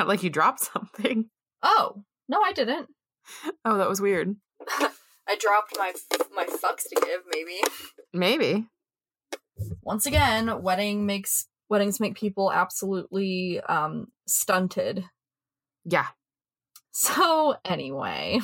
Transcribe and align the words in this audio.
Sounded 0.00 0.12
like 0.12 0.22
you 0.22 0.30
dropped 0.30 0.60
something. 0.60 1.26
Oh, 1.62 2.04
no, 2.26 2.40
I 2.40 2.52
didn't. 2.54 2.88
Oh, 3.66 3.76
that 3.76 3.86
was 3.90 4.00
weird. 4.00 4.34
I 4.70 5.36
dropped 5.38 5.76
my 5.76 5.92
my 6.34 6.46
fucks 6.46 6.84
to 6.88 6.94
give, 6.94 7.20
maybe. 7.30 7.60
Maybe. 8.14 8.66
Once 9.82 10.06
again, 10.06 10.62
wedding 10.62 11.04
makes 11.04 11.48
weddings 11.68 12.00
make 12.00 12.14
people 12.14 12.50
absolutely 12.50 13.60
um 13.68 14.06
stunted. 14.26 15.04
Yeah. 15.84 16.06
So 16.92 17.56
anyway, 17.62 18.40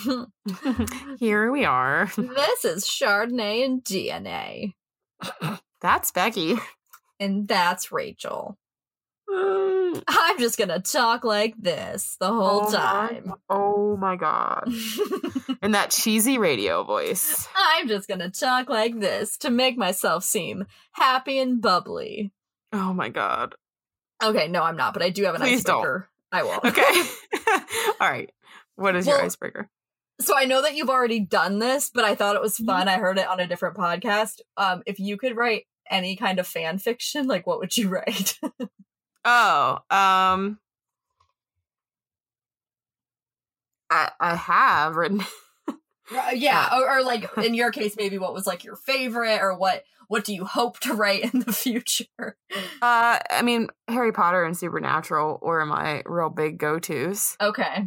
Here 1.19 1.51
we 1.51 1.65
are. 1.65 2.11
this 2.19 2.67
is 2.67 2.85
Chardonnay 2.85 3.65
and 3.65 3.83
DNA. 3.83 4.75
That's 5.81 6.13
Becky. 6.13 6.57
And 7.19 7.49
that's 7.49 7.91
Rachel. 7.91 8.59
Mm, 9.29 10.03
I'm 10.07 10.39
just 10.39 10.57
gonna 10.59 10.81
talk 10.81 11.25
like 11.25 11.55
this 11.61 12.17
the 12.21 12.29
whole 12.29 12.63
oh 12.67 12.71
my- 12.71 12.71
time. 12.79 13.35
oh 13.51 13.97
my 13.97 14.17
god. 14.17 14.69
In 15.63 15.73
that 15.73 15.91
cheesy 15.91 16.39
radio 16.39 16.85
voice. 16.85 17.49
I'm 17.57 17.89
just 17.89 18.09
gonna 18.09 18.31
talk 18.31 18.69
like 18.69 19.01
this 19.01 19.37
to 19.39 19.51
make 19.51 19.77
myself 19.77 20.23
seem 20.25 20.67
happy 20.93 21.39
and 21.39 21.61
bubbly. 21.61 22.33
Oh 22.73 22.93
my 22.93 23.09
god. 23.09 23.55
Okay, 24.23 24.49
no, 24.49 24.63
I'm 24.63 24.77
not, 24.77 24.93
but 24.95 25.03
I 25.03 25.11
do 25.11 25.25
have 25.25 25.35
an 25.35 25.41
Please 25.41 25.65
don't. 25.65 25.79
icebreaker. 25.79 26.09
I 26.33 26.43
will. 26.43 26.61
Okay. 26.65 27.03
All 28.01 28.11
right. 28.11 28.31
What 28.77 28.95
is 28.97 29.07
your 29.07 29.21
icebreaker? 29.21 29.69
So 30.21 30.35
I 30.37 30.45
know 30.45 30.63
that 30.63 30.75
you've 30.77 30.89
already 30.91 31.21
done 31.21 31.59
this, 31.59 31.91
but 31.93 32.05
I 32.05 32.15
thought 32.15 32.37
it 32.37 32.43
was 32.43 32.55
Mm-hmm. 32.57 32.67
fun. 32.67 32.89
I 32.89 32.97
heard 32.99 33.19
it 33.19 33.29
on 33.29 33.41
a 33.41 33.47
different 33.47 33.77
podcast. 33.77 34.41
Um, 34.57 34.83
if 34.87 34.99
you 34.99 35.17
could 35.17 35.37
write 35.37 35.65
any 35.91 36.17
kind 36.17 36.39
of 36.39 36.47
fan 36.47 36.79
fiction, 36.79 37.27
like 37.27 37.47
what 37.47 37.59
would 37.59 37.77
you 37.77 37.89
write? 37.89 38.39
Oh, 39.27 39.79
um 39.91 40.59
I 43.91 44.11
I 44.21 44.35
have 44.37 44.97
written 44.97 45.21
Uh, 46.17 46.31
yeah, 46.33 46.69
or, 46.79 46.99
or 46.99 47.03
like 47.03 47.29
in 47.45 47.53
your 47.53 47.73
case, 47.73 47.97
maybe 47.97 48.17
what 48.17 48.33
was 48.33 48.47
like 48.47 48.63
your 48.63 48.77
favorite, 48.77 49.41
or 49.43 49.57
what 49.59 49.83
what 50.07 50.25
do 50.25 50.33
you 50.33 50.45
hope 50.45 50.79
to 50.79 50.95
write 50.95 51.35
in 51.35 51.41
the 51.41 51.53
future? 51.65 52.07
uh 52.81 53.19
I 53.29 53.43
mean 53.43 53.67
Harry 53.89 54.13
Potter 54.13 54.45
and 54.45 54.57
Supernatural 54.57 55.41
were 55.43 55.67
my 55.67 56.05
real 56.07 56.31
big 56.31 56.59
go-tos. 56.59 57.37
Okay, 57.41 57.87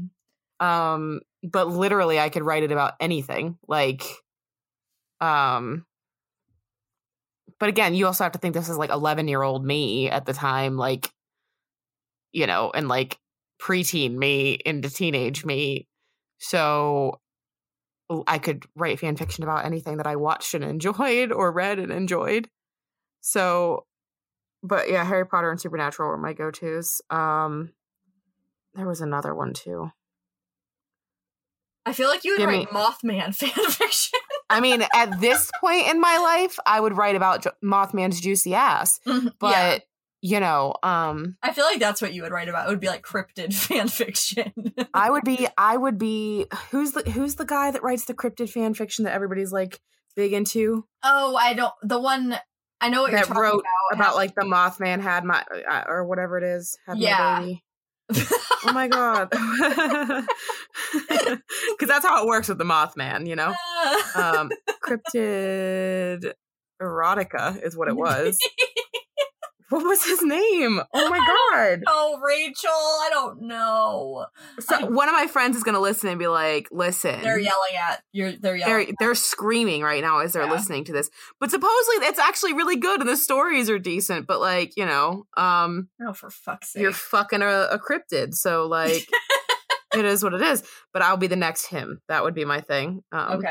Um 0.59 1.21
but 1.43 1.69
literally 1.69 2.19
I 2.19 2.27
could 2.27 2.43
write 2.43 2.63
it 2.63 2.73
about 2.73 2.95
anything. 2.99 3.57
Like 3.69 4.03
um 5.21 5.85
but 7.57 7.69
again, 7.69 7.93
you 7.93 8.05
also 8.05 8.23
have 8.25 8.33
to 8.33 8.39
think 8.39 8.53
this 8.53 8.67
is 8.69 8.77
like 8.77 8.89
11-year-old 8.89 9.65
me 9.65 10.09
at 10.09 10.25
the 10.25 10.33
time 10.33 10.75
like 10.75 11.09
you 12.31 12.47
know, 12.47 12.71
and 12.73 12.87
like 12.87 13.19
preteen 13.61 14.15
me 14.15 14.59
into 14.65 14.89
teenage 14.89 15.45
me. 15.45 15.87
So 16.39 17.19
I 18.27 18.39
could 18.39 18.65
write 18.75 18.99
fan 18.99 19.15
fiction 19.15 19.43
about 19.43 19.65
anything 19.65 19.97
that 19.97 20.07
I 20.07 20.15
watched 20.15 20.53
and 20.53 20.63
enjoyed 20.65 21.31
or 21.31 21.51
read 21.51 21.79
and 21.79 21.91
enjoyed. 21.91 22.49
So 23.21 23.85
but 24.61 24.89
yeah, 24.89 25.05
Harry 25.05 25.25
Potter 25.25 25.49
and 25.49 25.59
Supernatural 25.59 26.09
were 26.09 26.17
my 26.17 26.33
go-tos. 26.33 27.01
Um 27.09 27.73
there 28.75 28.87
was 28.87 29.01
another 29.01 29.33
one 29.33 29.53
too. 29.53 29.91
I 31.85 31.93
feel 31.93 32.07
like 32.07 32.23
you 32.23 32.33
would 32.33 32.39
Give 32.39 32.49
write 32.49 32.69
Mothman 32.69 33.35
fan 33.35 33.49
fiction. 33.71 34.19
I 34.49 34.59
mean, 34.59 34.83
at 34.93 35.19
this 35.19 35.49
point 35.59 35.87
in 35.87 35.99
my 35.99 36.17
life, 36.17 36.59
I 36.65 36.79
would 36.79 36.95
write 36.95 37.15
about 37.15 37.45
Mothman's 37.63 38.21
juicy 38.21 38.53
ass. 38.53 38.99
But 39.05 39.33
yeah, 39.41 39.77
you 40.21 40.39
know, 40.39 40.73
um, 40.83 41.37
I 41.41 41.53
feel 41.53 41.65
like 41.65 41.79
that's 41.79 42.01
what 42.01 42.13
you 42.13 42.23
would 42.23 42.31
write 42.31 42.49
about. 42.49 42.67
It 42.67 42.71
would 42.71 42.79
be 42.79 42.87
like 42.87 43.03
cryptid 43.03 43.53
fan 43.67 43.87
fiction. 43.87 44.51
I 44.93 45.09
would 45.09 45.23
be, 45.23 45.47
I 45.57 45.77
would 45.77 45.97
be. 45.97 46.45
Who's 46.71 46.91
the 46.93 47.09
Who's 47.11 47.35
the 47.35 47.45
guy 47.45 47.71
that 47.71 47.83
writes 47.83 48.05
the 48.05 48.13
cryptid 48.13 48.49
fan 48.49 48.73
fiction 48.73 49.05
that 49.05 49.13
everybody's 49.13 49.51
like 49.51 49.79
big 50.15 50.33
into? 50.33 50.85
oh, 51.03 51.35
I 51.35 51.53
don't. 51.53 51.73
The 51.83 51.99
one 51.99 52.37
I 52.81 52.89
know 52.89 53.01
what 53.03 53.11
you're 53.11 53.19
That 53.19 53.27
talking 53.27 53.41
wrote 53.41 53.63
about. 53.91 53.99
About 53.99 54.15
like 54.15 54.35
the 54.35 54.41
Mothman 54.41 55.01
had 55.01 55.23
my 55.25 55.43
uh, 55.69 55.83
or 55.87 56.05
whatever 56.05 56.37
it 56.37 56.43
is 56.43 56.77
had 56.87 56.97
Yeah. 56.97 57.17
my 57.17 57.39
baby. 57.41 57.63
Oh 58.65 58.73
my 58.73 58.89
god! 58.89 59.29
Because 59.29 60.25
that's 61.87 62.05
how 62.05 62.21
it 62.21 62.27
works 62.27 62.49
with 62.49 62.57
the 62.57 62.65
Mothman, 62.65 63.25
you 63.25 63.37
know. 63.37 63.53
Um, 64.15 64.51
cryptid 64.83 66.33
erotica 66.81 67.63
is 67.63 67.77
what 67.77 67.87
it 67.87 67.95
was. 67.95 68.37
What 69.69 69.83
was 69.85 70.03
his 70.03 70.21
name? 70.23 70.81
Oh 70.93 71.09
my 71.09 71.17
god! 71.17 71.83
oh, 71.87 72.19
Rachel, 72.25 72.69
I 72.71 73.09
don't 73.11 73.41
know. 73.43 74.25
So 74.59 74.87
one 74.87 75.07
of 75.07 75.13
my 75.13 75.27
friends 75.27 75.55
is 75.57 75.63
gonna 75.63 75.79
listen 75.79 76.09
and 76.09 76.19
be 76.19 76.27
like, 76.27 76.67
"Listen, 76.71 77.21
They're 77.21 77.39
yelling 77.39 77.75
at 77.79 78.01
you're. 78.11 78.31
They're 78.33 78.55
yelling. 78.55 78.85
they're 78.85 78.93
they're 78.99 79.15
screaming 79.15 79.81
right 79.83 80.01
now 80.01 80.19
as 80.19 80.33
they're 80.33 80.43
Yeah. 80.45 80.51
listening 80.51 80.83
to 80.85 80.91
this." 80.93 81.09
But 81.39 81.51
supposedly 81.51 82.07
it's 82.07 82.19
actually 82.19 82.53
really 82.53 82.77
good 82.77 82.99
and 82.99 83.09
the 83.09 83.17
stories 83.17 83.69
are 83.69 83.79
decent. 83.79 84.27
But 84.27 84.39
like 84.39 84.75
you 84.77 84.85
know, 84.85 85.25
um, 85.37 85.89
oh, 86.01 86.13
for 86.13 86.29
fuck's 86.29 86.69
sake! 86.73 86.81
you're 86.81 86.91
fucking 86.91 87.41
a, 87.41 87.67
a 87.71 87.79
cryptid, 87.79 88.33
so 88.33 88.67
like 88.67 89.07
it 89.95 90.05
is 90.05 90.23
what 90.23 90.33
it 90.33 90.41
is. 90.41 90.63
But 90.93 91.01
I'll 91.01 91.17
be 91.17 91.27
the 91.27 91.35
next 91.35 91.65
him. 91.67 92.01
That 92.07 92.23
would 92.23 92.33
be 92.35 92.45
my 92.45 92.61
thing. 92.61 93.03
Um, 93.11 93.37
okay. 93.39 93.49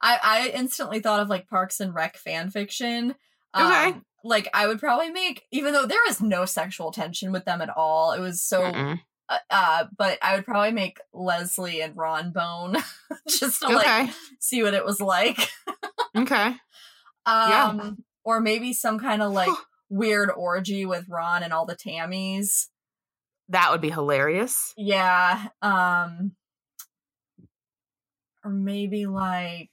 I 0.00 0.18
I 0.22 0.48
instantly 0.54 1.00
thought 1.00 1.20
of 1.20 1.28
like 1.28 1.48
Parks 1.48 1.80
and 1.80 1.94
Rec 1.94 2.16
fan 2.16 2.50
fiction. 2.50 3.14
Okay. 3.56 3.94
Like 4.24 4.48
I 4.54 4.66
would 4.66 4.80
probably 4.80 5.10
make, 5.10 5.44
even 5.52 5.72
though 5.74 5.86
there 5.86 6.00
was 6.08 6.20
no 6.22 6.46
sexual 6.46 6.90
tension 6.90 7.30
with 7.30 7.44
them 7.44 7.60
at 7.62 7.68
all. 7.70 8.12
It 8.12 8.20
was 8.20 8.42
so. 8.42 8.62
mm-mm. 8.62 9.00
Uh, 9.28 9.38
uh, 9.50 9.84
but 9.96 10.18
I 10.20 10.34
would 10.36 10.44
probably 10.44 10.72
make 10.72 10.98
Leslie 11.14 11.80
and 11.80 11.96
Ron 11.96 12.30
Bone 12.32 12.76
just 13.28 13.60
to 13.62 13.68
like 13.68 14.10
see 14.38 14.62
what 14.62 14.74
it 14.74 14.84
was 14.84 15.00
like. 15.00 15.38
Okay. 16.16 16.56
Um, 17.26 17.48
Yeah. 17.50 17.90
or 18.22 18.38
maybe 18.40 18.74
some 18.74 18.98
kind 18.98 19.22
of 19.22 19.32
like 19.32 19.48
weird 19.88 20.30
orgy 20.30 20.84
with 20.84 21.06
Ron 21.08 21.42
and 21.42 21.54
all 21.54 21.64
the 21.64 21.74
Tammys. 21.74 22.66
That 23.48 23.70
would 23.72 23.80
be 23.80 23.88
hilarious. 23.90 24.74
Yeah. 24.76 25.46
Um 25.62 26.32
or 28.44 28.50
maybe 28.50 29.06
like 29.06 29.70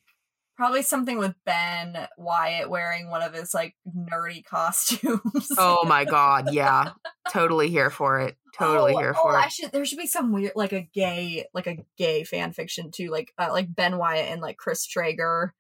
probably 0.62 0.84
something 0.84 1.18
with 1.18 1.34
Ben 1.44 2.08
Wyatt 2.20 2.70
wearing 2.70 3.10
one 3.10 3.24
of 3.24 3.34
his 3.34 3.52
like 3.52 3.74
nerdy 3.88 4.46
costumes. 4.46 5.48
Oh 5.58 5.84
my 5.88 6.06
god, 6.06 6.54
yeah. 6.54 6.92
totally 7.32 7.70
here 7.72 7.90
for 7.90 8.20
it. 8.20 8.38
Totally 8.56 8.94
Oh, 8.94 9.00
here 9.00 9.16
oh, 9.18 9.22
for 9.24 9.36
I 9.36 9.46
it. 9.46 9.52
should 9.52 9.72
there 9.72 9.84
should 9.86 9.98
be 9.98 10.06
some 10.06 10.32
weird 10.32 10.52
like 10.56 10.72
a 10.72 10.88
gay 10.94 11.46
like 11.56 11.66
a 11.66 11.78
gay 11.98 12.24
fan 12.24 12.54
fiction 12.54 12.92
too, 12.92 13.10
like 13.10 13.34
uh, 13.40 13.50
like 13.52 13.74
Ben 13.74 13.98
Wyatt 13.98 14.30
and 14.30 14.40
like 14.40 14.58
Chris 14.58 14.86
Traeger. 14.86 15.56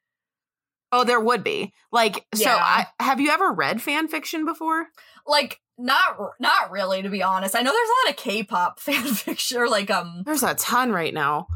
Oh, 0.92 1.04
there 1.04 1.20
would 1.20 1.44
be. 1.44 1.74
Like 1.92 2.24
so 2.36 2.52
I 2.52 2.86
have 3.00 3.20
you 3.20 3.32
ever 3.32 3.52
read 3.52 3.82
fan 3.82 4.08
fiction 4.08 4.46
before? 4.46 4.86
Like 5.26 5.60
not 5.80 6.16
not 6.40 6.70
really 6.70 7.02
to 7.02 7.10
be 7.10 7.24
honest. 7.24 7.56
I 7.56 7.62
know 7.64 7.72
there's 7.72 7.90
a 7.90 8.08
lot 8.08 8.12
of 8.12 8.18
K-pop 8.24 8.80
fan 8.80 9.06
fiction 9.08 9.58
or 9.58 9.68
like 9.68 9.90
um 9.90 10.22
There's 10.28 10.44
a 10.44 10.54
ton 10.54 10.92
right 10.92 11.14
now. 11.14 11.48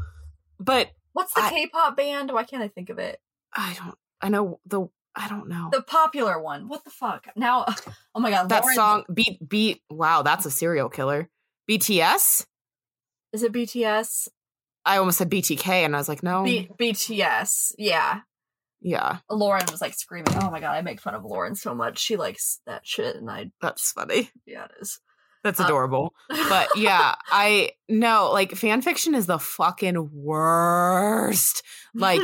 But 0.58 0.88
what's 1.12 1.32
the 1.34 1.42
I- 1.42 1.50
K-pop 1.50 1.96
band? 1.96 2.32
Why 2.32 2.42
can't 2.42 2.62
I 2.64 2.68
think 2.68 2.90
of 2.90 2.98
it? 2.98 3.20
I 3.54 3.74
don't 3.78 3.94
I 4.20 4.28
know 4.28 4.60
the 4.66 4.86
I 5.14 5.28
don't 5.28 5.48
know. 5.48 5.70
The 5.72 5.82
popular 5.82 6.40
one. 6.40 6.68
What 6.68 6.84
the 6.84 6.90
fuck? 6.90 7.26
Now 7.36 7.64
oh 8.14 8.20
my 8.20 8.30
god, 8.30 8.48
that 8.50 8.62
Lauren- 8.62 8.74
song 8.76 9.04
beat 9.12 9.46
beat 9.48 9.82
wow, 9.90 10.22
that's 10.22 10.46
a 10.46 10.50
serial 10.50 10.88
killer. 10.88 11.28
BTS? 11.70 12.46
Is 13.32 13.42
it 13.42 13.52
BTS? 13.52 14.28
I 14.84 14.98
almost 14.98 15.18
said 15.18 15.30
BTK 15.30 15.66
and 15.68 15.96
I 15.96 15.98
was 15.98 16.08
like, 16.08 16.22
no. 16.22 16.44
B- 16.44 16.68
BTS. 16.78 17.72
Yeah. 17.76 18.20
yeah, 18.80 19.18
Lauren 19.28 19.64
was 19.70 19.80
like 19.80 19.94
screaming. 19.94 20.32
Oh 20.40 20.50
my 20.50 20.60
god, 20.60 20.76
I 20.76 20.82
make 20.82 21.00
fun 21.00 21.14
of 21.14 21.24
Lauren 21.24 21.54
so 21.56 21.74
much. 21.74 21.98
She 21.98 22.16
likes 22.16 22.60
that 22.66 22.86
shit, 22.86 23.16
and 23.16 23.28
I 23.30 23.50
that's 23.60 23.90
funny. 23.92 24.30
yeah, 24.46 24.66
it 24.66 24.70
is. 24.80 25.00
That's 25.42 25.58
Uh, 25.60 25.64
adorable. 25.64 26.14
but 26.28 26.68
yeah, 26.76 27.14
I 27.30 27.70
know 27.88 28.30
like 28.32 28.52
fan 28.54 28.80
fiction 28.82 29.14
is 29.16 29.26
the 29.26 29.38
fucking 29.38 30.10
worst. 30.12 31.62
Like 31.94 32.20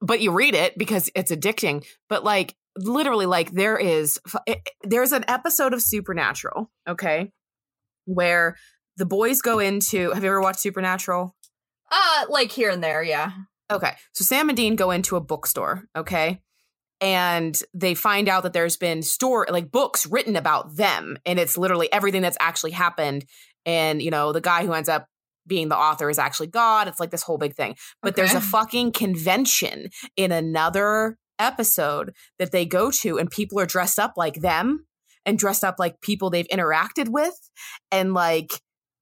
But 0.00 0.20
you 0.20 0.32
read 0.32 0.54
it 0.54 0.78
because 0.78 1.10
it's 1.14 1.32
addicting. 1.32 1.84
But 2.08 2.24
like 2.24 2.54
literally, 2.76 3.26
like 3.26 3.50
there 3.52 3.76
is 3.76 4.18
it, 4.46 4.68
there's 4.82 5.12
an 5.12 5.24
episode 5.28 5.72
of 5.72 5.82
Supernatural, 5.82 6.70
okay, 6.88 7.32
where 8.04 8.56
the 8.96 9.06
boys 9.06 9.42
go 9.42 9.58
into. 9.58 10.10
Have 10.12 10.22
you 10.22 10.30
ever 10.30 10.40
watched 10.40 10.60
Supernatural? 10.60 11.34
uh, 11.90 12.24
like 12.28 12.52
here 12.52 12.70
and 12.70 12.82
there, 12.82 13.02
yeah. 13.02 13.32
Okay, 13.70 13.92
so 14.12 14.24
Sam 14.24 14.48
and 14.48 14.56
Dean 14.56 14.76
go 14.76 14.90
into 14.90 15.16
a 15.16 15.20
bookstore, 15.20 15.84
okay, 15.96 16.40
and 17.00 17.58
they 17.74 17.94
find 17.94 18.28
out 18.28 18.42
that 18.44 18.52
there's 18.52 18.76
been 18.76 19.02
store 19.02 19.46
like 19.50 19.70
books 19.70 20.06
written 20.06 20.36
about 20.36 20.76
them, 20.76 21.18
and 21.26 21.38
it's 21.38 21.58
literally 21.58 21.92
everything 21.92 22.22
that's 22.22 22.38
actually 22.40 22.72
happened. 22.72 23.24
And 23.66 24.00
you 24.00 24.10
know, 24.10 24.32
the 24.32 24.40
guy 24.40 24.64
who 24.64 24.72
ends 24.72 24.88
up 24.88 25.06
being 25.48 25.68
the 25.68 25.76
author 25.76 26.08
is 26.10 26.18
actually 26.18 26.48
God. 26.48 26.86
It's 26.88 27.00
like 27.00 27.10
this 27.10 27.22
whole 27.22 27.38
big 27.38 27.56
thing. 27.56 27.74
But 28.02 28.14
there's 28.16 28.34
a 28.34 28.40
fucking 28.40 28.92
convention 28.92 29.88
in 30.16 30.30
another 30.30 31.16
episode 31.38 32.12
that 32.38 32.52
they 32.52 32.64
go 32.66 32.90
to, 33.02 33.18
and 33.18 33.30
people 33.30 33.58
are 33.60 33.66
dressed 33.66 33.98
up 33.98 34.12
like 34.16 34.34
them. 34.36 34.86
and 35.26 35.38
dressed 35.38 35.64
up 35.64 35.76
like 35.78 36.00
people 36.00 36.30
they've 36.30 36.48
interacted 36.48 37.08
with 37.10 37.34
and 37.92 38.14
like 38.14 38.50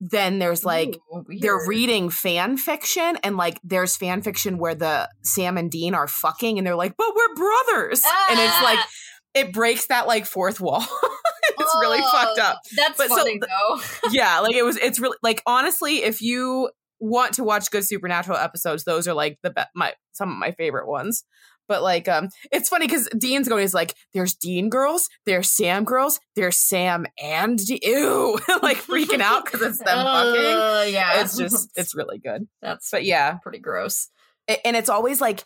then 0.00 0.38
there's 0.40 0.64
like 0.64 0.98
Ooh, 1.14 1.24
they're 1.40 1.66
reading 1.68 2.10
fan 2.10 2.56
fiction 2.56 3.16
and 3.22 3.36
like 3.36 3.58
there's 3.62 3.96
fan 3.96 4.22
fiction 4.22 4.58
where 4.58 4.74
the 4.74 5.08
Sam 5.22 5.56
and 5.56 5.70
Dean 5.70 5.94
are 5.94 6.08
fucking 6.08 6.58
and 6.58 6.66
they're 6.66 6.74
like, 6.74 6.96
but 6.98 7.12
we're 7.14 7.34
brothers. 7.34 8.02
And 8.30 8.38
it's 8.40 8.62
like 8.62 8.78
Ah! 8.78 8.88
It 9.36 9.52
breaks 9.52 9.86
that 9.86 10.06
like 10.06 10.26
fourth 10.26 10.60
wall. 10.60 10.80
it's 11.58 11.76
really 11.80 11.98
Oh, 12.02 12.10
fucked 12.12 12.38
up. 12.40 12.60
That's 12.76 12.96
But 12.98 13.08
funny 13.08 13.38
the- 13.38 13.46
though. 13.46 14.08
yeah, 14.12 14.40
like 14.40 14.54
it 14.54 14.64
was 14.64 14.76
it's 14.76 14.98
really 14.98 15.16
like 15.22 15.42
honestly, 15.46 16.02
if 16.02 16.20
you 16.20 16.70
want 16.98 17.34
to 17.34 17.44
watch 17.44 17.70
good 17.70 17.84
supernatural 17.84 18.38
episodes, 18.38 18.84
those 18.84 19.06
are 19.06 19.14
like 19.14 19.38
the 19.42 19.50
be- 19.50 19.62
my 19.74 19.92
some 20.12 20.30
of 20.30 20.36
my 20.38 20.50
favorite 20.52 20.88
ones. 20.88 21.24
But 21.68 21.82
like 21.82 22.06
um 22.08 22.28
it's 22.52 22.68
funny 22.68 22.86
because 22.86 23.08
Dean's 23.18 23.48
going, 23.48 23.64
is 23.64 23.74
like, 23.74 23.92
there's 24.14 24.34
Dean 24.34 24.68
girls, 24.70 25.08
there's 25.26 25.50
Sam 25.50 25.82
girls, 25.84 26.20
there's 26.36 26.56
Sam 26.56 27.06
and 27.20 27.58
De- 27.58 27.80
ew 27.82 28.38
like 28.62 28.76
freaking 28.78 29.20
out 29.20 29.44
because 29.44 29.62
it's 29.62 29.78
them 29.78 30.04
fucking. 30.04 30.44
Uh, 30.44 30.84
yeah, 30.88 31.20
It's 31.22 31.36
just 31.36 31.70
it's 31.74 31.94
really 31.96 32.18
good. 32.18 32.46
that's 32.62 32.88
But 32.90 33.04
yeah, 33.04 33.38
pretty 33.42 33.58
gross. 33.58 34.08
A- 34.48 34.64
and 34.64 34.76
it's 34.76 34.88
always 34.88 35.20
like 35.20 35.42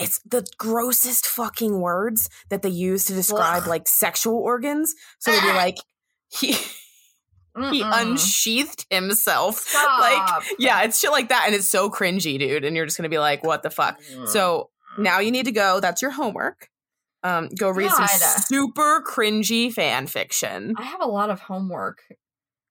it's 0.00 0.20
the 0.20 0.46
grossest 0.58 1.26
fucking 1.26 1.80
words 1.80 2.28
that 2.48 2.62
they 2.62 2.68
use 2.68 3.04
to 3.06 3.14
describe 3.14 3.62
Ugh. 3.62 3.68
like 3.68 3.88
sexual 3.88 4.36
organs. 4.36 4.94
So 5.18 5.32
they'd 5.32 5.40
be 5.40 5.46
like 5.52 5.76
he 6.28 6.52
he 6.52 7.82
Mm-mm. 7.82 8.00
unsheathed 8.02 8.86
himself. 8.90 9.56
Stop. 9.66 10.00
Like 10.00 10.44
yeah, 10.58 10.82
it's 10.82 11.00
shit 11.00 11.10
like 11.10 11.30
that 11.30 11.44
and 11.46 11.54
it's 11.54 11.68
so 11.68 11.90
cringy, 11.90 12.38
dude, 12.38 12.64
and 12.64 12.76
you're 12.76 12.84
just 12.86 12.96
going 12.96 13.04
to 13.04 13.08
be 13.08 13.18
like 13.18 13.44
what 13.44 13.62
the 13.62 13.70
fuck. 13.70 14.00
So 14.26 14.70
now 14.96 15.20
you 15.20 15.30
need 15.30 15.46
to 15.46 15.52
go, 15.52 15.80
that's 15.80 16.02
your 16.02 16.12
homework. 16.12 16.68
Um 17.24 17.48
go 17.58 17.70
read 17.70 17.90
some 17.90 18.06
super 18.08 19.02
cringy 19.02 19.72
fan 19.72 20.06
fiction. 20.06 20.74
I 20.76 20.82
have 20.82 21.00
a 21.00 21.08
lot 21.08 21.30
of 21.30 21.40
homework. 21.40 21.98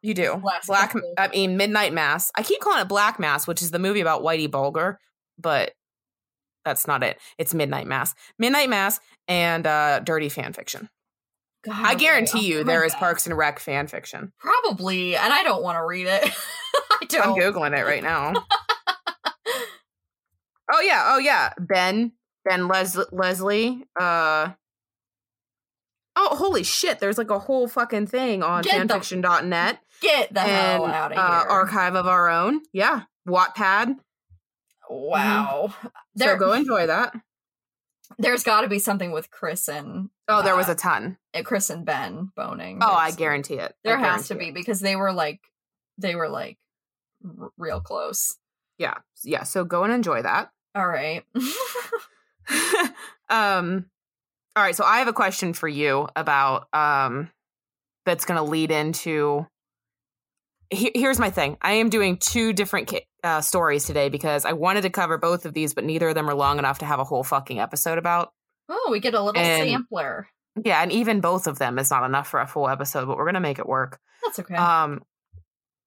You 0.01 0.13
do. 0.13 0.41
Black. 0.67 0.95
I 1.17 1.27
mean 1.29 1.57
Midnight 1.57 1.91
Mass. 1.91 2.31
I 2.35 2.43
keep 2.43 2.61
calling 2.61 2.79
it 2.79 2.87
Black 2.87 3.19
Mass, 3.19 3.45
which 3.47 3.61
is 3.61 3.71
the 3.71 3.79
movie 3.79 3.99
about 3.99 4.21
Whitey 4.21 4.49
Bulger, 4.49 4.99
but 5.37 5.73
that's 6.67 6.87
not 6.87 7.03
it. 7.03 7.17
It's 7.37 7.53
Midnight 7.53 7.87
Mass. 7.87 8.13
Midnight 8.37 8.69
Mass 8.69 8.99
and 9.27 9.65
uh 9.65 9.99
dirty 10.01 10.29
fan 10.29 10.53
fiction. 10.53 10.89
God, 11.65 11.75
I 11.85 11.95
guarantee 11.95 12.39
Oh 12.53 12.57
you 12.59 12.63
there 12.63 12.83
is 12.85 12.93
God. 12.93 12.99
Parks 12.99 13.25
and 13.27 13.35
Rec 13.37 13.59
fan 13.59 13.87
fiction. 13.87 14.31
Probably, 14.39 15.15
and 15.15 15.33
I 15.33 15.43
don't 15.43 15.63
want 15.63 15.77
to 15.77 15.85
read 15.85 16.07
it. 16.07 16.23
I 16.91 17.07
I'm 17.23 17.35
googling 17.35 17.77
it 17.77 17.83
right 17.85 18.03
now. 18.03 18.33
oh 20.71 20.81
yeah, 20.81 21.11
oh 21.13 21.17
yeah. 21.19 21.53
Ben, 21.59 22.11
Ben 22.45 22.67
Les- 22.67 22.97
Leslie. 23.11 23.83
Uh 23.99 24.49
Oh, 26.19 26.35
holy 26.35 26.63
shit! 26.63 26.97
There's 26.99 27.19
like 27.19 27.29
a 27.29 27.37
whole 27.37 27.67
fucking 27.67 28.07
thing 28.07 28.41
on 28.41 28.63
Get 28.63 28.87
the- 28.87 28.91
fanfiction.net 28.95 29.79
Get 30.01 30.33
the 30.33 30.41
and 30.41 30.49
hell 30.49 30.85
out 30.87 31.11
of 31.11 31.17
uh, 31.19 31.39
here. 31.41 31.49
archive 31.49 31.93
of 31.93 32.07
our 32.07 32.27
own. 32.27 32.61
Yeah, 32.73 33.01
Wattpad. 33.29 33.97
Wow. 34.89 35.73
so 35.81 35.89
There, 36.15 36.37
go 36.37 36.53
enjoy 36.53 36.87
that. 36.87 37.13
there's 38.19 38.43
got 38.43 38.61
to 38.61 38.67
be 38.69 38.79
something 38.79 39.11
with 39.11 39.29
Chris 39.31 39.67
and 39.67 40.09
Oh, 40.27 40.41
there 40.41 40.55
was 40.55 40.69
uh, 40.69 40.73
a 40.73 40.75
ton. 40.75 41.17
uh, 41.33 41.41
Chris 41.43 41.69
and 41.69 41.85
Ben 41.85 42.31
boning. 42.35 42.79
Oh, 42.81 42.93
I 42.93 43.11
guarantee 43.11 43.55
it. 43.55 43.71
I 43.71 43.75
There 43.83 43.97
has 43.97 44.27
to 44.29 44.35
be 44.35 44.51
because 44.51 44.79
they 44.79 44.95
were 44.95 45.11
like, 45.13 45.39
they 45.97 46.15
were 46.15 46.29
like 46.29 46.57
r- 47.23 47.49
real 47.57 47.79
close. 47.81 48.37
Yeah, 48.77 48.95
yeah. 49.23 49.43
So 49.43 49.63
go 49.65 49.83
and 49.83 49.91
enjoy 49.93 50.21
that. 50.21 50.51
All 50.75 50.87
right. 50.87 51.23
um, 53.29 53.85
all 54.55 54.63
right. 54.63 54.75
So 54.75 54.83
I 54.83 54.99
have 54.99 55.07
a 55.07 55.13
question 55.13 55.53
for 55.53 55.67
you 55.67 56.07
about 56.15 56.67
um, 56.73 57.29
that's 58.05 58.25
going 58.25 58.37
to 58.37 58.43
lead 58.43 58.71
into. 58.71 59.45
He- 60.69 60.91
here's 60.95 61.19
my 61.19 61.29
thing. 61.29 61.57
I 61.61 61.73
am 61.73 61.89
doing 61.89 62.17
two 62.17 62.53
different 62.53 62.89
ca- 62.89 63.05
uh, 63.27 63.41
stories 63.41 63.85
today 63.85 64.09
because 64.09 64.45
I 64.45 64.53
wanted 64.53 64.81
to 64.81 64.89
cover 64.89 65.17
both 65.17 65.45
of 65.45 65.53
these, 65.53 65.73
but 65.73 65.83
neither 65.83 66.09
of 66.09 66.15
them 66.15 66.29
are 66.29 66.33
long 66.35 66.57
enough 66.59 66.79
to 66.79 66.85
have 66.85 66.99
a 66.99 67.03
whole 67.03 67.23
fucking 67.23 67.59
episode 67.59 67.97
about. 67.97 68.31
oh, 68.69 68.89
we 68.91 68.99
get 68.99 69.13
a 69.13 69.21
little 69.21 69.39
And- 69.41 69.69
sampler. 69.69 70.27
Yeah, 70.65 70.81
and 70.81 70.91
even 70.91 71.21
both 71.21 71.45
of 71.45 71.59
them 71.59 71.77
is 71.77 71.91
not 71.91 72.03
enough 72.03 72.27
for 72.27 72.39
a 72.39 72.47
full 72.47 72.67
episode, 72.67 73.05
but 73.05 73.15
we're 73.17 73.25
going 73.25 73.35
to 73.35 73.39
make 73.39 73.59
it 73.59 73.67
work. 73.67 73.99
That's 74.23 74.39
okay. 74.39 74.55
Um, 74.55 75.03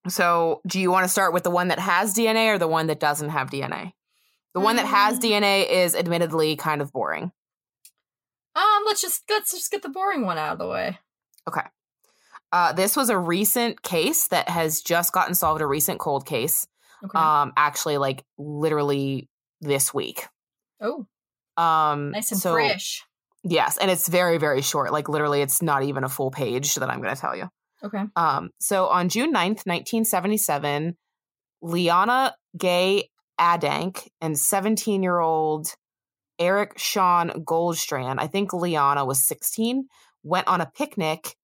so 0.08 0.60
do 0.66 0.78
you 0.81 0.90
want 0.92 1.04
to 1.04 1.08
start 1.08 1.32
with 1.32 1.42
the 1.42 1.50
one 1.50 1.69
that 1.69 1.81
has 1.81 2.14
DNA 2.14 2.54
or 2.54 2.58
the 2.58 2.69
one 2.69 2.87
that 2.87 3.00
doesn't 3.00 3.31
have 3.31 3.50
DNA? 3.50 3.92
The 4.54 4.60
one 4.60 4.76
that 4.76 4.87
has 4.87 5.19
Mm. 5.19 5.22
DNA 5.22 5.69
is 5.69 5.94
admittedly 5.96 6.54
kind 6.56 6.81
of 6.82 6.92
boring. 6.92 7.32
um, 8.56 8.82
let's 8.87 9.00
just 9.00 9.22
let's 9.31 9.50
just 9.52 9.70
get 9.70 9.82
the 9.82 9.88
boring 9.88 10.25
one 10.26 10.38
out 10.38 10.52
of 10.52 10.58
the 10.58 10.66
way. 10.69 10.98
Okay. 11.48 11.62
Uh, 12.52 12.72
this 12.72 12.96
was 12.96 13.08
a 13.10 13.19
recent 13.19 13.82
case 13.82 14.26
that 14.28 14.48
has 14.48 14.81
just 14.82 15.12
gotten 15.12 15.34
solved, 15.34 15.60
a 15.60 15.66
recent 15.66 15.98
cold 16.00 16.26
case. 16.26 16.66
Okay. 17.05 17.19
Um, 17.19 17.52
actually, 17.56 17.99
like 17.99 18.23
literally 18.38 19.29
this 19.61 19.93
week. 19.93 20.26
oh, 20.81 21.06
Um, 21.56 22.12
nice 22.12 22.31
and 22.31 22.41
so, 22.41 22.52
fresh. 22.52 23.05
Yes, 23.43 23.79
and 23.79 23.91
it's 23.91 24.08
very 24.08 24.38
very 24.38 24.62
short. 24.62 24.93
Like 24.93 25.08
literally, 25.08 25.41
it's 25.43 25.62
not 25.62 25.82
even 25.82 26.05
a 26.05 26.08
full 26.08 26.31
page 26.31 26.75
that 26.76 26.91
I'm 26.91 27.00
going 27.00 27.14
to 27.14 27.20
tell 27.20 27.37
you. 27.37 27.49
Okay. 27.82 28.05
Um, 28.17 28.50
so 28.61 28.87
on 28.88 29.08
June 29.08 29.32
9th, 29.32 29.64
1977, 29.67 30.97
Liana 31.62 32.35
Gay 32.56 33.08
Adank 33.41 34.06
and 34.20 34.38
17 34.38 35.02
year 35.02 35.19
old 35.19 35.69
Eric 36.38 36.79
Sean 36.79 37.31
Goldstrand, 37.31 38.17
I 38.19 38.26
think 38.26 38.52
Liana 38.52 39.05
was 39.05 39.26
16, 39.26 39.87
went 40.23 40.47
on 40.49 40.61
a 40.61 40.70
picnic 40.75 41.37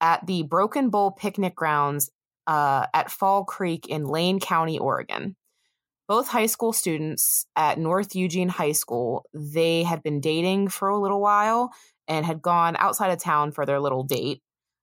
at 0.00 0.26
the 0.26 0.42
Broken 0.42 0.90
Bowl 0.90 1.10
Picnic 1.10 1.54
Grounds 1.54 2.10
uh, 2.46 2.86
at 2.92 3.10
Fall 3.10 3.44
Creek 3.44 3.88
in 3.88 4.04
Lane 4.04 4.40
County, 4.40 4.78
Oregon. 4.78 5.36
Both 6.08 6.28
high 6.28 6.46
school 6.46 6.72
students 6.72 7.46
at 7.56 7.78
North 7.78 8.14
Eugene 8.14 8.48
High 8.48 8.72
School, 8.72 9.24
they 9.32 9.82
had 9.82 10.02
been 10.02 10.20
dating 10.20 10.68
for 10.68 10.88
a 10.88 11.00
little 11.00 11.20
while 11.20 11.72
and 12.08 12.26
had 12.26 12.42
gone 12.42 12.76
outside 12.76 13.10
of 13.10 13.22
town 13.22 13.52
for 13.52 13.64
their 13.64 13.80
little 13.80 14.02
date. 14.02 14.42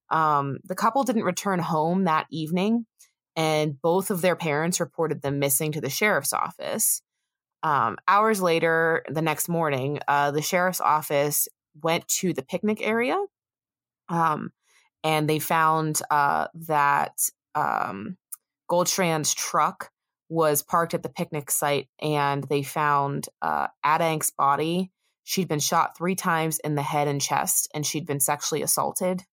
Um, 0.09 0.57
the 0.63 0.75
couple 0.75 1.03
didn't 1.03 1.23
return 1.23 1.59
home 1.59 2.05
that 2.05 2.25
evening, 2.31 2.85
and 3.35 3.79
both 3.79 4.09
of 4.09 4.21
their 4.21 4.35
parents 4.35 4.79
reported 4.79 5.21
them 5.21 5.39
missing 5.39 5.71
to 5.73 5.81
the 5.81 5.89
sheriff's 5.89 6.33
office. 6.33 7.01
Um, 7.61 7.97
hours 8.07 8.41
later, 8.41 9.03
the 9.09 9.21
next 9.21 9.49
morning, 9.49 9.99
uh, 10.07 10.31
the 10.31 10.41
sheriff's 10.41 10.81
office 10.81 11.47
went 11.81 12.07
to 12.07 12.33
the 12.33 12.41
picnic 12.41 12.81
area, 12.81 13.17
um, 14.07 14.51
and 15.03 15.29
they 15.29 15.39
found 15.39 16.01
uh, 16.09 16.47
that 16.55 17.13
um, 17.55 18.17
Goldstrand's 18.69 19.33
truck 19.33 19.89
was 20.29 20.61
parked 20.61 20.93
at 20.93 21.03
the 21.03 21.09
picnic 21.09 21.49
site, 21.49 21.87
and 22.01 22.43
they 22.43 22.61
found 22.63 23.27
uh, 23.41 23.67
Adank's 23.85 24.31
body. 24.31 24.91
She'd 25.23 25.47
been 25.47 25.59
shot 25.59 25.97
three 25.97 26.15
times 26.15 26.59
in 26.59 26.75
the 26.75 26.81
head 26.81 27.07
and 27.07 27.21
chest, 27.21 27.69
and 27.73 27.85
she'd 27.85 28.05
been 28.05 28.19
sexually 28.19 28.61
assaulted. 28.61 29.23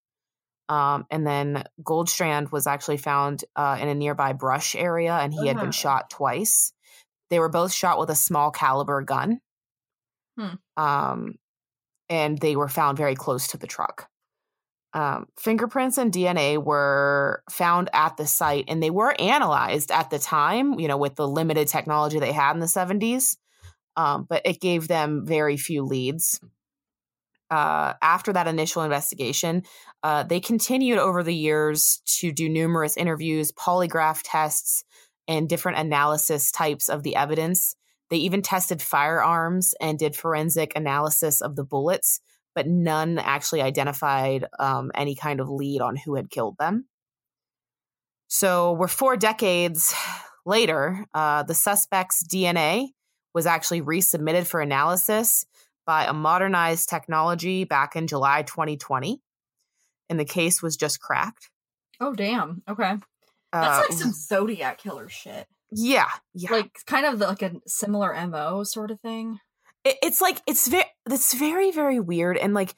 Um, 0.69 1.07
and 1.11 1.27
then 1.27 1.65
Goldstrand 1.83 2.51
was 2.51 2.67
actually 2.67 2.97
found 2.97 3.45
uh, 3.55 3.79
in 3.81 3.89
a 3.89 3.95
nearby 3.95 4.33
brush 4.33 4.75
area, 4.75 5.15
and 5.15 5.33
he 5.33 5.47
had 5.47 5.57
Uh-huh. 5.57 5.67
been 5.67 5.73
shot 5.73 6.11
twice. 6.11 6.73
They 7.31 7.39
were 7.39 7.49
both 7.49 7.73
shot 7.73 7.99
with 7.99 8.11
a 8.11 8.15
small 8.15 8.51
caliber 8.51 9.03
gun. 9.03 9.41
Hmm. 10.39 10.55
Um, 10.77 11.35
and 12.09 12.39
they 12.39 12.57
were 12.57 12.69
found 12.69 12.99
very 12.99 13.15
close 13.15 13.49
to 13.49 13.57
the 13.59 13.67
truck. 13.67 14.09
Um, 14.97 15.27
fingerprints 15.39 15.99
and 15.99 16.11
DNA 16.11 16.57
were 16.57 17.43
found 17.51 17.91
at 17.93 18.17
the 18.17 18.27
site, 18.27 18.65
and 18.69 18.83
they 18.83 18.89
were 18.89 19.15
analyzed 19.21 19.91
at 19.91 20.09
the 20.09 20.19
time. 20.19 20.81
You 20.81 20.89
know, 20.89 20.97
with 20.97 21.17
the 21.17 21.29
limited 21.29 21.69
technology 21.69 22.19
they 22.19 22.33
had 22.33 22.55
in 22.55 22.61
the 22.61 22.67
seventies, 22.67 23.37
um, 23.97 24.27
but 24.27 24.41
it 24.47 24.59
gave 24.59 24.89
them 24.89 25.27
very 25.27 25.59
few 25.59 25.83
leads. 25.83 26.41
Uh, 27.51 27.93
after 28.01 28.33
that 28.33 28.49
initial 28.49 28.83
investigation, 28.85 29.65
uh, 30.03 30.23
they 30.23 30.41
continued 30.41 30.99
over 30.99 31.23
the 31.23 31.35
years 31.35 32.01
to 32.07 32.33
do 32.33 32.49
numerous 32.49 32.97
interviews, 32.97 33.53
polygraph 33.53 34.23
tests, 34.25 34.83
and 35.29 35.47
different 35.47 35.77
analysis 35.77 36.51
types 36.51 36.89
of 36.89 37.03
the 37.03 37.17
evidence. 37.17 37.77
They 38.09 38.17
even 38.17 38.41
tested 38.41 38.81
firearms 38.81 39.75
and 39.79 39.99
did 39.99 40.17
forensic 40.17 40.73
analysis 40.75 41.43
of 41.43 41.55
the 41.55 41.65
bullets, 41.65 42.23
but 42.57 42.67
none 42.67 43.19
actually 43.19 43.61
identified 43.61 44.47
um, 44.59 44.91
any 44.95 45.15
kind 45.15 45.41
of 45.41 45.49
lead 45.51 45.83
on 45.83 45.95
who 45.95 46.17
had 46.17 46.31
killed 46.31 46.57
them. 46.59 46.87
So 48.29 48.73
we're 48.73 48.89
four 48.89 49.17
decades 49.17 49.95
later. 50.47 51.05
Uh, 51.15 51.43
the 51.43 51.55
suspect's 51.55 52.25
DNA 52.27 52.89
was 53.35 53.47
actually 53.47 53.83
resubmitted 53.83 54.47
for 54.47 54.61
analysis 54.61 55.45
by 55.85 56.07
a 56.07 56.15
modernized 56.15 56.89
technology 56.89 57.65
back 57.65 57.95
in 57.95 58.07
July 58.07 58.43
2020, 58.43 59.21
and 60.09 60.19
the 60.19 60.25
case 60.25 60.63
was 60.63 60.77
just 60.77 60.99
cracked. 60.99 61.51
Oh 62.01 62.15
damn. 62.15 62.63
Okay. 62.69 62.93
Uh, 62.93 63.01
That's 63.53 63.91
like 63.91 63.99
some 63.99 64.13
Zodiac 64.13 64.79
killer 64.79 65.09
shit. 65.11 65.47
yeah, 65.71 66.09
yeah. 66.33 66.51
Like 66.51 66.79
kind 66.87 67.05
of 67.05 67.21
like 67.21 67.43
a 67.43 67.53
similar 67.67 68.15
MO 68.27 68.65
sort 68.65 68.91
of 68.91 68.99
thing. 69.01 69.39
It, 69.87 69.97
it's 70.03 70.21
like 70.21 70.41
it's 70.47 70.69
very 70.69 70.85
it's 71.11 71.33
very 71.35 71.71
very 71.71 72.01
weird 72.01 72.37
and 72.37 72.53
like 72.55 72.75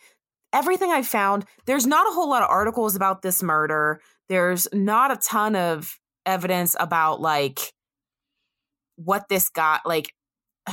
everything 0.52 0.90
I 0.90 1.02
found, 1.02 1.44
there's 1.66 1.86
not 1.86 2.06
a 2.08 2.14
whole 2.14 2.28
lot 2.30 2.42
of 2.42 2.48
articles 2.50 2.96
about 2.96 3.20
this 3.22 3.42
murder. 3.42 4.00
There's 4.28 4.66
not 4.72 5.10
a 5.10 5.16
ton 5.16 5.56
of 5.56 5.98
evidence 6.24 6.74
about 6.78 7.20
like 7.20 7.60
what 8.96 9.28
this 9.28 9.48
guy 9.48 9.78
like 9.84 10.12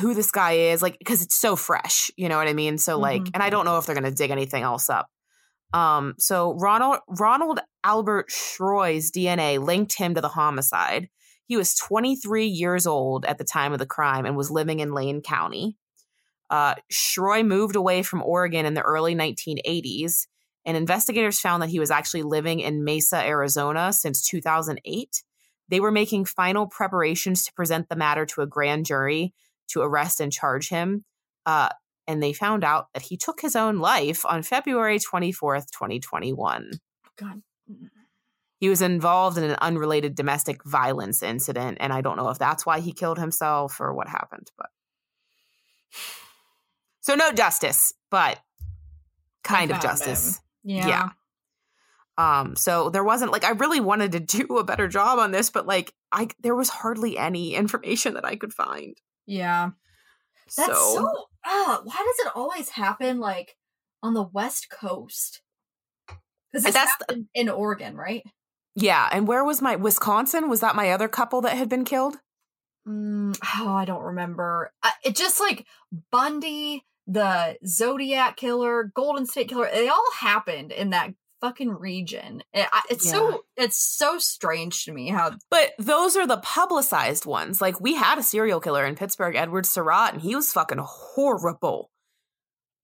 who 0.02 0.14
this 0.14 0.32
guy 0.32 0.54
is 0.54 0.82
like 0.82 0.98
because 1.00 1.22
it's 1.22 1.36
so 1.36 1.56
fresh 1.56 2.12
you 2.18 2.28
know 2.28 2.38
what 2.38 2.48
i 2.48 2.54
mean 2.54 2.78
so 2.78 2.98
like 2.98 3.22
Mhm. 3.22 3.32
and 3.36 3.44
i 3.44 3.50
don't 3.50 3.64
know 3.66 3.78
if 3.78 3.86
they're 3.86 3.96
gonna 3.96 4.12
dig 4.12 4.32
anything 4.32 4.64
else 4.64 4.90
up 4.90 5.08
um 5.74 6.16
so 6.18 6.54
ronald 6.56 6.98
ronald 7.08 7.60
albert 7.84 8.30
schroy's 8.30 9.12
dna 9.12 9.64
linked 9.64 9.98
him 9.98 10.16
to 10.16 10.22
the 10.22 10.28
homicide 10.30 11.08
he 11.48 11.56
was 11.56 11.76
23 11.76 12.48
years 12.48 12.88
old 12.88 13.24
at 13.26 13.38
the 13.38 13.44
time 13.46 13.72
of 13.72 13.80
the 13.80 13.86
crime 13.86 14.26
and 14.26 14.36
was 14.36 14.50
living 14.52 14.80
in 14.80 14.92
lane 14.94 15.22
county 15.22 15.78
uh 16.50 16.76
schroy 16.92 17.46
moved 17.46 17.76
away 17.76 18.04
from 18.04 18.22
oregon 18.24 18.66
in 18.66 18.74
the 18.74 18.82
early 18.82 19.16
1980s 19.16 20.28
and 20.68 20.76
investigators 20.76 21.40
found 21.40 21.62
that 21.62 21.70
he 21.70 21.80
was 21.80 21.92
actually 21.92 22.24
living 22.24 22.60
in 22.60 22.84
mesa 22.84 23.18
arizona 23.18 23.92
since 23.92 24.26
2008 24.28 25.24
they 25.70 25.80
were 25.80 25.92
making 25.92 26.26
final 26.26 26.68
preparations 26.68 27.44
to 27.46 27.54
present 27.54 27.90
the 27.90 27.96
matter 27.96 28.26
to 28.26 28.42
a 28.42 28.48
grand 28.48 28.86
jury 28.86 29.34
to 29.70 29.82
arrest 29.82 30.20
and 30.20 30.32
charge 30.32 30.70
him. 30.70 31.04
Uh, 31.46 31.70
and 32.08 32.22
they 32.22 32.34
found 32.34 32.64
out 32.64 32.88
that 32.94 33.04
he 33.04 33.18
took 33.18 33.42
his 33.42 33.56
own 33.56 33.78
life 33.78 34.26
on 34.26 34.44
February 34.44 35.00
24th, 35.00 35.72
2021. 35.72 36.72
God. 37.18 37.42
He 38.58 38.70
was 38.70 38.82
involved 38.82 39.38
in 39.38 39.44
an 39.44 39.58
unrelated 39.60 40.16
domestic 40.16 40.64
violence 40.64 41.24
incident. 41.24 41.78
And 41.82 41.92
I 41.92 42.02
don't 42.02 42.18
know 42.18 42.30
if 42.30 42.40
that's 42.40 42.66
why 42.66 42.80
he 42.80 42.94
killed 42.94 43.20
himself 43.20 43.80
or 43.82 43.94
what 43.94 44.08
happened, 44.08 44.52
but. 44.58 44.70
So, 47.06 47.14
no 47.14 47.32
justice, 47.32 47.94
but 48.10 48.40
kind 49.44 49.70
of 49.70 49.80
justice. 49.80 50.40
Yeah. 50.64 50.88
Yeah. 50.88 51.10
Um, 52.18 52.56
so 52.56 52.90
there 52.90 53.04
wasn't 53.04 53.32
like 53.32 53.44
I 53.44 53.52
really 53.52 53.80
wanted 53.80 54.14
to 54.14 54.20
do 54.46 54.58
a 54.58 54.64
better 54.64 54.88
job 54.88 55.20
on 55.20 55.32
this, 55.32 55.52
but 55.52 55.68
like 55.68 55.94
I 56.12 56.30
there 56.42 56.56
was 56.56 56.70
hardly 56.70 57.16
any 57.18 57.54
information 57.54 58.16
that 58.16 58.26
I 58.26 58.36
could 58.38 58.54
find. 58.54 58.98
Yeah. 59.28 59.72
That's 60.58 60.70
so, 60.70 60.74
so, 60.74 61.26
uh, 61.46 61.78
why 61.84 61.96
does 61.96 62.26
it 62.26 62.32
always 62.36 62.70
happen 62.70 63.20
like 63.20 63.56
on 64.02 64.16
the 64.16 64.24
West 64.24 64.70
Coast? 64.72 65.42
Because 66.52 66.74
That's 66.74 66.96
the- 67.08 67.26
in 67.36 67.50
Oregon, 67.50 67.96
right? 67.96 68.24
yeah. 68.76 69.10
And 69.12 69.28
where 69.28 69.44
was 69.44 69.62
my 69.62 69.76
Wisconsin? 69.76 70.50
Was 70.50 70.62
that 70.62 70.76
my 70.76 70.90
other 70.90 71.08
couple 71.08 71.42
that 71.42 71.56
had 71.58 71.70
been 71.70 71.86
killed? 71.86 72.16
Mm, 72.88 73.38
oh, 73.58 73.74
I 73.74 73.86
don't 73.86 74.04
remember. 74.04 74.72
I, 74.82 74.92
it 75.04 75.16
just 75.16 75.40
like 75.40 75.66
Bundy, 76.12 76.84
the 77.08 77.58
Zodiac 77.66 78.36
killer, 78.38 78.92
Golden 78.96 79.26
State 79.26 79.50
killer. 79.50 79.70
They 79.74 79.88
all 79.88 80.12
happened 80.18 80.72
in 80.72 80.90
that 80.92 81.12
fucking 81.42 81.70
region. 81.72 82.42
It, 82.54 82.68
it's 82.90 83.06
Yeah. 83.06 83.12
so 83.12 83.44
it's 83.58 83.78
so 83.78 84.18
strange 84.18 84.86
to 84.86 84.92
me 84.94 85.10
how 85.10 85.34
But 85.52 85.74
those 85.78 86.16
are 86.18 86.26
the 86.26 86.38
publicized 86.38 87.26
ones. 87.26 87.62
Like 87.62 87.80
we 87.80 87.96
had 87.96 88.18
a 88.18 88.24
serial 88.24 88.60
killer 88.60 88.86
in 88.86 88.96
Pittsburgh, 88.96 89.36
Edward 89.36 89.66
Surratt, 89.66 90.14
and 90.14 90.22
he 90.22 90.36
was 90.36 90.52
fucking 90.54 90.80
horrible. 90.82 91.92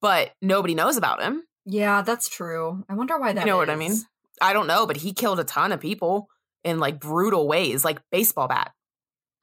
But 0.02 0.32
nobody 0.42 0.76
knows 0.76 0.98
about 0.98 1.22
him. 1.22 1.44
Yeah, 1.66 2.02
that's 2.02 2.28
true. 2.28 2.84
I 2.90 2.96
wonder 2.96 3.18
why 3.20 3.34
that. 3.34 3.42
you 3.42 3.52
know 3.52 3.58
what 3.58 3.70
I 3.70 3.76
mean? 3.76 3.96
I 4.42 4.54
don't 4.54 4.68
know, 4.68 4.86
but 4.88 4.98
he 4.98 5.14
killed 5.14 5.40
a 5.40 5.44
ton 5.44 5.72
of 5.72 5.80
people 5.80 6.28
in 6.64 6.80
like 6.80 7.00
brutal 7.00 7.48
ways, 7.48 7.86
like 7.86 8.00
baseball 8.12 8.48
bat, 8.48 8.72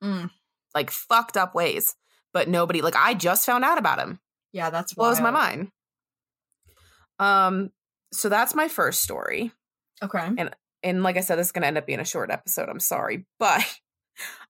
Mm, 0.03 0.31
like 0.75 0.91
fucked 0.91 1.37
up 1.37 1.55
ways. 1.55 1.95
But 2.33 2.49
nobody, 2.49 2.83
like 2.83 2.97
I 2.97 3.15
just 3.15 3.47
found 3.47 3.65
out 3.65 3.79
about 3.79 3.99
him. 4.01 4.19
Yeah, 4.59 4.71
that's 4.71 4.93
blows 4.93 5.21
my 5.21 5.31
mind. 5.31 5.71
Um, 7.21 7.71
so 8.12 8.29
that's 8.29 8.57
my 8.57 8.67
first 8.67 9.03
story, 9.03 9.53
Okay. 10.03 10.29
And 10.37 10.50
and 10.83 11.03
like 11.03 11.17
I 11.17 11.21
said, 11.21 11.37
this 11.37 11.49
is 11.49 11.53
going 11.53 11.62
to 11.62 11.69
end 11.69 11.79
up 11.79 11.87
being 11.87 12.00
a 12.00 12.05
short 12.05 12.31
episode. 12.31 12.69
I'm 12.69 12.81
sorry, 12.81 13.27
but 13.38 13.62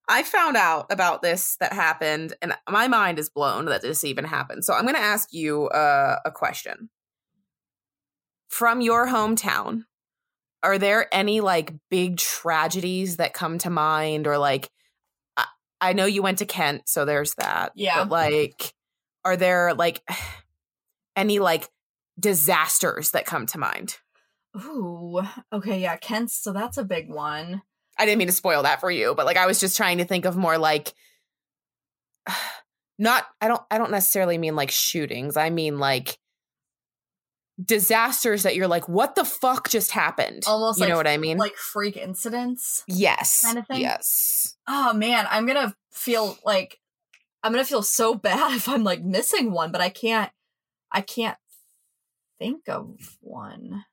I 0.08 0.22
found 0.22 0.56
out 0.56 0.86
about 0.90 1.20
this 1.20 1.56
that 1.60 1.72
happened, 1.72 2.34
and 2.40 2.54
my 2.68 2.88
mind 2.88 3.18
is 3.18 3.28
blown 3.28 3.66
that 3.66 3.82
this 3.82 4.04
even 4.04 4.24
happened. 4.24 4.64
So 4.64 4.72
I'm 4.72 4.82
going 4.82 4.94
to 4.94 5.00
ask 5.00 5.28
you 5.32 5.68
uh, 5.68 6.16
a 6.24 6.30
question 6.30 6.88
from 8.48 8.80
your 8.80 9.06
hometown. 9.08 9.82
Are 10.62 10.78
there 10.78 11.06
any 11.14 11.40
like 11.40 11.74
big 11.90 12.16
tragedies 12.16 13.18
that 13.18 13.34
come 13.34 13.58
to 13.58 13.70
mind, 13.70 14.26
or 14.26 14.38
like 14.38 14.70
I, 15.36 15.44
I 15.80 15.92
know 15.92 16.06
you 16.06 16.22
went 16.22 16.38
to 16.38 16.46
Kent, 16.46 16.88
so 16.88 17.04
there's 17.04 17.34
that. 17.34 17.72
Yeah. 17.74 18.04
but 18.04 18.32
like, 18.32 18.74
are 19.28 19.36
there 19.36 19.74
like 19.74 20.02
any 21.16 21.38
like 21.38 21.68
disasters 22.18 23.10
that 23.12 23.26
come 23.26 23.46
to 23.46 23.58
mind? 23.58 23.98
Ooh. 24.56 25.20
Okay. 25.52 25.80
Yeah. 25.80 25.96
Kent's. 25.96 26.34
So 26.34 26.52
that's 26.52 26.78
a 26.78 26.84
big 26.84 27.10
one. 27.10 27.62
I 27.98 28.06
didn't 28.06 28.18
mean 28.18 28.28
to 28.28 28.32
spoil 28.32 28.62
that 28.62 28.80
for 28.80 28.90
you, 28.90 29.14
but 29.14 29.26
like 29.26 29.36
I 29.36 29.46
was 29.46 29.60
just 29.60 29.76
trying 29.76 29.98
to 29.98 30.04
think 30.04 30.24
of 30.24 30.36
more 30.36 30.56
like 30.56 30.92
not 32.98 33.26
I 33.40 33.48
don't 33.48 33.62
I 33.70 33.78
don't 33.78 33.90
necessarily 33.90 34.38
mean 34.38 34.56
like 34.56 34.70
shootings. 34.70 35.36
I 35.36 35.50
mean 35.50 35.78
like 35.78 36.18
disasters 37.62 38.44
that 38.44 38.54
you're 38.54 38.68
like 38.68 38.88
what 38.88 39.14
the 39.14 39.24
fuck 39.24 39.68
just 39.68 39.90
happened? 39.90 40.44
Almost 40.46 40.78
you 40.78 40.84
like- 40.84 40.90
know 40.90 40.96
what 40.96 41.06
I 41.06 41.18
mean? 41.18 41.36
Like 41.38 41.56
freak 41.56 41.96
incidents. 41.96 42.84
yes. 42.88 43.42
kind 43.42 43.58
of 43.58 43.66
thing? 43.66 43.80
Yes. 43.80 44.56
Oh 44.66 44.94
man, 44.94 45.26
I'm 45.30 45.46
gonna 45.46 45.74
feel 45.92 46.38
like 46.44 46.78
I'm 47.42 47.52
gonna 47.52 47.64
feel 47.64 47.82
so 47.82 48.14
bad 48.14 48.52
if 48.56 48.68
I'm 48.68 48.84
like 48.84 49.02
missing 49.02 49.52
one, 49.52 49.72
but 49.72 49.80
I 49.80 49.88
can't. 49.88 50.30
I 50.90 51.02
can't 51.02 51.36
think 52.38 52.68
of 52.68 52.96
one. 53.20 53.84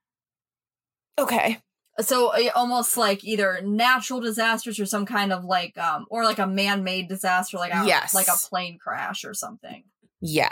Okay. 1.19 1.59
So 1.99 2.27
uh, 2.33 2.49
almost 2.55 2.95
like 2.97 3.23
either 3.23 3.61
natural 3.63 4.19
disasters 4.19 4.79
or 4.79 4.85
some 4.85 5.05
kind 5.05 5.31
of 5.33 5.43
like 5.45 5.77
um 5.77 6.05
or 6.09 6.23
like 6.23 6.39
a 6.39 6.47
man-made 6.47 7.07
disaster, 7.09 7.57
like 7.57 7.73
a 7.73 7.85
Yes. 7.85 8.13
like 8.13 8.27
a 8.27 8.37
plane 8.49 8.77
crash 8.77 9.23
or 9.25 9.33
something. 9.33 9.83
Yeah. 10.21 10.49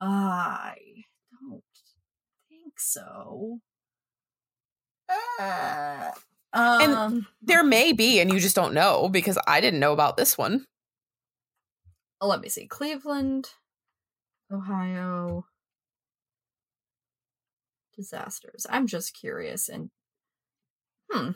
I 0.00 0.74
don't 1.30 1.62
think 2.48 2.78
so. 2.78 3.58
Uh, 5.08 6.10
And- 6.52 6.92
um, 6.94 7.26
There 7.42 7.64
may 7.64 7.92
be 7.92 8.20
and 8.20 8.30
you 8.32 8.40
just 8.40 8.56
don't 8.56 8.74
know 8.74 9.08
because 9.08 9.38
I 9.46 9.60
didn't 9.60 9.80
know 9.80 9.92
about 9.92 10.16
this 10.16 10.36
one. 10.38 10.64
Oh, 12.20 12.28
let 12.28 12.40
me 12.40 12.48
see. 12.48 12.66
Cleveland, 12.66 13.50
Ohio. 14.52 15.46
Disasters. 17.96 18.66
I'm 18.70 18.86
just 18.86 19.14
curious 19.14 19.68
and 19.68 19.90
hmm. 21.10 21.30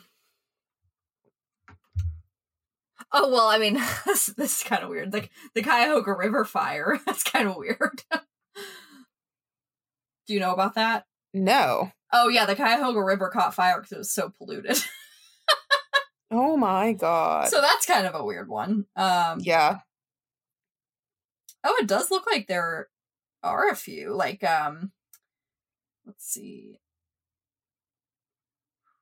Oh 3.13 3.29
well, 3.31 3.49
I 3.49 3.59
mean, 3.59 3.75
this, 4.07 4.27
this 4.27 4.59
is 4.59 4.63
kind 4.63 4.83
of 4.83 4.89
weird. 4.89 5.13
Like 5.13 5.31
the 5.55 5.63
Cuyahoga 5.63 6.13
River 6.15 6.45
fire. 6.45 7.01
That's 7.07 7.25
kind 7.25 7.49
of 7.49 7.57
weird. 7.57 8.03
Do 10.27 10.35
you 10.35 10.41
know 10.41 10.53
about 10.53 10.75
that? 10.75 11.07
No. 11.35 11.91
Oh 12.13 12.29
yeah, 12.29 12.47
the 12.47 12.55
Cuyahoga 12.55 13.03
River 13.03 13.29
caught 13.29 13.55
fire 13.55 13.79
because 13.79 13.93
it 13.93 13.99
was 13.99 14.11
so 14.13 14.31
polluted. 14.31 14.79
Oh 16.31 16.57
my 16.57 16.93
god. 16.99 17.49
so 17.49 17.61
that's 17.61 17.87
kind 17.87 18.07
of 18.07 18.15
a 18.15 18.25
weird 18.25 18.49
one. 18.49 18.87
Um, 18.97 19.41
yeah. 19.41 19.79
Oh, 21.65 21.77
it 21.81 21.87
does 21.87 22.11
look 22.11 22.25
like 22.27 22.47
there 22.47 22.89
are 23.43 23.69
a 23.69 23.77
few. 23.77 24.15
Like, 24.15 24.43
um, 24.45 24.93
let's 26.07 26.25
see. 26.25 26.79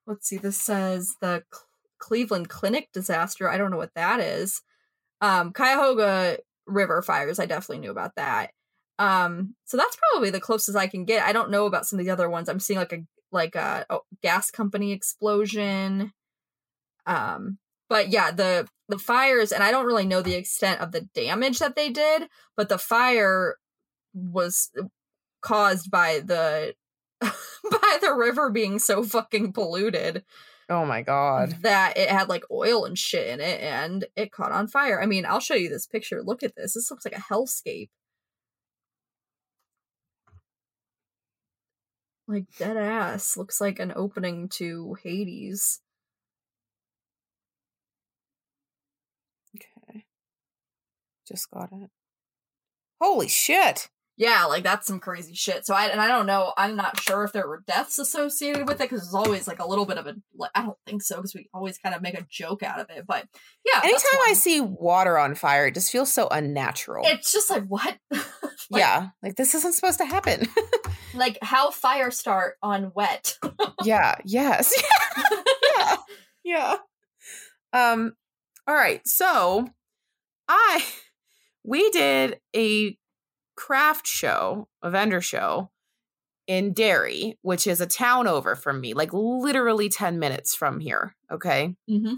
Let's 0.07 0.29
see. 0.29 0.39
This 0.39 0.61
says 0.61 1.15
the 1.21 1.45
Cl- 1.53 1.67
Cleveland 1.99 2.49
Clinic 2.49 2.89
disaster. 2.93 3.49
I 3.49 3.59
don't 3.59 3.71
know 3.71 3.77
what 3.77 3.95
that 3.95 4.21
is. 4.21 4.63
Um, 5.21 5.53
Cuyahoga 5.53 6.39
River 6.67 7.03
fires. 7.03 7.39
I 7.39 7.47
definitely 7.47 7.79
knew 7.79 7.91
about 7.91 8.17
that. 8.17 8.51
Um, 8.99 9.55
so 9.65 9.77
that's 9.77 9.97
probably 10.11 10.31
the 10.31 10.41
closest 10.41 10.77
I 10.77 10.87
can 10.87 11.05
get. 11.05 11.27
I 11.27 11.33
don't 11.33 11.51
know 11.51 11.67
about 11.67 11.87
some 11.87 11.99
of 11.99 12.05
the 12.05 12.11
other 12.11 12.29
ones. 12.29 12.49
I'm 12.49 12.61
seeing 12.61 12.79
like 12.79 12.93
a 12.93 13.01
like 13.33 13.55
a, 13.55 13.87
a 13.89 13.99
gas 14.23 14.51
company 14.51 14.93
explosion. 14.93 16.13
Um, 17.07 17.59
but 17.91 18.09
yeah, 18.09 18.31
the 18.31 18.67
the 18.89 18.99
fires, 18.99 19.53
and 19.53 19.63
I 19.63 19.71
don't 19.71 19.87
really 19.87 20.07
know 20.07 20.23
the 20.23 20.35
extent 20.37 20.81
of 20.81 20.93
the 20.93 21.03
damage 21.15 21.59
that 21.59 21.77
they 21.77 21.91
did, 21.91 22.29
but 22.57 22.71
the 22.71 22.79
fire 22.79 23.57
was 24.15 24.71
caused 25.43 25.91
by 25.91 26.21
the 26.25 26.75
by 27.21 27.99
the 28.01 28.15
river 28.17 28.51
being 28.51 28.79
so 28.79 29.03
fucking 29.03 29.53
polluted 29.53 30.25
Oh 30.71 30.87
my 30.87 31.03
god. 31.03 31.57
that 31.63 31.97
it 31.99 32.09
had 32.11 32.29
like 32.29 32.45
oil 32.51 32.85
and 32.85 32.99
shit 32.99 33.27
in 33.29 33.41
it 33.41 33.61
and 33.61 34.07
it 34.17 34.33
caught 34.33 34.53
on 34.53 34.69
fire. 34.69 35.03
I 35.03 35.07
mean, 35.07 35.27
I'll 35.27 35.41
show 35.41 35.55
you 35.55 35.69
this 35.69 35.87
picture. 35.87 36.23
Look 36.23 36.43
at 36.43 36.55
this. 36.57 36.75
This 36.75 36.91
looks 36.91 37.05
like 37.05 37.17
a 37.17 37.21
hellscape. 37.21 37.91
Like 42.27 42.45
dead 42.59 42.77
ass. 42.77 43.37
Looks 43.37 43.61
like 43.61 43.79
an 43.81 43.93
opening 43.97 44.49
to 44.51 44.97
Hades. 45.03 45.81
Okay. 49.57 50.05
Just 51.31 51.51
got 51.51 51.71
it. 51.73 51.91
Holy 53.01 53.29
shit. 53.29 53.89
Yeah, 54.17 54.45
like 54.45 54.65
that's 54.65 54.87
some 54.87 55.01
crazy 55.01 55.33
shit. 55.35 55.65
So 55.65 55.75
I 55.75 55.87
and 55.87 55.99
I 55.99 56.07
don't 56.07 56.27
know. 56.27 56.53
I'm 56.59 56.77
not 56.77 57.01
sure 57.01 57.25
if 57.25 57.33
there 57.33 57.49
were 57.49 57.63
deaths 57.67 57.99
associated 57.99 58.67
with 58.69 58.79
it 58.79 58.91
because 58.91 59.01
there's 59.01 59.15
always 59.15 59.49
like 59.49 59.61
a 59.61 59.67
little 59.67 59.87
bit 59.87 59.97
of 59.97 60.07
a. 60.07 60.17
Like, 60.37 60.51
I 60.55 60.63
don't 60.63 60.77
think 60.87 61.03
so 61.03 61.17
because 61.17 61.35
we 61.35 61.49
always 61.55 61.79
kind 61.79 61.95
of 61.95 62.03
make 62.03 62.13
a 62.19 62.27
joke 62.29 62.63
out 62.63 62.81
of 62.81 62.91
it. 62.91 63.07
But 63.07 63.25
yeah, 63.65 63.81
Anytime 63.83 64.21
I 64.29 64.35
see 64.35 64.61
water 64.61 65.17
on 65.17 65.35
fire, 65.37 65.69
it 65.69 65.75
just 65.75 65.91
feels 65.91 66.13
so 66.13 66.29
unnatural. 66.31 67.05
it's 67.07 67.33
just 67.33 67.49
like 67.49 67.65
what? 67.65 67.97
Like- 68.73 68.81
yeah, 68.81 69.09
like 69.23 69.35
this 69.35 69.55
isn't 69.57 69.73
supposed 69.73 69.99
to 69.99 70.05
happen. 70.05 70.47
like 71.15 71.39
how 71.43 71.71
fire 71.73 72.11
start 72.13 72.57
on 72.63 72.93
wet. 72.95 73.37
yeah, 73.83 74.15
yes. 74.25 74.81
yeah. 75.79 75.97
Yeah. 76.45 76.77
Um 77.73 78.13
all 78.69 78.75
right. 78.77 79.01
So, 79.09 79.67
I 80.47 80.85
we 81.65 81.91
did 81.91 82.41
a 82.55 82.97
craft 83.57 84.07
show, 84.07 84.69
a 84.83 84.91
vendor 84.91 85.21
show 85.21 85.71
in 86.47 86.73
Derry, 86.73 87.39
which 87.43 87.67
is 87.67 87.81
a 87.81 87.87
town 87.87 88.27
over 88.27 88.57
from 88.57 88.81
me, 88.81 88.95
like 88.95 89.11
literally 89.13 89.89
10 89.89 90.19
minutes 90.19 90.55
from 90.55 90.81
here, 90.81 91.15
okay? 91.31 91.75
mm-hmm. 91.89 92.15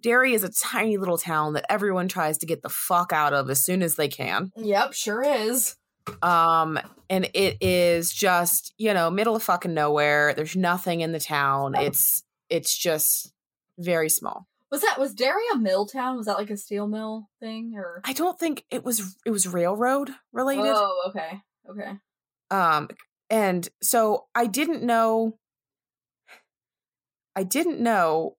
Derry 0.00 0.34
is 0.34 0.44
a 0.44 0.48
tiny 0.50 0.96
little 0.96 1.18
town 1.18 1.54
that 1.54 1.66
everyone 1.68 2.08
tries 2.08 2.38
to 2.38 2.46
get 2.46 2.62
the 2.62 2.68
fuck 2.68 3.12
out 3.12 3.34
of 3.34 3.50
as 3.50 3.64
soon 3.64 3.82
as 3.82 3.96
they 3.96 4.08
can. 4.08 4.52
Yep, 4.56 4.92
sure 4.92 5.22
is. 5.22 5.76
Um, 6.22 6.78
and 7.10 7.28
it 7.34 7.56
is 7.60 8.12
just, 8.12 8.74
you 8.78 8.94
know, 8.94 9.10
middle 9.10 9.34
of 9.34 9.42
fucking 9.42 9.74
nowhere. 9.74 10.34
There's 10.34 10.56
nothing 10.56 11.00
in 11.00 11.12
the 11.12 11.20
town. 11.20 11.74
It's 11.74 12.22
it's 12.48 12.76
just 12.76 13.32
very 13.78 14.08
small. 14.08 14.46
Was 14.70 14.82
that 14.82 14.98
was 14.98 15.14
Derry 15.14 15.44
a 15.52 15.58
mill 15.58 15.86
town? 15.86 16.16
Was 16.16 16.26
that 16.26 16.38
like 16.38 16.50
a 16.50 16.56
steel 16.56 16.86
mill 16.86 17.28
thing 17.40 17.72
or? 17.74 18.00
I 18.04 18.12
don't 18.12 18.38
think 18.38 18.64
it 18.70 18.84
was 18.84 19.16
it 19.24 19.30
was 19.30 19.46
railroad 19.46 20.10
related. 20.32 20.66
Oh, 20.66 21.10
okay, 21.10 21.40
okay. 21.70 21.92
Um 22.50 22.88
and 23.30 23.68
so 23.82 24.26
I 24.34 24.46
didn't 24.46 24.82
know 24.82 25.38
I 27.34 27.44
didn't 27.44 27.80
know 27.80 28.36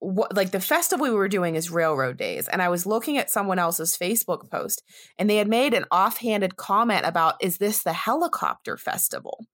what 0.00 0.34
like 0.34 0.52
the 0.52 0.60
festival 0.60 1.04
we 1.04 1.12
were 1.12 1.28
doing 1.28 1.54
is 1.56 1.70
railroad 1.70 2.16
days 2.16 2.48
and 2.48 2.62
I 2.62 2.68
was 2.68 2.86
looking 2.86 3.18
at 3.18 3.30
someone 3.30 3.58
else's 3.58 3.96
Facebook 3.96 4.50
post 4.50 4.82
and 5.18 5.28
they 5.28 5.36
had 5.36 5.48
made 5.48 5.74
an 5.74 5.86
offhanded 5.90 6.56
comment 6.56 7.04
about 7.04 7.36
is 7.40 7.58
this 7.58 7.82
the 7.82 7.92
helicopter 7.92 8.76
festival? 8.76 9.46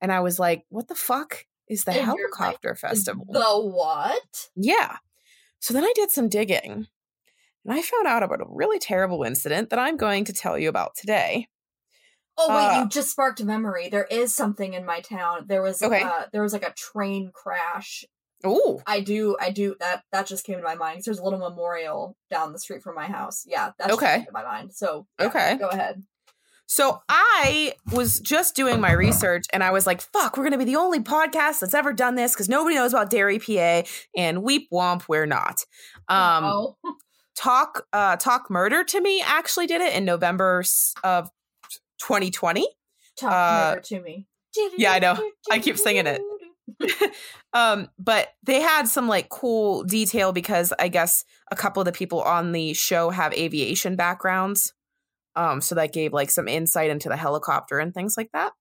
And 0.00 0.12
I 0.12 0.20
was 0.20 0.38
like, 0.38 0.64
what 0.68 0.88
the 0.88 0.94
fuck 0.94 1.46
is 1.68 1.84
the 1.84 1.92
And 1.92 2.06
you're 2.06 2.28
like, 2.30 2.38
helicopter 2.38 2.74
festival? 2.74 3.26
The 3.30 3.42
what? 3.42 4.48
Yeah. 4.54 4.96
So 5.60 5.74
then 5.74 5.84
I 5.84 5.92
did 5.94 6.10
some 6.10 6.28
digging 6.28 6.86
and 7.64 7.74
I 7.74 7.82
found 7.82 8.06
out 8.06 8.22
about 8.22 8.40
a 8.40 8.46
really 8.48 8.78
terrible 8.78 9.22
incident 9.24 9.70
that 9.70 9.78
I'm 9.78 9.96
going 9.96 10.24
to 10.26 10.32
tell 10.32 10.58
you 10.58 10.68
about 10.68 10.94
today. 10.96 11.48
Oh 12.38 12.54
wait, 12.54 12.76
Uh, 12.76 12.82
you 12.82 12.88
just 12.88 13.10
sparked 13.10 13.40
a 13.40 13.46
memory. 13.46 13.88
There 13.88 14.04
is 14.04 14.34
something 14.34 14.74
in 14.74 14.84
my 14.84 15.00
town. 15.00 15.46
There 15.48 15.62
was 15.62 15.82
Okay. 15.82 16.02
uh, 16.02 16.24
there 16.32 16.42
was 16.42 16.52
like 16.52 16.62
a 16.66 16.72
train 16.74 17.30
crash. 17.32 18.04
Oh, 18.44 18.82
I 18.86 19.00
do, 19.00 19.36
I 19.40 19.50
do 19.50 19.74
that. 19.80 20.04
That 20.12 20.26
just 20.26 20.44
came 20.44 20.58
to 20.58 20.62
my 20.62 20.74
mind. 20.74 21.02
there's 21.04 21.18
a 21.18 21.24
little 21.24 21.38
memorial 21.38 22.14
down 22.30 22.52
the 22.52 22.58
street 22.58 22.82
from 22.82 22.94
my 22.94 23.06
house. 23.06 23.44
Yeah, 23.46 23.70
that 23.78 23.88
just 23.88 23.98
Okay. 23.98 24.16
came 24.18 24.26
to 24.26 24.32
my 24.32 24.44
mind. 24.44 24.74
So 24.74 25.06
yeah, 25.18 25.26
Okay. 25.28 25.56
go 25.56 25.68
ahead. 25.70 26.02
So 26.66 27.00
I 27.08 27.74
was 27.92 28.18
just 28.18 28.56
doing 28.56 28.80
my 28.80 28.92
research 28.92 29.46
and 29.52 29.62
I 29.62 29.70
was 29.70 29.86
like, 29.86 30.00
fuck, 30.00 30.36
we're 30.36 30.42
going 30.42 30.52
to 30.52 30.58
be 30.58 30.64
the 30.64 30.76
only 30.76 31.00
podcast 31.00 31.60
that's 31.60 31.74
ever 31.74 31.92
done 31.92 32.16
this 32.16 32.32
because 32.32 32.48
nobody 32.48 32.74
knows 32.74 32.92
about 32.92 33.08
Derry 33.08 33.38
PA 33.38 33.82
and 34.16 34.42
weep 34.42 34.68
womp, 34.72 35.04
we're 35.08 35.26
not. 35.26 35.64
Um, 36.08 36.74
Talk, 37.36 37.86
uh, 37.92 38.16
Talk 38.16 38.50
Murder 38.50 38.82
to 38.82 39.00
me 39.00 39.22
actually 39.24 39.66
did 39.66 39.82
it 39.82 39.94
in 39.94 40.04
November 40.04 40.64
of 41.04 41.30
2020. 42.00 42.66
talk 43.18 43.32
uh, 43.32 43.70
murder 43.70 43.80
to 43.82 44.00
me. 44.00 44.26
yeah, 44.76 44.92
I 44.92 44.98
know. 44.98 45.30
I 45.50 45.58
keep 45.60 45.78
singing 45.78 46.06
it. 46.06 46.20
um, 47.52 47.88
but 47.98 48.28
they 48.42 48.60
had 48.60 48.88
some 48.88 49.06
like 49.06 49.28
cool 49.28 49.84
detail 49.84 50.32
because 50.32 50.72
I 50.78 50.88
guess 50.88 51.24
a 51.50 51.56
couple 51.56 51.80
of 51.80 51.84
the 51.84 51.92
people 51.92 52.22
on 52.22 52.52
the 52.52 52.72
show 52.72 53.10
have 53.10 53.32
aviation 53.34 53.96
backgrounds. 53.96 54.72
Um, 55.36 55.60
so 55.60 55.74
that 55.76 55.92
gave 55.92 56.12
like 56.12 56.30
some 56.30 56.48
insight 56.48 56.90
into 56.90 57.08
the 57.08 57.16
helicopter 57.16 57.78
and 57.78 57.92
things 57.94 58.16
like 58.16 58.30
that. 58.32 58.52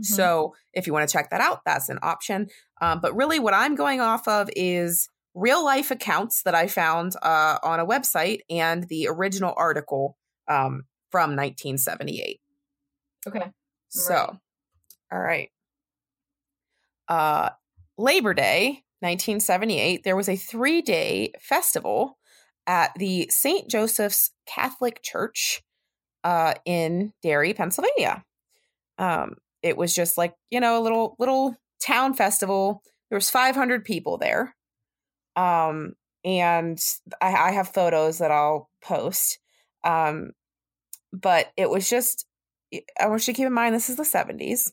Mhm. 0.00 0.06
So 0.06 0.54
if 0.72 0.86
you 0.86 0.92
want 0.92 1.08
to 1.08 1.12
check 1.12 1.30
that 1.30 1.40
out, 1.40 1.60
that's 1.64 1.88
an 1.88 1.98
option. 2.02 2.48
Um, 2.80 3.00
but 3.00 3.14
really, 3.14 3.38
what 3.38 3.54
I'm 3.54 3.74
going 3.74 4.00
off 4.00 4.26
of 4.26 4.48
is 4.56 5.08
real 5.34 5.64
life 5.64 5.90
accounts 5.90 6.42
that 6.44 6.54
I 6.54 6.66
found 6.66 7.14
uh, 7.22 7.58
on 7.62 7.78
a 7.78 7.86
website 7.86 8.40
and 8.48 8.84
the 8.88 9.06
original 9.08 9.52
article 9.56 10.16
um, 10.48 10.84
from 11.10 11.36
1978. 11.36 12.40
okay. 13.26 13.50
So, 13.88 14.38
all 15.12 15.18
right. 15.18 15.50
Uh, 17.08 17.50
Labor 17.98 18.34
Day, 18.34 18.82
1978, 19.00 20.02
there 20.04 20.16
was 20.16 20.28
a 20.28 20.36
three 20.36 20.82
day 20.82 21.32
festival 21.40 22.18
at 22.66 22.92
the 22.96 23.28
St. 23.30 23.70
Joseph's 23.70 24.32
Catholic 24.46 25.02
Church 25.02 25.62
uh, 26.26 26.54
in 26.64 27.12
Derry, 27.22 27.54
Pennsylvania. 27.54 28.24
Um, 28.98 29.36
it 29.62 29.76
was 29.76 29.94
just 29.94 30.18
like, 30.18 30.34
you 30.50 30.58
know, 30.58 30.76
a 30.76 30.82
little, 30.82 31.14
little 31.20 31.54
town 31.80 32.14
festival. 32.14 32.82
There 33.08 33.16
was 33.16 33.30
500 33.30 33.84
people 33.84 34.18
there. 34.18 34.56
Um, 35.36 35.92
and 36.24 36.80
I, 37.20 37.32
I 37.32 37.50
have 37.52 37.68
photos 37.68 38.18
that 38.18 38.32
I'll 38.32 38.68
post. 38.82 39.38
Um, 39.84 40.32
but 41.12 41.52
it 41.56 41.70
was 41.70 41.88
just 41.88 42.26
I 43.00 43.06
want 43.06 43.26
you 43.28 43.32
to 43.32 43.36
keep 43.36 43.46
in 43.46 43.52
mind 43.52 43.72
this 43.72 43.88
is 43.88 43.96
the 43.96 44.02
70s. 44.02 44.72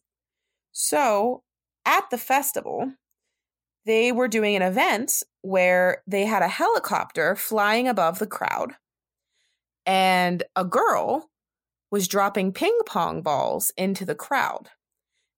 So 0.71 1.43
at 1.85 2.09
the 2.09 2.17
festival, 2.17 2.93
they 3.85 4.11
were 4.11 4.27
doing 4.27 4.55
an 4.55 4.63
event 4.63 5.21
where 5.41 6.01
they 6.07 6.25
had 6.25 6.41
a 6.41 6.47
helicopter 6.47 7.35
flying 7.35 7.87
above 7.87 8.17
the 8.17 8.25
crowd, 8.25 8.73
and 9.85 10.43
a 10.55 10.65
girl 10.65 11.29
was 11.93 12.07
dropping 12.07 12.51
ping 12.51 12.77
pong 12.87 13.21
balls 13.21 13.71
into 13.77 14.03
the 14.03 14.15
crowd. 14.15 14.69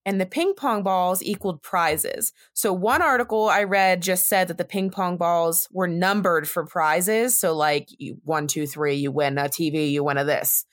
And 0.07 0.21
the 0.21 0.25
ping 0.25 0.53
pong 0.53 0.83
balls 0.83 1.21
equaled 1.21 1.61
prizes. 1.61 2.31
So, 2.53 2.71
one 2.71 3.01
article 3.01 3.49
I 3.49 3.63
read 3.63 4.01
just 4.01 4.29
said 4.29 4.47
that 4.47 4.57
the 4.57 4.63
ping 4.63 4.89
pong 4.89 5.17
balls 5.17 5.67
were 5.71 5.87
numbered 5.87 6.47
for 6.47 6.65
prizes. 6.65 7.37
So, 7.37 7.55
like 7.55 7.89
you, 7.89 8.19
one, 8.23 8.47
two, 8.47 8.67
three, 8.67 8.95
you 8.95 9.11
win 9.11 9.37
a 9.37 9.45
TV, 9.45 9.91
you 9.91 10.03
win 10.03 10.17
a 10.17 10.23
this 10.23 10.65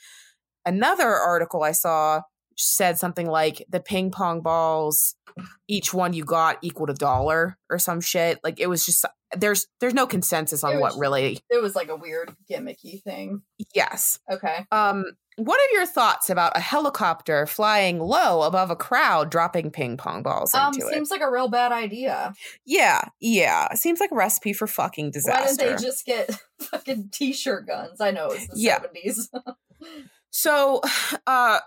another 0.64 1.08
article 1.08 1.62
I 1.62 1.72
saw 1.72 2.22
said 2.56 2.98
something 2.98 3.26
like 3.26 3.64
the 3.68 3.80
ping 3.80 4.10
pong 4.10 4.42
balls, 4.42 5.14
each 5.66 5.92
one 5.94 6.12
you 6.12 6.24
got 6.24 6.58
equaled 6.62 6.90
a 6.90 6.94
dollar 6.94 7.58
or 7.70 7.78
some 7.78 8.00
shit. 8.00 8.38
Like 8.44 8.60
it 8.60 8.68
was 8.68 8.84
just 8.84 9.04
there's 9.36 9.66
there's 9.80 9.94
no 9.94 10.06
consensus 10.06 10.62
on 10.62 10.78
what 10.78 10.96
really. 10.98 11.40
It 11.50 11.62
was 11.62 11.74
like 11.74 11.88
a 11.88 11.96
weird 11.96 12.34
gimmicky 12.50 13.02
thing. 13.02 13.42
Yes. 13.74 14.18
Okay. 14.30 14.66
Um. 14.70 15.04
What 15.36 15.58
are 15.58 15.72
your 15.74 15.86
thoughts 15.86 16.28
about 16.28 16.56
a 16.56 16.60
helicopter 16.60 17.46
flying 17.46 17.98
low 17.98 18.42
above 18.42 18.70
a 18.70 18.76
crowd, 18.76 19.30
dropping 19.30 19.70
ping 19.70 19.96
pong 19.96 20.22
balls 20.22 20.54
Um, 20.54 20.74
into 20.74 20.86
it? 20.86 20.92
seems 20.92 21.10
like 21.10 21.22
a 21.22 21.30
real 21.30 21.48
bad 21.48 21.72
idea. 21.72 22.34
Yeah, 22.66 23.00
yeah. 23.20 23.72
Seems 23.74 23.98
like 24.00 24.10
a 24.12 24.14
recipe 24.14 24.52
for 24.52 24.66
fucking 24.66 25.10
disaster. 25.10 25.40
Why 25.42 25.46
didn't 25.68 25.78
they 25.80 25.82
just 25.86 26.04
get 26.04 26.30
fucking 26.60 27.08
t-shirt 27.12 27.66
guns? 27.66 28.00
I 28.00 28.10
know 28.10 28.28
it's 28.30 28.46
the 28.48 28.54
Yeah. 28.56 28.80
seventies. 28.80 29.30
So, 30.30 30.80
uh, 31.26 31.60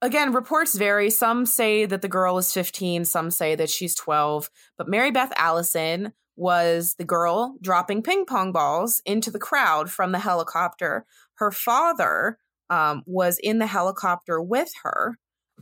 again, 0.00 0.32
reports 0.32 0.76
vary. 0.76 1.10
Some 1.10 1.44
say 1.46 1.86
that 1.86 2.02
the 2.02 2.08
girl 2.08 2.38
is 2.38 2.52
15, 2.52 3.04
some 3.04 3.30
say 3.30 3.54
that 3.54 3.70
she's 3.70 3.94
12. 3.94 4.50
But 4.78 4.88
Mary 4.88 5.10
Beth 5.10 5.32
Allison 5.36 6.12
was 6.36 6.94
the 6.98 7.04
girl 7.04 7.56
dropping 7.60 8.02
ping 8.02 8.24
pong 8.24 8.52
balls 8.52 9.02
into 9.04 9.30
the 9.30 9.38
crowd 9.38 9.90
from 9.90 10.12
the 10.12 10.18
helicopter. 10.18 11.04
Her 11.34 11.50
father 11.50 12.38
um, 12.72 13.02
was 13.06 13.38
in 13.42 13.58
the 13.58 13.66
helicopter 13.66 14.40
with 14.40 14.70
her, 14.82 15.18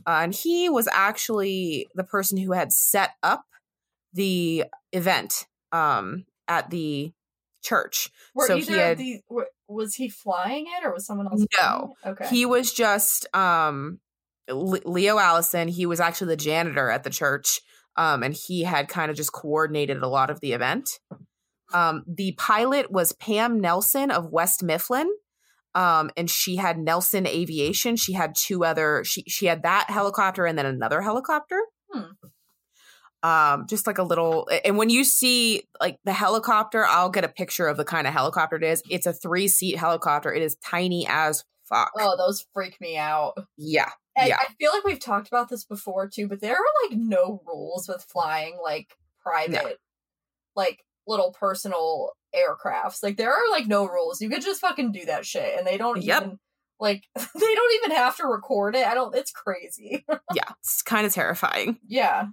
uh, 0.07 0.19
and 0.23 0.33
he 0.33 0.69
was 0.69 0.87
actually 0.91 1.87
the 1.95 2.03
person 2.05 2.37
who 2.37 2.53
had 2.53 2.71
set 2.71 3.11
up 3.21 3.43
the 4.13 4.63
event 4.93 5.45
um, 5.71 6.25
at 6.47 6.69
the 6.69 7.11
church. 7.63 8.09
Were 8.33 8.47
So 8.47 8.55
either 8.57 8.71
he 8.71 8.77
had- 8.79 8.91
of 8.93 8.97
these 8.97 9.19
were, 9.29 9.47
was 9.67 9.95
he 9.95 10.09
flying 10.09 10.65
it 10.67 10.85
or 10.85 10.93
was 10.93 11.05
someone 11.05 11.27
else? 11.27 11.45
No. 11.61 11.93
Okay. 12.05 12.27
He 12.27 12.45
was 12.45 12.73
just 12.73 13.27
um 13.35 13.99
Leo 14.49 15.17
Allison. 15.17 15.67
He 15.67 15.85
was 15.85 15.99
actually 15.99 16.27
the 16.27 16.37
janitor 16.37 16.89
at 16.89 17.03
the 17.03 17.09
church. 17.09 17.61
Um, 17.97 18.23
and 18.23 18.33
he 18.33 18.63
had 18.63 18.87
kind 18.87 19.11
of 19.11 19.17
just 19.17 19.31
coordinated 19.33 19.97
a 20.01 20.07
lot 20.07 20.29
of 20.29 20.39
the 20.39 20.53
event. 20.53 20.99
Um, 21.73 22.03
the 22.07 22.33
pilot 22.37 22.91
was 22.91 23.13
Pam 23.13 23.59
Nelson 23.61 24.11
of 24.11 24.31
West 24.31 24.63
Mifflin. 24.63 25.09
Um, 25.73 26.11
and 26.17 26.29
she 26.29 26.57
had 26.57 26.77
Nelson 26.77 27.25
Aviation. 27.25 27.95
She 27.95 28.13
had 28.13 28.35
two 28.35 28.65
other. 28.65 29.03
She 29.05 29.23
she 29.27 29.45
had 29.45 29.63
that 29.63 29.89
helicopter 29.89 30.45
and 30.45 30.57
then 30.57 30.65
another 30.65 31.01
helicopter. 31.01 31.61
Hmm. 31.91 32.03
Um, 33.23 33.67
just 33.67 33.85
like 33.85 33.97
a 33.97 34.03
little. 34.03 34.49
And 34.65 34.77
when 34.77 34.89
you 34.89 35.03
see 35.03 35.63
like 35.79 35.97
the 36.03 36.13
helicopter, 36.13 36.85
I'll 36.85 37.09
get 37.09 37.23
a 37.23 37.29
picture 37.29 37.67
of 37.67 37.77
the 37.77 37.85
kind 37.85 38.07
of 38.07 38.13
helicopter 38.13 38.55
it 38.55 38.63
is. 38.63 38.81
It's 38.89 39.05
a 39.05 39.13
three 39.13 39.47
seat 39.47 39.77
helicopter. 39.77 40.33
It 40.33 40.41
is 40.41 40.55
tiny 40.55 41.07
as 41.07 41.45
fuck. 41.69 41.91
Oh, 41.99 42.17
those 42.17 42.45
freak 42.53 42.79
me 42.81 42.97
out. 42.97 43.33
Yeah. 43.57 43.89
Yeah. 44.17 44.37
I 44.39 44.47
feel 44.59 44.71
like 44.73 44.83
we've 44.83 44.99
talked 44.99 45.27
about 45.27 45.49
this 45.49 45.63
before 45.63 46.09
too, 46.09 46.27
but 46.27 46.41
there 46.41 46.55
are 46.55 46.87
like 46.89 46.97
no 46.97 47.41
rules 47.47 47.87
with 47.87 48.03
flying 48.03 48.57
like 48.61 48.95
private, 49.23 49.79
like 50.55 50.83
little 51.07 51.31
personal 51.31 52.11
aircrafts. 52.35 53.01
Like 53.03 53.17
there 53.17 53.31
are 53.33 53.49
like 53.51 53.67
no 53.67 53.85
rules. 53.87 54.21
You 54.21 54.29
could 54.29 54.41
just 54.41 54.61
fucking 54.61 54.91
do 54.91 55.05
that 55.05 55.25
shit, 55.25 55.57
and 55.57 55.65
they 55.67 55.77
don't 55.77 56.01
Yep. 56.01 56.23
even 56.23 56.39
like 56.79 57.03
they 57.15 57.55
don't 57.55 57.75
even 57.83 57.95
have 57.97 58.17
to 58.17 58.25
record 58.27 58.75
it. 58.75 58.85
I 58.87 58.93
don't. 58.93 59.15
It's 59.15 59.31
crazy. 59.31 60.05
yeah. 60.33 60.49
It's 60.59 60.81
kind 60.81 61.05
of 61.05 61.13
terrifying. 61.13 61.77
yeah. 61.87 62.27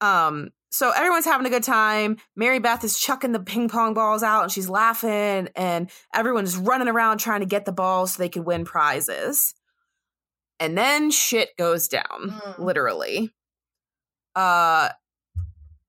Um, 0.00 0.50
so 0.72 0.90
everyone's 0.90 1.26
having 1.26 1.46
a 1.46 1.50
good 1.50 1.62
time. 1.62 2.16
Mary 2.34 2.58
Beth 2.58 2.82
is 2.82 2.98
chucking 2.98 3.30
the 3.32 3.38
ping 3.38 3.68
pong 3.68 3.94
balls 3.94 4.22
out 4.24 4.42
and 4.42 4.50
she's 4.50 4.68
laughing, 4.68 5.48
and 5.54 5.90
everyone's 6.14 6.56
running 6.56 6.88
around 6.88 7.18
trying 7.18 7.40
to 7.40 7.46
get 7.46 7.64
the 7.66 7.72
balls 7.72 8.14
so 8.14 8.18
they 8.22 8.28
could 8.28 8.44
win 8.44 8.64
prizes. 8.64 9.54
And 10.58 10.76
then 10.78 11.10
shit 11.10 11.56
goes 11.56 11.86
down, 11.88 12.04
Mm. 12.42 12.58
literally. 12.58 13.32
Uh 14.34 14.88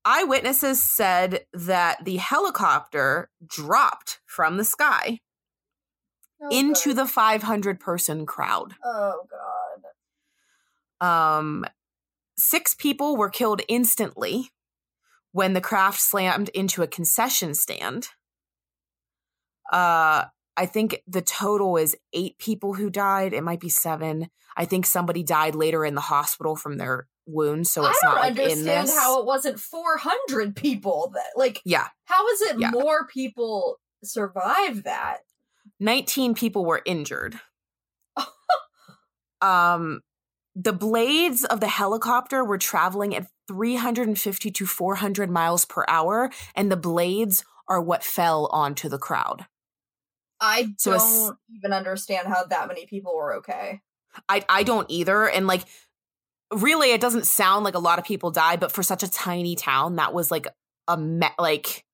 eyewitnesses 0.04 0.82
said 0.82 1.46
that 1.52 2.04
the 2.04 2.16
helicopter 2.16 3.30
dropped 3.46 4.20
from 4.26 4.56
the 4.56 4.64
sky 4.64 5.20
into 6.50 6.92
the 6.92 7.06
500 7.06 7.80
person 7.80 8.26
crowd. 8.26 8.74
Oh 8.84 9.26
god. 11.00 11.06
Um, 11.06 11.64
six 12.36 12.74
people 12.74 13.16
were 13.16 13.30
killed 13.30 13.62
instantly 13.68 14.50
when 15.32 15.52
the 15.52 15.60
craft 15.60 16.00
slammed 16.00 16.48
into 16.50 16.82
a 16.82 16.86
concession 16.86 17.54
stand. 17.54 18.08
Uh, 19.72 20.24
I 20.56 20.66
think 20.66 21.02
the 21.06 21.22
total 21.22 21.76
is 21.76 21.96
eight 22.12 22.38
people 22.38 22.74
who 22.74 22.90
died. 22.90 23.32
It 23.32 23.42
might 23.42 23.60
be 23.60 23.68
seven. 23.68 24.28
I 24.56 24.64
think 24.66 24.86
somebody 24.86 25.22
died 25.22 25.54
later 25.54 25.84
in 25.84 25.94
the 25.94 26.00
hospital 26.00 26.54
from 26.54 26.76
their 26.76 27.08
wounds, 27.26 27.70
so 27.70 27.86
it's 27.86 28.02
I 28.02 28.06
don't 28.06 28.12
not 28.12 28.20
like 28.20 28.38
in 28.38 28.38
understand 28.38 28.88
this. 28.88 28.94
how 28.96 29.20
it 29.20 29.26
wasn't 29.26 29.58
400 29.60 30.56
people 30.56 31.10
that 31.14 31.32
like 31.36 31.62
yeah, 31.64 31.88
how 32.04 32.26
is 32.28 32.40
it 32.42 32.58
Yeah. 32.58 32.70
more 32.70 33.06
people 33.06 33.80
survive 34.02 34.84
that? 34.84 35.18
19 35.80 36.34
people 36.34 36.64
were 36.64 36.82
injured. 36.84 37.40
um, 39.40 40.00
the 40.54 40.72
blades 40.72 41.44
of 41.44 41.60
the 41.60 41.68
helicopter 41.68 42.44
were 42.44 42.58
traveling 42.58 43.14
at 43.14 43.28
350 43.48 44.50
to 44.52 44.66
400 44.66 45.30
miles 45.30 45.64
per 45.64 45.84
hour, 45.88 46.30
and 46.54 46.70
the 46.72 46.76
blades 46.76 47.44
are 47.68 47.82
what 47.82 48.04
fell 48.04 48.48
onto 48.52 48.88
the 48.88 48.98
crowd. 48.98 49.46
I 50.40 50.74
So 50.78 50.92
don't 50.92 51.38
even 51.56 51.72
understand 51.72 52.28
how 52.28 52.44
that 52.44 52.68
many 52.68 52.86
people 52.86 53.14
were 53.16 53.34
okay. 53.36 53.80
I 54.28 54.44
I 54.48 54.62
don't 54.62 54.90
either, 54.90 55.28
and 55.28 55.46
like 55.46 55.62
really, 56.54 56.92
it 56.92 57.00
doesn't 57.00 57.26
sound 57.26 57.64
like 57.64 57.74
a 57.74 57.78
lot 57.80 57.98
of 57.98 58.04
people 58.04 58.30
died, 58.30 58.60
but 58.60 58.72
for 58.72 58.82
such 58.82 59.02
a 59.02 59.10
tiny 59.10 59.56
town, 59.56 59.96
that 59.96 60.12
was 60.14 60.30
like 60.30 60.46
a 60.88 60.96
me- 60.96 61.26
like 61.38 61.84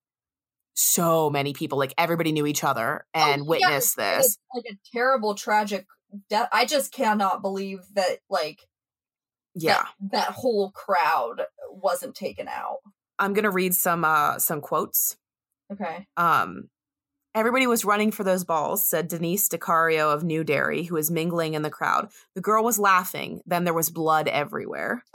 so 0.75 1.31
many 1.31 1.53
people, 1.53 1.79
like 1.79 1.95
everybody 1.99 2.33
knew 2.33 2.47
each 2.47 2.65
other 2.65 3.05
and 3.15 3.43
Oh, 3.43 3.45
yeah, 3.45 3.49
witnessed 3.69 3.97
this. 3.97 4.27
It's 4.27 4.39
like 4.55 4.65
a 4.73 4.79
terrible, 4.93 5.35
tragic 5.35 5.87
death. 6.29 6.49
I 6.53 6.65
just 6.65 6.93
cannot 6.93 7.43
believe 7.43 7.81
that 7.95 8.19
like 8.29 8.61
Yeah. 9.55 9.85
that, 10.01 10.11
that 10.13 10.29
whole 10.33 10.71
crowd 10.71 11.43
wasn't 11.71 12.15
taken 12.15 12.49
out. 12.49 12.79
I'm 13.19 13.35
gonna 13.35 13.51
read 13.51 13.75
some 13.75 14.05
uh 14.05 14.39
some 14.39 14.61
quotes. 14.61 15.17
Okay. 15.73 16.07
Um, 16.17 16.69
everybody 17.35 17.67
was 17.67 17.85
running 17.85 18.11
for 18.11 18.25
those 18.25 18.45
balls, 18.45 18.85
said 18.87 19.09
Denise 19.09 19.49
DiCario 19.49 20.13
of 20.13 20.25
New 20.25 20.45
Derry, 20.45 20.85
who 20.85 20.95
was 20.95 21.11
mingling 21.11 21.55
in 21.55 21.63
the 21.63 21.71
crowd. 21.71 22.09
The 22.35 22.41
girl 22.41 22.65
was 22.65 22.79
laughing. 22.79 23.41
Then 23.47 23.65
there 23.65 23.75
was 23.75 23.91
blood 23.91 24.29
everywhere. 24.29 25.05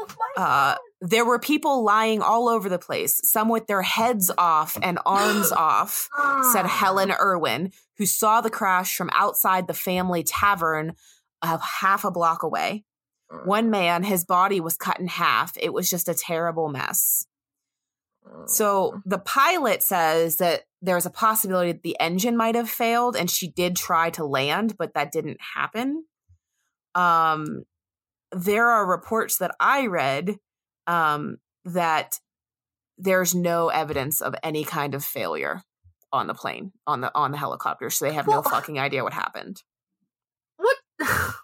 Oh, 0.00 0.06
my 0.36 0.42
Uh, 0.42 0.76
there 1.00 1.24
were 1.24 1.38
people 1.38 1.82
lying 1.84 2.20
all 2.22 2.48
over 2.48 2.68
the 2.68 2.78
place, 2.78 3.20
some 3.28 3.48
with 3.48 3.66
their 3.66 3.82
heads 3.82 4.30
off 4.38 4.76
and 4.82 4.98
arms 5.06 5.50
off, 5.52 6.08
said 6.52 6.64
Ah. 6.64 6.68
Helen 6.68 7.12
Irwin, 7.12 7.72
who 7.96 8.06
saw 8.06 8.40
the 8.40 8.50
crash 8.50 8.96
from 8.96 9.10
outside 9.12 9.66
the 9.66 9.74
family 9.74 10.22
tavern 10.22 10.94
of 11.42 11.60
half 11.60 12.04
a 12.04 12.10
block 12.10 12.42
away. 12.44 12.84
One 13.44 13.70
man, 13.70 14.02
his 14.04 14.24
body 14.24 14.60
was 14.60 14.76
cut 14.76 14.98
in 15.00 15.08
half. 15.08 15.56
It 15.60 15.72
was 15.72 15.90
just 15.90 16.08
a 16.08 16.14
terrible 16.14 16.68
mess. 16.68 17.26
So 18.46 19.00
the 19.04 19.18
pilot 19.18 19.82
says 19.82 20.36
that 20.36 20.62
there's 20.80 21.06
a 21.06 21.10
possibility 21.10 21.72
that 21.72 21.82
the 21.82 21.96
engine 21.98 22.36
might 22.36 22.54
have 22.54 22.70
failed 22.70 23.16
and 23.16 23.30
she 23.30 23.50
did 23.50 23.76
try 23.76 24.10
to 24.10 24.24
land, 24.24 24.76
but 24.78 24.94
that 24.94 25.12
didn't 25.12 25.38
happen. 25.54 26.04
Um, 26.94 27.64
there 28.32 28.68
are 28.68 28.86
reports 28.86 29.38
that 29.38 29.54
I 29.58 29.86
read 29.86 30.36
um, 30.86 31.38
that 31.64 32.20
there's 32.96 33.34
no 33.34 33.68
evidence 33.68 34.20
of 34.20 34.34
any 34.42 34.64
kind 34.64 34.94
of 34.94 35.04
failure 35.04 35.62
on 36.12 36.26
the 36.26 36.34
plane 36.34 36.72
on 36.86 37.00
the 37.00 37.14
on 37.14 37.32
the 37.32 37.38
helicopter, 37.38 37.90
so 37.90 38.04
they 38.04 38.14
have 38.14 38.26
no 38.26 38.42
fucking 38.42 38.78
idea 38.78 39.04
what 39.04 39.12
happened. 39.12 39.62
what? 40.56 40.76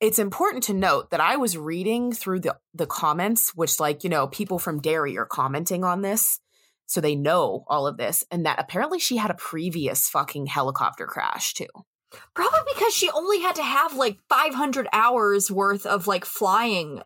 it's 0.00 0.18
important 0.18 0.64
to 0.64 0.74
note 0.74 1.10
that 1.10 1.20
I 1.20 1.36
was 1.36 1.56
reading 1.56 2.12
through 2.12 2.40
the 2.40 2.56
the 2.74 2.86
comments, 2.86 3.54
which 3.54 3.78
like 3.78 4.02
you 4.02 4.10
know 4.10 4.26
people 4.26 4.58
from 4.58 4.80
Derry 4.80 5.16
are 5.18 5.26
commenting 5.26 5.84
on 5.84 6.02
this, 6.02 6.40
so 6.92 7.00
they 7.00 7.14
know 7.14 7.64
all 7.68 7.86
of 7.86 7.96
this, 7.96 8.22
and 8.30 8.44
that 8.44 8.58
apparently 8.58 8.98
she 8.98 9.16
had 9.16 9.30
a 9.30 9.34
previous 9.34 10.10
fucking 10.10 10.44
helicopter 10.44 11.06
crash 11.06 11.54
too. 11.54 11.66
Probably 12.34 12.60
because 12.74 12.92
she 12.92 13.08
only 13.08 13.40
had 13.40 13.54
to 13.54 13.62
have 13.62 13.94
like 13.94 14.18
500 14.28 14.88
hours 14.92 15.50
worth 15.50 15.86
of 15.86 16.06
like 16.06 16.26
flying 16.26 17.00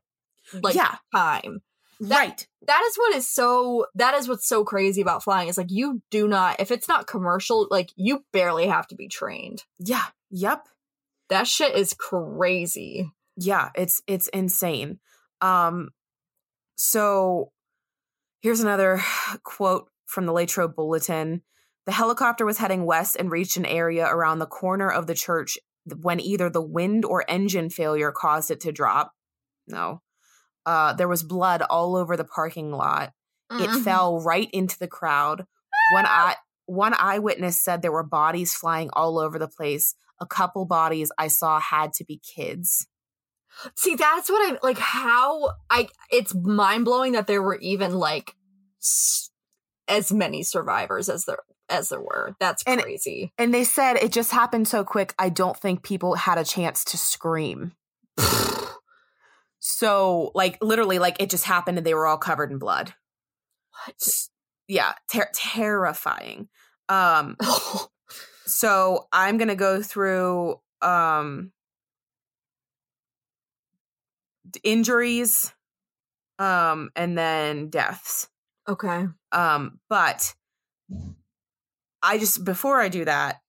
like 0.60 0.74
yeah, 0.74 0.96
time. 1.14 1.60
That- 2.00 2.18
right. 2.18 2.48
That 2.66 2.82
is 2.88 2.96
what 2.96 3.14
is 3.14 3.28
so 3.28 3.86
that 3.94 4.14
is 4.14 4.28
what's 4.28 4.48
so 4.48 4.64
crazy 4.64 5.00
about 5.00 5.22
flying 5.22 5.46
is 5.46 5.56
like 5.56 5.70
you 5.70 6.02
do 6.10 6.26
not 6.26 6.58
if 6.58 6.72
it's 6.72 6.88
not 6.88 7.06
commercial 7.06 7.68
like 7.70 7.90
you 7.94 8.24
barely 8.32 8.66
have 8.66 8.88
to 8.88 8.96
be 8.96 9.06
trained. 9.06 9.62
Yeah. 9.78 10.02
Yep. 10.30 10.66
That 11.28 11.46
shit 11.46 11.76
is 11.76 11.94
crazy. 11.94 13.12
Yeah. 13.36 13.70
It's 13.76 14.02
it's 14.08 14.26
insane. 14.28 14.98
Um. 15.40 15.90
So 16.74 17.52
here's 18.46 18.60
another 18.60 19.02
quote 19.42 19.90
from 20.04 20.24
the 20.24 20.32
Latrobe 20.32 20.76
Bulletin. 20.76 21.42
The 21.84 21.92
helicopter 21.92 22.46
was 22.46 22.58
heading 22.58 22.86
west 22.86 23.16
and 23.18 23.28
reached 23.28 23.56
an 23.56 23.66
area 23.66 24.06
around 24.06 24.38
the 24.38 24.46
corner 24.46 24.88
of 24.88 25.08
the 25.08 25.16
church 25.16 25.58
when 26.00 26.20
either 26.20 26.48
the 26.48 26.62
wind 26.62 27.04
or 27.04 27.24
engine 27.28 27.70
failure 27.70 28.12
caused 28.12 28.52
it 28.52 28.60
to 28.60 28.70
drop. 28.70 29.12
No. 29.66 30.00
Uh, 30.64 30.92
there 30.92 31.08
was 31.08 31.24
blood 31.24 31.62
all 31.62 31.96
over 31.96 32.16
the 32.16 32.24
parking 32.24 32.70
lot. 32.70 33.12
It 33.50 33.68
Mhm. 33.70 33.82
fell 33.82 34.20
right 34.20 34.48
into 34.52 34.78
the 34.78 34.88
crowd. 34.88 35.44
One 35.92 36.06
eye 36.06 36.36
one 36.66 36.94
eyewitness 36.94 37.58
said 37.58 37.82
there 37.82 37.92
were 37.92 38.02
bodies 38.04 38.54
flying 38.54 38.90
all 38.92 39.18
over 39.18 39.40
the 39.40 39.48
place. 39.48 39.96
A 40.20 40.26
couple 40.26 40.66
bodies 40.66 41.10
I 41.18 41.26
saw 41.28 41.58
had 41.58 41.92
to 41.94 42.04
be 42.04 42.18
kids. 42.18 42.86
See, 43.74 43.94
that's 43.96 44.28
what 44.30 44.48
I'm 44.48 44.58
like. 44.62 44.78
How 44.78 45.50
I 45.70 45.88
it's 46.10 46.34
mind 46.34 46.84
blowing 46.84 47.12
that 47.12 47.26
there 47.26 47.42
were 47.42 47.58
even 47.60 47.94
like 47.94 48.35
as 49.88 50.12
many 50.12 50.42
survivors 50.42 51.08
as 51.08 51.24
there 51.24 51.38
as 51.68 51.88
there 51.88 52.00
were. 52.00 52.36
That's 52.38 52.62
And- 52.66 52.80
crazy. 52.82 53.32
And 53.38 53.52
they 53.52 53.64
said 53.64 53.94
it 53.96 54.12
just 54.12 54.30
happened 54.30 54.68
so 54.68 54.84
quick. 54.84 55.14
I 55.18 55.28
don't 55.30 55.56
think 55.56 55.82
people 55.82 56.14
had 56.14 56.38
a 56.38 56.44
chance 56.44 56.84
to 56.86 56.98
scream. 56.98 57.72
So, 59.58 60.30
like, 60.34 60.58
literally, 60.62 61.00
like 61.00 61.16
it 61.20 61.28
just 61.28 61.44
happened 61.44 61.76
and 61.78 61.84
they 61.86 61.94
were 61.94 62.06
all 62.06 62.18
covered 62.18 62.52
in 62.52 62.58
blood. 62.58 62.94
what? 63.84 64.08
Yeah, 64.68 64.92
ter- 65.10 65.30
terrifying. 65.34 66.48
Um, 66.88 67.36
so 68.46 69.08
I'm 69.12 69.38
gonna 69.38 69.56
go 69.56 69.82
through 69.82 70.60
um 70.82 71.50
injuries, 74.62 75.52
um, 76.38 76.90
and 76.94 77.16
then 77.18 77.68
deaths. 77.68 78.28
Okay. 78.68 79.06
Um, 79.32 79.80
but 79.88 80.34
I 82.02 82.18
just 82.18 82.44
before 82.44 82.80
I 82.80 82.88
do 82.88 83.04
that, 83.04 83.40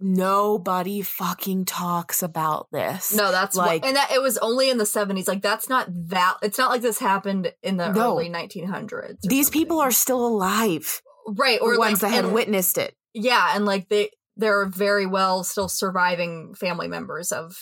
nobody 0.00 1.02
fucking 1.02 1.64
talks 1.64 2.22
about 2.22 2.68
this. 2.72 3.12
No, 3.14 3.30
that's 3.30 3.56
Like- 3.56 3.66
like, 3.82 3.86
and 3.86 3.96
that 3.96 4.10
it 4.12 4.20
was 4.20 4.36
only 4.38 4.68
in 4.70 4.78
the 4.78 4.86
seventies. 4.86 5.28
Like 5.28 5.42
that's 5.42 5.68
not 5.68 5.86
that. 6.08 6.36
It's 6.42 6.58
not 6.58 6.70
like 6.70 6.82
this 6.82 6.98
happened 6.98 7.52
in 7.62 7.76
the 7.76 7.90
No. 7.92 8.12
early 8.12 8.28
nineteen 8.28 8.66
hundreds. 8.68 9.20
These 9.22 9.50
people 9.50 9.80
are 9.80 9.92
still 9.92 10.26
alive. 10.26 11.00
right, 11.26 11.58
Or 11.62 11.78
ones 11.78 11.94
like, 11.94 12.00
that 12.02 12.16
had 12.16 12.24
and- 12.26 12.34
witnessed 12.34 12.76
it. 12.76 12.94
Yeah, 13.14 13.52
and 13.54 13.64
like 13.64 13.88
they 13.88 14.10
they're 14.36 14.66
very 14.66 15.06
well 15.06 15.42
still 15.44 15.68
surviving 15.68 16.54
family 16.54 16.88
members 16.88 17.32
of. 17.32 17.56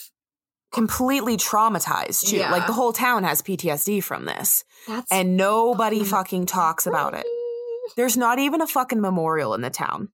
Completely 0.72 1.37
traumatized 1.37 2.28
too. 2.28 2.38
Like 2.38 2.66
the 2.66 2.72
whole 2.72 2.92
town 2.92 3.24
has 3.24 3.42
PTSD 3.42 4.02
from 4.02 4.24
this. 4.24 4.64
That's 4.88 5.11
And 5.11 5.37
nobody 5.37 5.98
fucking 5.98 6.11
fucking 6.11 6.46
talks 6.46 6.87
about 6.87 7.14
it. 7.14 7.26
There's 7.96 8.16
not 8.16 8.38
even 8.38 8.61
a 8.61 8.66
fucking 8.66 9.00
memorial 9.00 9.54
in 9.54 9.61
the 9.61 9.70
town. 9.70 10.08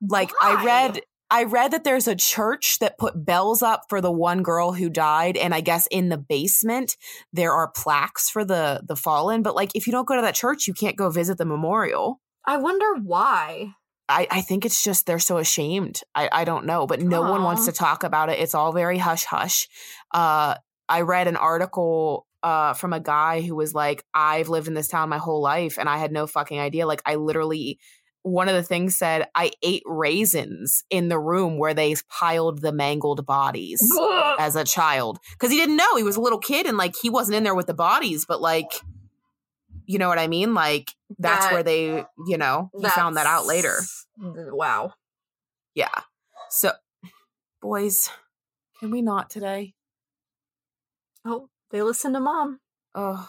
Like 0.00 0.30
I 0.40 0.64
read 0.64 1.00
I 1.30 1.44
read 1.44 1.72
that 1.72 1.82
there's 1.82 2.06
a 2.06 2.14
church 2.14 2.78
that 2.78 2.98
put 2.98 3.24
bells 3.24 3.62
up 3.62 3.84
for 3.88 4.00
the 4.00 4.12
one 4.12 4.42
girl 4.42 4.72
who 4.72 4.88
died, 4.88 5.36
and 5.36 5.52
I 5.52 5.60
guess 5.60 5.88
in 5.90 6.08
the 6.08 6.18
basement 6.18 6.96
there 7.32 7.52
are 7.52 7.70
plaques 7.72 8.30
for 8.30 8.44
the 8.44 8.82
the 8.86 8.96
fallen. 8.96 9.42
But 9.42 9.56
like, 9.56 9.70
if 9.74 9.86
you 9.86 9.92
don't 9.92 10.06
go 10.06 10.14
to 10.14 10.22
that 10.22 10.34
church, 10.34 10.68
you 10.68 10.74
can't 10.74 10.96
go 10.96 11.10
visit 11.10 11.38
the 11.38 11.44
memorial. 11.44 12.20
I 12.46 12.58
wonder 12.58 13.00
why. 13.02 13.72
I, 14.08 14.26
I 14.30 14.40
think 14.40 14.64
it's 14.64 14.84
just 14.84 15.06
they're 15.06 15.18
so 15.18 15.38
ashamed. 15.38 16.00
I, 16.14 16.28
I 16.30 16.44
don't 16.44 16.66
know, 16.66 16.86
but 16.86 17.00
no 17.00 17.22
one 17.22 17.42
wants 17.42 17.66
to 17.66 17.72
talk 17.72 18.04
about 18.04 18.28
it. 18.28 18.38
It's 18.38 18.54
all 18.54 18.72
very 18.72 18.98
hush 18.98 19.24
hush. 19.24 19.68
Uh, 20.12 20.54
I 20.88 21.00
read 21.00 21.26
an 21.26 21.36
article 21.36 22.26
uh, 22.42 22.74
from 22.74 22.92
a 22.92 23.00
guy 23.00 23.40
who 23.40 23.56
was 23.56 23.74
like, 23.74 24.04
I've 24.14 24.48
lived 24.48 24.68
in 24.68 24.74
this 24.74 24.88
town 24.88 25.08
my 25.08 25.18
whole 25.18 25.42
life 25.42 25.78
and 25.78 25.88
I 25.88 25.98
had 25.98 26.12
no 26.12 26.28
fucking 26.28 26.60
idea. 26.60 26.86
Like, 26.86 27.02
I 27.04 27.16
literally, 27.16 27.80
one 28.22 28.48
of 28.48 28.54
the 28.54 28.62
things 28.62 28.96
said, 28.96 29.26
I 29.34 29.50
ate 29.62 29.82
raisins 29.84 30.84
in 30.88 31.08
the 31.08 31.18
room 31.18 31.58
where 31.58 31.74
they 31.74 31.96
piled 32.08 32.60
the 32.60 32.72
mangled 32.72 33.26
bodies 33.26 33.82
as 34.38 34.54
a 34.54 34.62
child 34.62 35.18
because 35.32 35.50
he 35.50 35.58
didn't 35.58 35.76
know 35.76 35.96
he 35.96 36.04
was 36.04 36.16
a 36.16 36.20
little 36.20 36.38
kid 36.38 36.66
and 36.66 36.76
like 36.76 36.94
he 37.00 37.10
wasn't 37.10 37.36
in 37.36 37.42
there 37.42 37.54
with 37.54 37.66
the 37.66 37.74
bodies, 37.74 38.24
but 38.24 38.40
like, 38.40 38.80
you 39.86 39.98
know 39.98 40.08
what 40.08 40.18
I 40.18 40.26
mean? 40.26 40.54
Like, 40.54 40.92
that's 41.18 41.46
That- 41.46 41.52
where 41.52 41.62
they, 41.62 42.04
you 42.26 42.36
know, 42.38 42.70
he 42.78 42.86
found 42.88 43.16
that 43.16 43.26
out 43.26 43.46
later. 43.46 43.78
Wow. 44.18 44.94
Yeah. 45.74 46.02
So, 46.50 46.72
boys, 47.60 48.08
can 48.80 48.90
we 48.90 49.02
not 49.02 49.30
today? 49.30 49.74
Oh, 51.24 51.48
they 51.70 51.82
listen 51.82 52.12
to 52.12 52.20
mom. 52.20 52.60
Oh. 52.94 53.28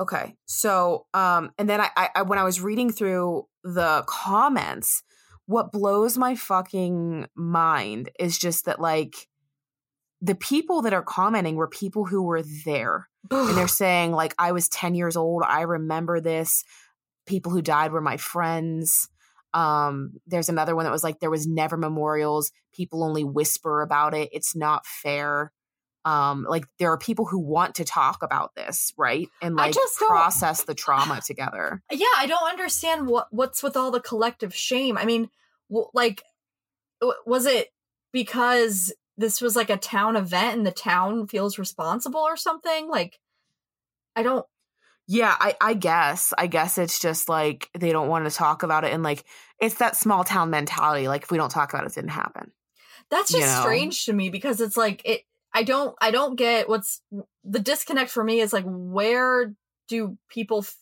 Okay. 0.00 0.36
So, 0.46 1.06
um, 1.12 1.50
and 1.58 1.68
then 1.68 1.80
I, 1.80 1.90
I, 1.96 2.08
I, 2.16 2.22
when 2.22 2.38
I 2.38 2.44
was 2.44 2.60
reading 2.60 2.90
through 2.92 3.46
the 3.64 4.04
comments, 4.06 5.02
what 5.46 5.72
blows 5.72 6.16
my 6.16 6.34
fucking 6.34 7.26
mind 7.34 8.10
is 8.18 8.38
just 8.38 8.64
that, 8.66 8.80
like, 8.80 9.28
the 10.20 10.34
people 10.34 10.82
that 10.82 10.92
are 10.92 11.02
commenting 11.02 11.56
were 11.56 11.68
people 11.68 12.04
who 12.04 12.22
were 12.22 12.42
there. 12.64 13.08
and 13.30 13.56
they're 13.56 13.68
saying 13.84 14.12
like 14.12 14.34
i 14.38 14.52
was 14.52 14.68
10 14.68 14.94
years 14.94 15.16
old. 15.16 15.42
I 15.46 15.62
remember 15.62 16.20
this. 16.20 16.64
People 17.26 17.52
who 17.52 17.62
died 17.62 17.92
were 17.92 18.00
my 18.00 18.16
friends. 18.16 19.08
Um 19.54 20.12
there's 20.26 20.48
another 20.48 20.74
one 20.76 20.84
that 20.84 20.92
was 20.92 21.04
like 21.04 21.20
there 21.20 21.30
was 21.30 21.46
never 21.46 21.76
memorials. 21.76 22.52
People 22.74 23.02
only 23.04 23.24
whisper 23.24 23.82
about 23.82 24.14
it. 24.14 24.28
It's 24.32 24.54
not 24.56 24.86
fair. 24.86 25.52
Um 26.04 26.46
like 26.48 26.64
there 26.78 26.92
are 26.92 26.98
people 26.98 27.24
who 27.26 27.38
want 27.38 27.76
to 27.76 27.84
talk 27.84 28.22
about 28.22 28.54
this 28.54 28.92
right? 28.96 29.28
And 29.40 29.56
like 29.56 29.74
process 29.98 30.62
the 30.64 30.74
trauma 30.74 31.20
together. 31.26 31.82
Yeah, 31.90 32.06
I 32.16 32.26
don't 32.26 32.48
understand 32.48 33.06
what 33.08 33.28
what's 33.30 33.62
with 33.62 33.76
all 33.76 33.90
the 33.90 34.00
collective 34.00 34.54
shame. 34.54 34.98
I 34.98 35.04
mean, 35.04 35.28
w- 35.70 35.88
like, 35.94 36.22
w- 37.00 37.18
was 37.26 37.46
it 37.46 37.68
because 38.12 38.92
this 39.18 39.40
was 39.42 39.56
like 39.56 39.68
a 39.68 39.76
town 39.76 40.16
event 40.16 40.56
and 40.56 40.66
the 40.66 40.72
town 40.72 41.26
feels 41.26 41.58
responsible 41.58 42.20
or 42.20 42.36
something? 42.36 42.88
Like, 42.88 43.18
I 44.16 44.22
don't. 44.22 44.46
Yeah, 45.06 45.34
I, 45.38 45.56
I 45.60 45.74
guess. 45.74 46.32
I 46.38 46.46
guess 46.46 46.78
it's 46.78 47.00
just 47.00 47.28
like 47.28 47.68
they 47.78 47.92
don't 47.92 48.08
want 48.08 48.26
to 48.28 48.34
talk 48.34 48.62
about 48.62 48.84
it. 48.84 48.92
And 48.92 49.02
like, 49.02 49.24
it's 49.60 49.76
that 49.76 49.96
small 49.96 50.22
town 50.22 50.50
mentality. 50.50 51.08
Like, 51.08 51.24
if 51.24 51.30
we 51.30 51.38
don't 51.38 51.50
talk 51.50 51.72
about 51.72 51.84
it, 51.84 51.92
it 51.92 51.94
didn't 51.94 52.10
happen. 52.10 52.52
That's 53.10 53.32
You 53.32 53.40
just 53.40 53.56
know? 53.56 53.62
strange 53.62 54.04
to 54.06 54.12
me 54.12 54.30
because 54.30 54.60
it's 54.60 54.76
like 54.76 55.02
it. 55.04 55.22
I 55.52 55.62
don't. 55.62 55.96
I 56.00 56.10
don't 56.10 56.36
get 56.36 56.68
what's 56.68 57.00
the 57.42 57.58
disconnect 57.58 58.10
for 58.10 58.22
me 58.22 58.40
is 58.40 58.52
like 58.52 58.64
where 58.66 59.54
do 59.88 60.18
people 60.28 60.58
f- 60.58 60.76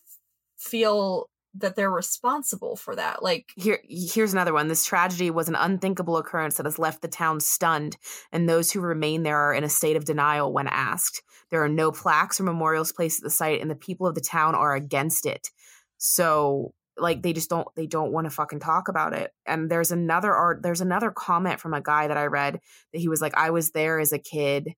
feel 0.59 1.31
that 1.59 1.77
they're 1.77 1.91
responsible 1.91 2.77
for 2.77 2.97
that? 2.97 3.23
Like, 3.23 3.53
Here, 3.57 3.81
here's 3.89 4.33
another 4.33 4.53
one. 4.53 4.69
This 4.69 4.85
tragedy 4.85 5.31
was 5.31 5.49
an 5.49 5.55
unthinkable 5.55 6.17
occurrence 6.17 6.57
that 6.57 6.67
has 6.67 6.79
left 6.79 7.03
the 7.03 7.09
town 7.09 7.41
stunned, 7.41 7.97
and 8.33 8.49
those 8.49 8.73
who 8.73 8.81
remain 8.81 9.23
there 9.23 9.39
are 9.39 9.55
in 9.55 9.65
a 9.65 9.69
state 9.69 9.97
of 9.97 10.05
denial 10.05 10.53
when 10.53 10.69
asked. 10.69 11.23
There 11.51 11.63
are 11.63 11.69
no 11.69 11.93
plaques 11.93 12.41
or 12.41 12.45
memorials 12.45 12.93
placed 12.93 13.21
at 13.21 13.25
the 13.25 13.31
site, 13.31 13.61
and 13.61 13.71
the 13.71 13.77
people 13.77 14.07
of 14.07 14.15
the 14.15 14.21
town 14.21 14.55
are 14.55 14.75
against 14.75 15.27
it. 15.27 15.51
So, 15.99 16.75
like, 16.99 17.23
they 17.23 17.33
just 17.33 17.51
don't 17.51 17.69
they 17.77 17.87
don't 17.87 18.13
want 18.13 18.27
to 18.27 18.31
fucking 18.31 18.61
talk 18.61 18.89
about 18.89 19.13
it. 19.13 19.33
And 19.47 19.71
there's 19.71 19.91
another 19.91 20.33
art. 20.35 20.63
There's 20.63 20.81
another 20.81 21.11
comment 21.11 21.61
from 21.61 21.75
a 21.75 21.81
guy 21.81 22.09
that 22.09 22.17
I 22.17 22.27
read 22.27 22.61
that 22.93 22.99
he 22.99 23.09
was 23.09 23.21
like, 23.21 23.37
"I 23.37 23.51
was 23.51 23.71
there 23.71 23.99
as 23.99 24.13
a 24.13 24.19
kid." 24.19 24.75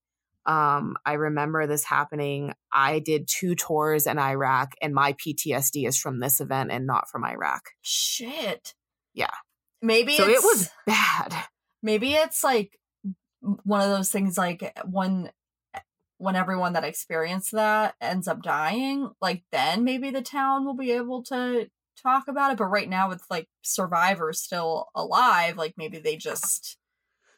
Um, 0.49 0.97
I 1.05 1.13
remember 1.13 1.67
this 1.67 1.85
happening. 1.85 2.55
I 2.73 2.99
did 3.01 3.29
two 3.29 3.55
tours 3.55 4.07
in 4.07 4.19
Iraq, 4.19 4.73
and 4.83 4.95
my 4.95 5.13
PTSD 5.13 5.87
is 5.87 5.99
from 5.99 6.19
this 6.21 6.41
event 6.41 6.71
and 6.73 6.87
not 6.87 7.09
from 7.11 7.25
Iraq. 7.25 7.63
shit. 7.83 8.75
Yeah. 9.15 9.31
Maybe 9.83 10.17
So 10.17 10.27
it 10.29 10.43
was 10.43 10.71
bad. 10.87 11.35
maybe 11.83 12.15
it's 12.15 12.43
like 12.43 12.79
one 13.41 13.81
of 13.83 13.91
those 13.91 14.11
things 14.11 14.37
like 14.37 14.77
when 14.85 15.31
when 16.17 16.35
everyone 16.35 16.73
that 16.73 16.83
experienced 16.83 17.53
that 17.53 17.95
ends 18.01 18.27
up 18.27 18.43
dying 18.43 19.09
like 19.21 19.45
then 19.53 19.85
maybe 19.85 20.11
the 20.11 20.21
town 20.23 20.65
will 20.65 20.75
be 20.75 20.91
able 20.91 21.23
to 21.23 21.69
talk 22.03 22.27
about 22.27 22.51
it 22.51 22.59
but 22.59 22.65
right 22.67 22.89
now 22.89 23.09
with 23.09 23.23
like 23.31 23.47
survivors 23.63 24.43
still 24.43 24.89
alive 24.97 25.57
like 25.57 25.75
maybe 25.77 25.99
they 26.01 26.17
just 26.17 26.77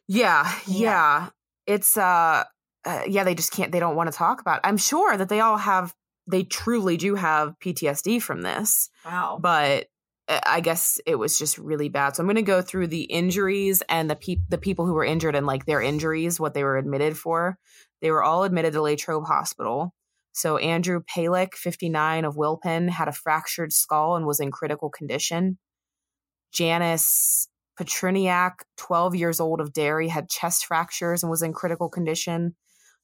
Yeah, 0.09 0.51
Yeah. 0.67 0.81
yeah. 0.81 1.29
It's 1.67 1.97
uh, 1.99 2.45
uh 2.85 3.03
yeah, 3.07 3.25
they 3.25 3.35
just 3.35 3.53
can't 3.53 3.73
they 3.73 3.81
don't 3.81 3.97
want 3.97 4.11
to 4.11 4.17
talk 4.17 4.41
about. 4.41 4.59
It. 4.59 4.67
I'm 4.69 4.77
sure 4.77 5.17
that 5.17 5.29
they 5.29 5.41
all 5.41 5.59
have 5.59 5.95
they 6.27 6.45
truly 6.45 6.97
do 6.97 7.15
have 7.15 7.55
PTSD 7.65 8.23
from 8.23 8.43
this, 8.43 8.91
wow 9.05 9.39
but 9.41 9.87
uh, 10.29 10.41
I 10.47 10.61
guess 10.61 11.01
it 11.07 11.17
was 11.17 11.39
just 11.39 11.59
really 11.59 11.89
bad. 11.89 12.15
So 12.15 12.23
I'm 12.23 12.27
going 12.27 12.37
to 12.37 12.43
go 12.43 12.63
through 12.63 12.87
the 12.87 13.03
injuries 13.03 13.83
and 13.89 14.09
the 14.09 14.17
peop 14.17 14.41
the 14.49 14.59
people 14.59 14.87
who 14.87 14.95
were 14.95 15.05
injured 15.05 15.35
and 15.35 15.47
like 15.47 15.67
their 15.67 15.83
injuries, 15.83 16.39
what 16.39 16.55
they 16.55 16.63
were 16.63 16.79
admitted 16.79 17.19
for. 17.19 17.59
They 18.01 18.11
were 18.11 18.23
all 18.23 18.45
admitted 18.45 18.73
to 18.75 18.83
Latrobe 18.83 19.27
Hospital. 19.27 19.93
So 20.33 20.57
Andrew 20.57 21.03
Palick, 21.03 21.55
59 21.55 22.25
of 22.25 22.37
Wilpen, 22.37 22.89
had 22.89 23.09
a 23.09 23.13
fractured 23.13 23.73
skull 23.73 24.17
and 24.17 24.27
was 24.27 24.41
in 24.41 24.51
critical 24.51 24.89
condition. 24.89 25.59
Janice 26.53 27.49
Petriniak, 27.81 28.63
12 28.77 29.15
years 29.15 29.41
old 29.41 29.59
of 29.59 29.73
Derry, 29.73 30.09
had 30.09 30.29
chest 30.29 30.67
fractures 30.67 31.23
and 31.23 31.31
was 31.31 31.41
in 31.41 31.55
critical 31.55 31.89
condition. 31.89 32.55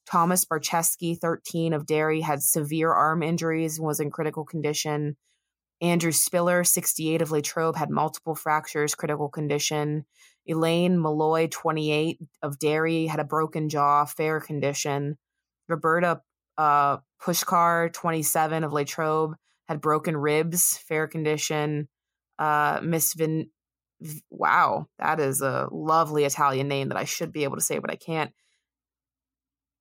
Thomas 0.06 0.44
Barcheski, 0.44 1.18
13 1.18 1.72
of 1.72 1.86
Derry, 1.86 2.20
had 2.20 2.42
severe 2.42 2.92
arm 2.92 3.22
injuries 3.22 3.78
and 3.78 3.86
was 3.86 4.00
in 4.00 4.10
critical 4.10 4.44
condition. 4.44 5.16
Andrew 5.80 6.12
Spiller, 6.12 6.62
68 6.62 7.22
of 7.22 7.30
Latrobe, 7.30 7.76
had 7.76 7.88
multiple 7.88 8.34
fractures, 8.34 8.94
critical 8.94 9.30
condition. 9.30 10.04
Elaine 10.46 11.00
Malloy, 11.00 11.48
28 11.50 12.18
of 12.42 12.58
Derry, 12.58 13.06
had 13.06 13.18
a 13.18 13.24
broken 13.24 13.70
jaw, 13.70 14.04
fair 14.04 14.40
condition. 14.40 15.16
Roberta 15.68 16.20
uh, 16.58 16.98
Pushkar, 17.22 17.92
27 17.94 18.62
of 18.62 18.74
Latrobe, 18.74 19.36
had 19.68 19.80
broken 19.80 20.18
ribs, 20.18 20.76
fair 20.76 21.08
condition. 21.08 21.88
Uh, 22.38 22.80
Miss 22.82 23.14
Vin, 23.14 23.48
wow, 24.30 24.86
that 24.98 25.20
is 25.20 25.40
a 25.40 25.68
lovely 25.70 26.24
Italian 26.24 26.68
name 26.68 26.88
that 26.88 26.98
I 26.98 27.04
should 27.04 27.32
be 27.32 27.44
able 27.44 27.56
to 27.56 27.62
say, 27.62 27.78
but 27.78 27.90
I 27.90 27.96
can't. 27.96 28.32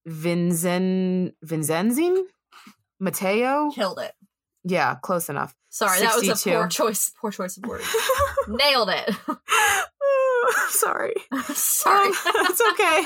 Vinzen 0.08 1.34
Vinzenzin 1.44 2.24
Matteo. 3.00 3.72
killed 3.72 4.00
it 4.00 4.14
Yeah, 4.64 4.96
close 5.02 5.30
enough. 5.30 5.56
sorry 5.70 6.00
that 6.02 6.16
was 6.16 6.46
a 6.46 6.50
poor 6.50 6.68
choice 6.68 7.12
poor 7.20 7.32
choice 7.32 7.58
of 7.58 7.66
words 7.66 7.86
nailed 8.48 8.90
it 8.90 9.10
Sorry. 10.70 11.14
sorry 11.54 12.08
Um, 12.08 12.14
it's 12.26 12.62
okay. 12.74 13.04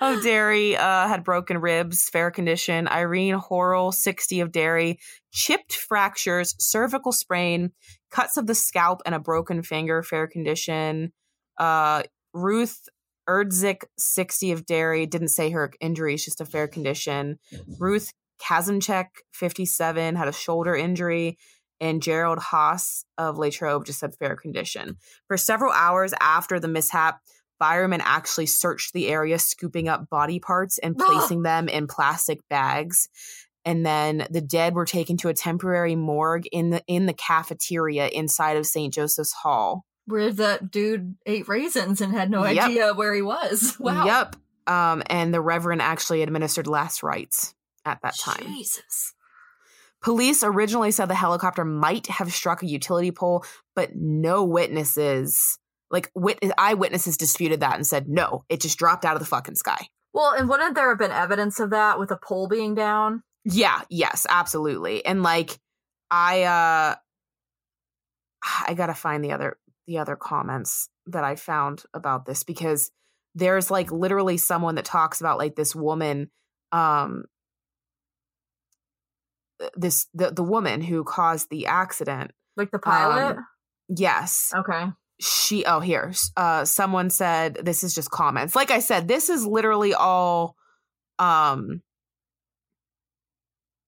of 0.00 0.22
Derry 0.22 0.76
uh, 0.76 1.08
had 1.08 1.24
broken 1.24 1.58
ribs, 1.58 2.08
fair 2.08 2.30
condition. 2.30 2.88
Irene 2.88 3.38
Horrell, 3.38 3.92
60 3.92 4.40
of 4.40 4.52
Derry, 4.52 4.98
chipped 5.32 5.74
fractures, 5.74 6.54
cervical 6.58 7.12
sprain, 7.12 7.72
cuts 8.10 8.36
of 8.36 8.46
the 8.46 8.54
scalp, 8.54 9.00
and 9.06 9.14
a 9.14 9.18
broken 9.20 9.62
finger, 9.62 10.02
fair 10.02 10.26
condition. 10.26 11.12
Uh, 11.58 12.02
Ruth 12.32 12.88
Erdzik, 13.28 13.84
60 13.98 14.52
of 14.52 14.66
Derry, 14.66 15.06
didn't 15.06 15.28
say 15.28 15.50
her 15.50 15.70
injury, 15.80 16.14
it's 16.14 16.24
just 16.24 16.40
a 16.40 16.46
fair 16.46 16.66
condition. 16.66 17.38
Ruth 17.78 18.12
Kazanchek, 18.40 19.06
57, 19.32 20.16
had 20.16 20.28
a 20.28 20.32
shoulder 20.32 20.74
injury. 20.74 21.38
And 21.80 22.02
Gerald 22.02 22.38
Haas 22.38 23.04
of 23.16 23.38
Latrobe 23.38 23.84
just 23.86 24.00
said 24.00 24.14
fair 24.16 24.36
condition. 24.36 24.96
For 25.28 25.36
several 25.36 25.72
hours 25.72 26.12
after 26.20 26.58
the 26.58 26.68
mishap, 26.68 27.20
firemen 27.58 28.00
actually 28.04 28.46
searched 28.46 28.92
the 28.92 29.08
area, 29.08 29.38
scooping 29.38 29.88
up 29.88 30.08
body 30.10 30.38
parts 30.40 30.78
and 30.78 30.96
placing 30.98 31.42
them 31.42 31.68
in 31.68 31.86
plastic 31.86 32.40
bags. 32.48 33.08
And 33.64 33.84
then 33.84 34.26
the 34.30 34.40
dead 34.40 34.74
were 34.74 34.86
taken 34.86 35.16
to 35.18 35.28
a 35.28 35.34
temporary 35.34 35.94
morgue 35.96 36.46
in 36.52 36.70
the 36.70 36.82
in 36.86 37.06
the 37.06 37.12
cafeteria 37.12 38.08
inside 38.08 38.56
of 38.56 38.66
St. 38.66 38.92
Joseph's 38.94 39.32
Hall. 39.32 39.84
where 40.06 40.32
that 40.32 40.70
dude 40.70 41.16
ate 41.26 41.48
raisins 41.48 42.00
and 42.00 42.12
had 42.14 42.30
no 42.30 42.44
Yep. 42.46 42.64
idea 42.64 42.94
where 42.94 43.14
he 43.14 43.20
was 43.22 43.76
wow 43.80 44.04
Yep. 44.06 44.36
Um, 44.66 45.02
and 45.06 45.32
the 45.34 45.40
Reverend 45.40 45.80
actually 45.82 46.22
administered 46.22 46.66
last 46.66 47.02
rites 47.02 47.54
at 47.84 48.00
that 48.02 48.16
time. 48.18 48.44
jesus 48.44 49.14
Police 50.00 50.44
originally 50.44 50.90
said 50.90 51.06
the 51.06 51.14
helicopter 51.14 51.64
might 51.64 52.06
have 52.06 52.32
struck 52.32 52.62
a 52.62 52.68
utility 52.68 53.10
pole, 53.10 53.44
but 53.74 53.96
no 53.96 54.44
witnesses 54.44 55.58
like 55.90 56.10
wit- 56.14 56.38
eyewitnesses 56.56 57.16
disputed 57.16 57.60
that 57.60 57.74
and 57.74 57.86
said 57.86 58.08
no, 58.08 58.44
it 58.48 58.60
just 58.60 58.78
dropped 58.78 59.04
out 59.04 59.14
of 59.14 59.20
the 59.20 59.26
fucking 59.26 59.54
sky. 59.54 59.88
Well, 60.12 60.32
and 60.32 60.48
wouldn't 60.48 60.74
there 60.74 60.88
have 60.88 60.98
been 60.98 61.10
evidence 61.10 61.60
of 61.60 61.70
that 61.70 61.98
with 61.98 62.10
a 62.10 62.16
pole 62.16 62.48
being 62.48 62.74
down? 62.74 63.22
Yeah, 63.44 63.82
yes, 63.88 64.26
absolutely. 64.28 65.04
And 65.04 65.22
like 65.22 65.58
I 66.10 66.42
uh 66.42 66.94
I 68.66 68.74
got 68.74 68.86
to 68.86 68.94
find 68.94 69.24
the 69.24 69.32
other 69.32 69.58
the 69.86 69.98
other 69.98 70.16
comments 70.16 70.88
that 71.06 71.24
I 71.24 71.36
found 71.36 71.84
about 71.94 72.26
this 72.26 72.44
because 72.44 72.90
there's 73.34 73.70
like 73.70 73.90
literally 73.90 74.36
someone 74.36 74.74
that 74.74 74.84
talks 74.84 75.20
about 75.20 75.38
like 75.38 75.54
this 75.54 75.74
woman 75.74 76.30
um 76.72 77.24
this 79.76 80.06
the 80.14 80.30
the 80.30 80.42
woman 80.42 80.80
who 80.80 81.04
caused 81.04 81.50
the 81.50 81.66
accident 81.66 82.30
Like 82.56 82.70
the 82.70 82.78
pilot? 82.78 83.36
Um, 83.36 83.46
yes 83.88 84.52
okay. 84.54 84.86
she 85.20 85.64
oh 85.64 85.80
here 85.80 86.12
uh 86.36 86.64
someone 86.64 87.10
said 87.10 87.54
this 87.62 87.82
is 87.82 87.94
just 87.94 88.10
comments 88.10 88.54
like 88.54 88.70
i 88.70 88.78
said 88.80 89.08
this 89.08 89.28
is 89.30 89.46
literally 89.46 89.94
all 89.94 90.56
um 91.18 91.82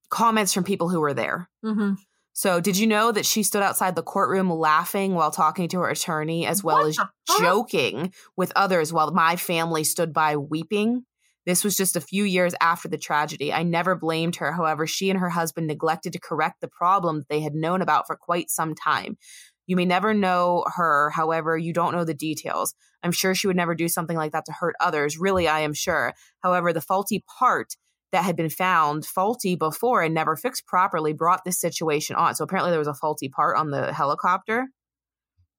comments 0.08 0.52
from 0.52 0.64
people 0.64 0.88
who 0.88 1.00
were 1.00 1.14
there 1.14 1.48
Mm-hmm. 1.64 1.92
so 2.32 2.60
did 2.60 2.78
you 2.78 2.86
know 2.86 3.12
that 3.12 3.26
she 3.26 3.42
stood 3.42 3.62
outside 3.62 3.94
the 3.94 4.02
courtroom 4.02 4.50
laughing 4.50 5.14
while 5.14 5.30
talking 5.30 5.68
to 5.68 5.80
her 5.80 5.90
attorney 5.90 6.46
as 6.46 6.64
well 6.64 6.78
What 6.78 6.88
as 6.88 7.38
joking 7.38 8.12
with 8.36 8.52
others 8.56 8.92
while 8.92 9.10
my 9.12 9.36
family 9.36 9.84
stood 9.84 10.12
by 10.14 10.36
weeping 10.36 11.04
this 11.50 11.64
was 11.64 11.76
just 11.76 11.96
a 11.96 12.00
few 12.00 12.24
years 12.24 12.54
after 12.60 12.88
the 12.88 12.96
tragedy. 12.96 13.52
I 13.52 13.64
never 13.64 13.96
blamed 13.96 14.36
her. 14.36 14.52
However, 14.52 14.86
she 14.86 15.10
and 15.10 15.18
her 15.18 15.28
husband 15.28 15.66
neglected 15.66 16.12
to 16.12 16.20
correct 16.20 16.60
the 16.60 16.68
problem 16.68 17.18
that 17.18 17.28
they 17.28 17.40
had 17.40 17.54
known 17.54 17.82
about 17.82 18.06
for 18.06 18.16
quite 18.16 18.50
some 18.50 18.74
time. 18.74 19.18
You 19.66 19.76
may 19.76 19.84
never 19.84 20.14
know 20.14 20.64
her, 20.74 21.10
however, 21.10 21.56
you 21.56 21.72
don't 21.72 21.92
know 21.92 22.04
the 22.04 22.14
details. 22.14 22.74
I'm 23.02 23.12
sure 23.12 23.34
she 23.34 23.46
would 23.46 23.56
never 23.56 23.74
do 23.74 23.88
something 23.88 24.16
like 24.16 24.32
that 24.32 24.44
to 24.46 24.52
hurt 24.52 24.74
others. 24.80 25.18
Really, 25.18 25.48
I 25.48 25.60
am 25.60 25.74
sure. 25.74 26.14
However, 26.42 26.72
the 26.72 26.80
faulty 26.80 27.24
part 27.38 27.76
that 28.12 28.24
had 28.24 28.36
been 28.36 28.50
found 28.50 29.06
faulty 29.06 29.54
before 29.54 30.02
and 30.02 30.14
never 30.14 30.36
fixed 30.36 30.66
properly 30.66 31.12
brought 31.12 31.44
this 31.44 31.60
situation 31.60 32.16
on. 32.16 32.34
So 32.34 32.44
apparently, 32.44 32.70
there 32.70 32.78
was 32.80 32.88
a 32.88 32.94
faulty 32.94 33.28
part 33.28 33.56
on 33.56 33.70
the 33.70 33.92
helicopter. 33.92 34.66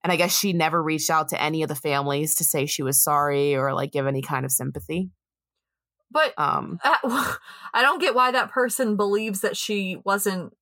And 0.03 0.11
I 0.11 0.15
guess 0.15 0.37
she 0.37 0.51
never 0.51 0.81
reached 0.81 1.09
out 1.09 1.29
to 1.29 1.41
any 1.41 1.63
of 1.63 1.69
the 1.69 1.75
families 1.75 2.35
to 2.35 2.43
say 2.43 2.65
she 2.65 2.83
was 2.83 3.01
sorry 3.01 3.55
or 3.55 3.73
like 3.73 3.91
give 3.91 4.07
any 4.07 4.21
kind 4.21 4.45
of 4.45 4.51
sympathy. 4.51 5.09
But 6.11 6.37
Um, 6.37 6.79
uh, 6.83 6.97
I 7.73 7.81
don't 7.81 8.01
get 8.01 8.15
why 8.15 8.31
that 8.31 8.51
person 8.51 8.97
believes 8.97 9.41
that 9.41 9.55
she 9.57 10.01
wasn't 10.03 10.53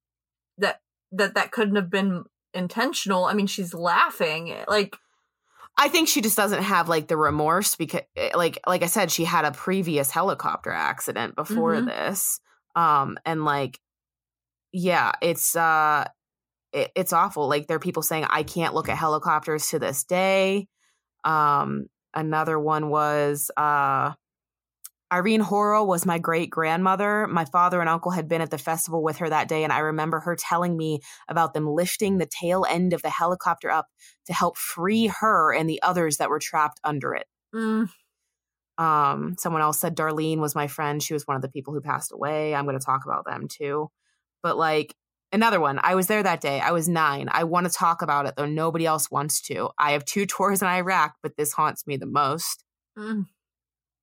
that 0.58 0.82
that 1.12 1.34
that 1.34 1.52
couldn't 1.52 1.76
have 1.76 1.90
been 1.90 2.26
intentional. 2.54 3.26
I 3.26 3.34
mean, 3.34 3.48
she's 3.48 3.74
laughing. 3.74 4.56
Like, 4.68 4.96
I 5.78 5.88
think 5.88 6.08
she 6.08 6.22
just 6.22 6.38
doesn't 6.38 6.64
have 6.64 6.90
like 6.90 7.08
the 7.08 7.18
remorse 7.18 7.76
because 7.76 8.02
like 8.36 8.60
like 8.68 8.84
I 8.84 8.88
said 8.88 9.12
she 9.12 9.24
had 9.24 9.46
a 9.46 9.52
previous 9.52 10.12
helicopter 10.12 10.72
accident 10.72 11.36
before 11.36 11.76
Mhm. 11.76 11.86
this 11.86 12.40
um 12.76 13.18
and 13.26 13.46
like 13.46 13.80
yeah 14.72 15.14
it's 15.22 15.56
uh 15.56 16.06
it, 16.74 16.92
it's 16.96 17.14
awful 17.14 17.48
like 17.48 17.68
there 17.68 17.78
are 17.78 17.80
people 17.80 18.04
saying 18.04 18.26
I 18.30 18.44
can't 18.44 18.74
look 18.74 18.90
at 18.90 18.98
helicopters 18.98 19.70
to 19.70 19.80
this 19.80 20.04
day 20.04 20.68
um 21.24 21.88
another 22.14 22.60
one 22.60 22.90
was 22.90 23.50
uh 23.58 24.14
Irene 25.12 25.42
Horo 25.42 25.84
was 25.84 26.06
my 26.06 26.20
great 26.20 26.50
grandmother. 26.52 27.28
My 27.28 27.46
father 27.46 27.80
and 27.80 27.90
uncle 27.90 28.12
had 28.12 28.28
been 28.28 28.42
at 28.42 28.52
the 28.52 28.58
festival 28.60 29.02
with 29.02 29.18
her 29.18 29.30
that 29.30 29.48
day, 29.48 29.64
and 29.64 29.74
I 29.74 29.80
remember 29.80 30.20
her 30.20 30.36
telling 30.36 30.78
me 30.78 31.02
about 31.28 31.54
them 31.54 31.68
lifting 31.68 32.18
the 32.18 32.28
tail 32.28 32.66
end 32.70 32.94
of 32.94 33.02
the 33.02 33.10
helicopter 33.10 33.72
up 33.72 33.88
to 34.28 34.34
help 34.34 34.58
free 34.58 35.08
her 35.08 35.54
and 35.54 35.68
the 35.70 35.82
others 35.82 36.18
that 36.18 36.30
were 36.30 36.40
trapped 36.40 36.80
under 36.84 37.16
it. 37.16 37.26
mm, 37.54 37.90
Um, 38.78 39.36
someone 39.38 39.62
else 39.62 39.80
said 39.80 39.96
Darlene 39.96 40.38
was 40.40 40.56
my 40.56 40.68
friend. 40.68 41.04
She 41.04 41.14
was 41.14 41.28
one 41.28 41.36
of 41.36 41.42
the 41.42 41.50
people 41.50 41.74
who 41.74 41.82
passed 41.82 42.12
away. 42.14 42.56
I'm 42.56 42.66
going 42.66 42.80
to 42.80 42.86
talk 42.86 43.06
about 43.06 43.26
them 43.26 43.48
too. 43.50 43.90
But 44.42 44.58
like 44.58 44.96
another 45.34 45.60
one, 45.60 45.80
I 45.84 45.96
was 45.96 46.08
there 46.08 46.24
that 46.24 46.40
day. 46.42 46.60
I 46.62 46.72
was 46.72 46.88
nine. 46.88 47.28
I 47.32 47.44
want 47.44 47.68
to 47.68 47.74
talk 47.74 48.02
about 48.02 48.26
it 48.26 48.36
though. 48.38 48.46
Nobody 48.46 48.86
else 48.86 49.12
wants 49.12 49.42
to. 49.44 49.70
I 49.78 49.92
have 49.92 50.06
two 50.06 50.26
tours 50.26 50.62
in 50.62 50.68
Iraq, 50.68 51.16
but 51.22 51.36
this 51.36 51.52
haunts 51.54 51.86
me 51.86 51.98
the 51.98 52.06
most. 52.06 52.64
mm. 52.98 53.26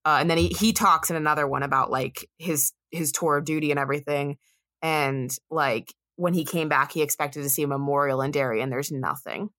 Uh, 0.06 0.18
and 0.20 0.30
then 0.30 0.38
he 0.38 0.48
he 0.48 0.72
talks 0.72 1.10
in 1.10 1.16
another 1.16 1.46
one 1.48 1.64
about 1.64 1.90
like 1.90 2.28
his 2.38 2.72
his 2.92 3.10
tour 3.12 3.36
of 3.38 3.44
duty 3.44 3.72
and 3.72 3.80
everything. 3.80 4.38
And 4.80 5.30
like 5.50 5.92
when 6.14 6.32
he 6.32 6.44
came 6.44 6.68
back, 6.68 6.92
he 6.92 7.02
expected 7.02 7.42
to 7.42 7.48
see 7.50 7.64
a 7.64 7.66
memorial 7.66 8.22
in 8.22 8.30
Derry, 8.30 8.62
and 8.62 8.70
there's 8.72 8.92
nothing. 8.92 9.50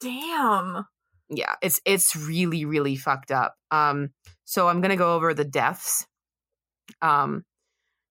damn. 0.00 0.84
yeah 1.28 1.54
it's 1.62 1.80
it's 1.84 2.14
really 2.14 2.64
really 2.64 2.94
fucked 2.96 3.30
up 3.32 3.56
um 3.72 4.10
so 4.44 4.68
i'm 4.68 4.80
gonna 4.80 4.96
go 4.96 5.14
over 5.16 5.34
the 5.34 5.44
deaths 5.44 6.06
um 7.02 7.42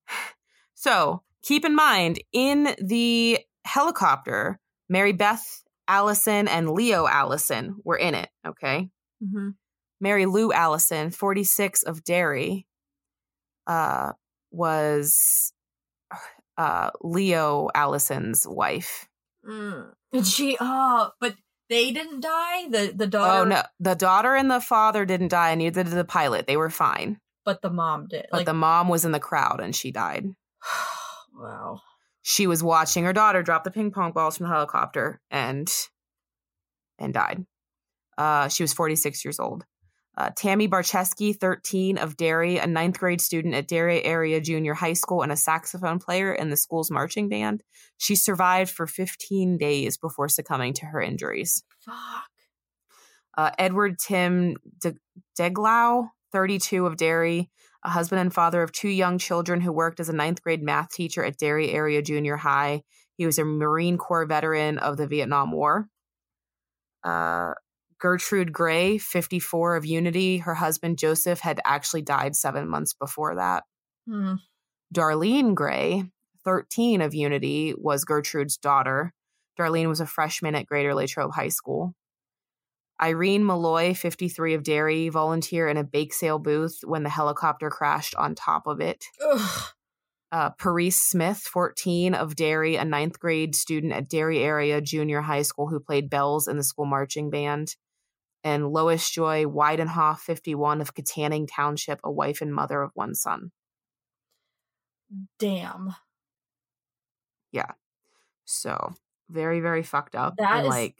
so 0.75 1.21
keep 1.41 1.63
in 1.65 1.73
mind 1.75 2.19
in 2.33 2.75
the 2.83 3.39
helicopter 3.65 4.59
mary 4.89 5.13
beth 5.13 5.63
allison 5.87 6.47
and 6.49 6.69
leo 6.71 7.07
allison 7.07 7.77
were 7.85 7.97
in 7.97 8.13
it 8.15 8.29
okay 8.45 8.89
hmm 9.23 9.49
mary 10.01 10.25
lou 10.25 10.51
allison 10.53 11.09
46 11.11 11.83
of 11.83 12.03
derry 12.03 12.65
uh 13.67 14.11
was 14.51 15.51
uh 16.57 16.89
leo 17.01 17.69
allison's 17.75 18.45
wife 18.47 19.07
Mm. 19.47 19.91
Did 20.11 20.25
she? 20.25 20.57
Oh, 20.59 21.11
but 21.21 21.35
they 21.69 21.91
didn't 21.91 22.21
die. 22.21 22.67
The 22.67 22.93
the 22.95 23.05
daughter. 23.05 23.41
oh 23.41 23.43
no 23.43 23.61
the 23.79 23.93
daughter 23.93 24.33
and 24.33 24.49
the 24.49 24.59
father 24.59 25.05
didn't 25.05 25.27
die 25.27 25.51
and 25.51 25.59
neither 25.59 25.83
did 25.83 25.93
the 25.93 26.03
pilot 26.03 26.47
they 26.47 26.57
were 26.57 26.71
fine 26.71 27.19
But 27.43 27.61
the 27.61 27.69
mom 27.69 28.07
did. 28.07 28.25
but 28.31 28.37
Like, 28.39 28.45
the 28.47 28.55
mom 28.55 28.89
was 28.89 29.05
in 29.05 29.11
the 29.11 29.19
crowd 29.19 29.59
and 29.59 29.75
she 29.75 29.91
died. 29.91 30.25
wow. 31.37 31.79
She 32.23 32.47
was 32.47 32.63
watching 32.63 33.03
her 33.03 33.13
daughter 33.13 33.43
drop 33.43 33.63
the 33.63 33.69
ping 33.69 33.91
pong 33.91 34.13
balls 34.13 34.37
from 34.37 34.47
the 34.47 34.51
helicopter 34.53 35.21
and 35.29 35.71
and 36.97 37.13
died. 37.13 37.45
Uh, 38.17 38.47
she 38.47 38.63
was 38.63 38.73
46 38.73 39.23
years 39.23 39.39
old. 39.39 39.63
Uh, 40.17 40.29
Tammy 40.37 40.67
Barcheski, 40.67 41.37
13 41.37 41.97
of 41.97 42.15
Derry, 42.15 42.57
a 42.57 42.65
ninth 42.67 42.99
grade 42.99 43.19
student 43.19 43.53
at 43.53 43.67
Derry 43.67 44.03
Area 44.03 44.39
Junior 44.39 44.73
High 44.73 44.93
School 44.93 45.21
and 45.21 45.31
a 45.31 45.35
saxophone 45.35 45.99
player 45.99 46.33
in 46.33 46.49
the 46.49 46.55
school's 46.57 46.89
marching 46.89 47.27
band. 47.27 47.63
She 47.97 48.15
survived 48.15 48.71
for 48.71 48.87
15 48.87 49.57
days 49.57 49.97
before 49.97 50.29
succumbing 50.29 50.73
to 50.75 50.85
her 50.85 51.01
injuries. 51.01 51.63
Fuck. 51.79 51.95
uh, 53.37 53.51
Edward 53.59 53.99
Tim 53.99 54.55
De- 54.79 54.95
Deglau, 55.37 56.09
32 56.31 56.85
of 56.85 56.95
Derry, 56.95 57.49
a 57.83 57.89
husband 57.89 58.21
and 58.21 58.33
father 58.33 58.63
of 58.63 58.71
two 58.71 58.89
young 58.89 59.17
children 59.17 59.59
who 59.61 59.71
worked 59.73 59.99
as 59.99 60.07
a 60.09 60.13
ninth 60.13 60.41
grade 60.41 60.63
math 60.63 60.91
teacher 60.91 61.23
at 61.25 61.37
Derry 61.37 61.71
Area 61.71 62.01
Junior 62.01 62.37
High. 62.37 62.83
He 63.17 63.25
was 63.25 63.37
a 63.37 63.45
Marine 63.45 63.97
Corps 63.97 64.25
veteran 64.25 64.77
of 64.77 64.97
the 64.97 65.07
Vietnam 65.07 65.51
War. 65.51 65.87
Uh, 67.03 67.53
Gertrude 67.99 68.51
Gray, 68.51 68.97
54 68.97 69.77
of 69.77 69.85
Unity, 69.85 70.39
her 70.39 70.55
husband 70.55 70.97
Joseph 70.97 71.39
had 71.39 71.59
actually 71.65 72.01
died 72.01 72.35
seven 72.35 72.67
months 72.67 72.93
before 72.93 73.35
that. 73.35 73.63
Hmm. 74.07 74.35
Darlene 74.93 75.55
Gray, 75.55 76.03
13 76.43 77.01
of 77.01 77.13
Unity, 77.13 77.73
was 77.77 78.05
Gertrude's 78.05 78.57
daughter. 78.57 79.13
Darlene 79.59 79.87
was 79.87 80.01
a 80.01 80.05
freshman 80.05 80.55
at 80.55 80.65
Greater 80.65 80.93
Latrobe 80.93 81.33
High 81.33 81.49
School. 81.49 81.93
Irene 83.01 83.45
Malloy, 83.45 83.93
53 83.93 84.53
of 84.53 84.63
Derry, 84.63 85.09
volunteer 85.09 85.67
in 85.67 85.77
a 85.77 85.83
bake 85.83 86.13
sale 86.13 86.39
booth 86.39 86.79
when 86.83 87.03
the 87.03 87.09
helicopter 87.09 87.69
crashed 87.69 88.15
on 88.15 88.35
top 88.35 88.67
of 88.67 88.79
it. 88.79 89.03
Ugh. 89.25 89.63
Uh, 90.31 90.49
Parise 90.51 90.93
Smith, 90.93 91.39
14 91.39 92.13
of 92.13 92.35
Derry, 92.35 92.75
a 92.75 92.85
ninth 92.85 93.19
grade 93.19 93.55
student 93.55 93.93
at 93.93 94.09
Derry 94.09 94.39
Area 94.39 94.81
Junior 94.81 95.21
High 95.21 95.43
School 95.43 95.67
who 95.67 95.79
played 95.79 96.09
bells 96.09 96.47
in 96.47 96.57
the 96.57 96.63
school 96.63 96.85
marching 96.85 97.29
band. 97.29 97.75
And 98.45 98.69
Lois 98.69 99.09
Joy 99.09 99.43
Weidenhoff, 99.45 100.19
51 100.19 100.79
of 100.79 100.93
Katanning 100.93 101.47
Township, 101.51 101.99
a 102.03 102.11
wife 102.11 102.41
and 102.41 102.53
mother 102.53 102.81
of 102.81 102.91
one 102.93 103.13
son. 103.15 103.51
Damn. 105.39 105.95
Yeah. 107.51 107.71
So 108.45 108.93
very, 109.29 109.59
very 109.59 109.83
fucked 109.83 110.15
up. 110.15 110.35
That 110.37 110.57
and 110.57 110.67
is- 110.67 110.69
like 110.69 110.95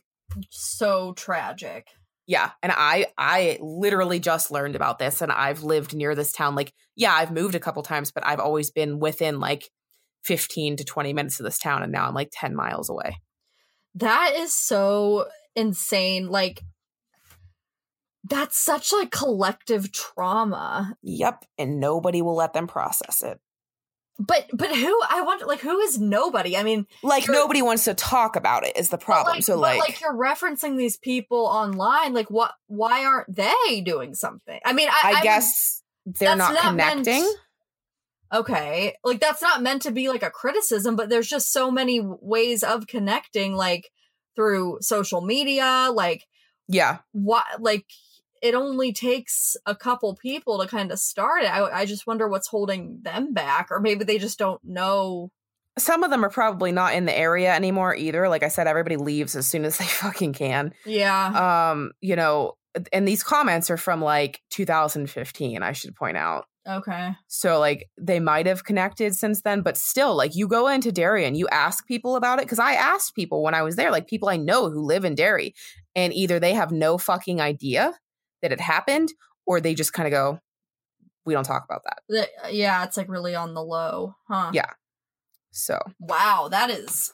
So 0.49 1.13
tragic. 1.13 1.87
yeah 2.27 2.49
and 2.63 2.71
i 2.75 3.05
i 3.19 3.59
literally 3.61 4.19
just 4.19 4.49
learned 4.49 4.75
about 4.75 4.97
this 4.97 5.21
and 5.21 5.31
i've 5.31 5.61
lived 5.61 5.93
near 5.95 6.15
this 6.15 6.31
town 6.31 6.55
like 6.55 6.73
yeah 6.95 7.13
i've 7.13 7.31
moved 7.31 7.53
a 7.53 7.59
couple 7.59 7.83
times 7.83 8.09
but 8.11 8.25
i've 8.25 8.39
always 8.39 8.71
been 8.71 8.97
within 8.97 9.39
like 9.39 9.69
15 10.23 10.77
to 10.77 10.83
20 10.83 11.13
minutes 11.13 11.39
of 11.39 11.43
this 11.43 11.59
town 11.59 11.83
and 11.83 11.91
now 11.91 12.07
i'm 12.07 12.15
like 12.15 12.31
10 12.33 12.55
miles 12.55 12.89
away 12.89 13.17
That 13.93 14.33
is 14.35 14.51
so 14.53 15.27
insane. 15.55 16.27
Like, 16.29 16.63
that's 18.28 18.57
such 18.57 18.91
like 18.91 19.11
collective 19.11 19.91
trauma. 19.91 20.95
yep 21.01 21.45
and 21.57 21.80
nobody 21.80 22.21
will 22.21 22.36
let 22.36 22.53
them 22.53 22.67
process 22.67 23.21
it 23.23 23.39
But 24.17 24.49
but 24.53 24.73
who 24.76 25.01
I 25.09 25.21
wonder 25.21 25.45
like 25.45 25.59
who 25.59 25.78
is 25.80 25.99
nobody? 25.99 26.55
I 26.55 26.63
mean, 26.63 26.88
like 27.03 27.28
nobody 27.28 27.61
wants 27.61 27.84
to 27.84 27.93
talk 27.93 28.36
about 28.38 28.65
it 28.65 28.78
is 28.78 28.89
the 28.89 28.97
problem. 28.97 29.36
like, 29.36 29.43
so 29.43 29.59
but, 29.59 29.78
like, 29.78 29.99
you're 29.99 30.13
referencing 30.15 30.78
these 30.78 30.95
people 30.95 31.45
online. 31.45 32.13
Like 32.13 32.32
what? 32.32 32.53
Why 32.67 33.03
aren't 33.03 33.36
they 33.36 33.82
doing 33.82 34.15
something? 34.15 34.57
I 34.63 34.71
mean, 34.71 34.88
I, 34.89 35.01
I, 35.03 35.11
would- 35.15 35.23
guess 35.23 35.82
they're 36.05 36.30
that's 36.38 36.39
not, 36.39 36.53
not 36.53 36.76
meant- 36.76 37.05
connecting. 37.05 37.34
okay, 38.34 38.93
like 39.03 39.19
that's 39.19 39.41
not 39.41 39.61
meant 39.61 39.82
to 39.82 39.91
be 39.91 40.07
like 40.07 40.23
a 40.23 40.32
criticism, 40.32 40.95
but 40.95 41.09
there's 41.09 41.28
just 41.28 41.51
so 41.51 41.69
many 41.69 41.99
ways 42.01 42.63
of 42.63 42.88
connecting, 42.88 43.53
like 43.53 43.91
through 44.38 44.78
social 44.80 45.21
media, 45.21 45.89
like 45.93 46.23
yeah. 46.69 46.99
what 47.11 47.43
like 47.59 47.86
it 48.45 48.53
only 48.53 48.93
takes 48.93 49.57
a 49.65 49.75
couple 49.75 50.15
people 50.15 50.59
to 50.61 50.67
kind 50.67 50.91
of 50.91 50.99
start 50.99 51.41
it. 51.41 51.47
I, 51.47 51.81
I 51.81 51.85
just 51.85 52.05
wonder 52.05 52.27
what's 52.27 52.47
holding 52.47 52.99
them 53.01 53.33
back, 53.33 53.69
or 53.71 53.79
maybe 53.79 54.03
they 54.03 54.19
just 54.19 54.37
don't 54.37 54.61
know. 54.63 55.31
Some 55.79 56.03
of 56.03 56.11
them 56.11 56.23
are 56.23 56.29
probably 56.29 56.71
not 56.71 56.93
in 56.93 57.05
the 57.05 57.17
area 57.17 57.51
anymore 57.51 57.95
either. 57.95 58.29
Like 58.29 58.43
I 58.43 58.49
said, 58.49 58.67
everybody 58.67 58.97
leaves 58.97 59.35
as 59.35 59.47
soon 59.47 59.65
as 59.65 59.79
they 59.79 59.85
fucking 60.03 60.33
can. 60.33 60.75
Yeah. 60.85 61.71
Um, 61.71 61.93
you 62.01 62.15
know, 62.15 62.53
and 62.93 63.07
these 63.07 63.23
comments 63.23 63.71
are 63.71 63.77
from 63.77 63.99
like 63.99 64.41
2015, 64.51 65.63
I 65.63 65.71
should 65.71 65.95
point 65.95 66.17
out. 66.17 66.45
okay. 66.69 67.15
So 67.27 67.57
like 67.57 67.89
they 67.99 68.19
might 68.19 68.45
have 68.45 68.63
connected 68.63 69.15
since 69.15 69.41
then, 69.41 69.61
but 69.63 69.75
still, 69.75 70.15
like 70.15 70.35
you 70.35 70.47
go 70.47 70.67
into 70.67 70.91
Derry 70.91 71.25
and 71.25 71.35
you 71.35 71.47
ask 71.47 71.87
people 71.87 72.15
about 72.15 72.39
it. 72.39 72.47
Cause 72.47 72.59
I 72.59 72.73
asked 72.73 73.15
people 73.15 73.41
when 73.41 73.55
I 73.55 73.63
was 73.63 73.75
there, 73.75 73.91
like 73.91 74.07
people 74.07 74.29
I 74.29 74.37
know 74.37 74.69
who 74.69 74.85
live 74.85 75.03
in 75.03 75.15
Derry, 75.15 75.55
and 75.95 76.13
either 76.13 76.39
they 76.39 76.53
have 76.53 76.71
no 76.71 76.99
fucking 76.99 77.41
idea 77.41 77.95
that 78.45 78.51
it 78.51 78.61
happened, 78.61 79.11
or 79.47 79.59
they 79.59 79.73
just 79.73 79.91
kind 79.93 80.07
of 80.07 80.11
go, 80.11 80.39
We 81.25 81.33
don't 81.33 81.43
talk 81.43 81.65
about 81.65 81.81
that. 81.85 82.01
Th- 82.09 82.29
uh, 82.43 82.49
Yeah, 82.49 82.83
it's 82.83 82.95
like 82.95 83.09
really 83.09 83.33
on 83.33 83.55
the 83.55 83.63
low, 83.63 84.15
huh? 84.27 84.51
Yeah. 84.53 84.69
So 85.51 85.79
Wow, 85.99 86.49
that 86.51 86.69
is 86.69 87.11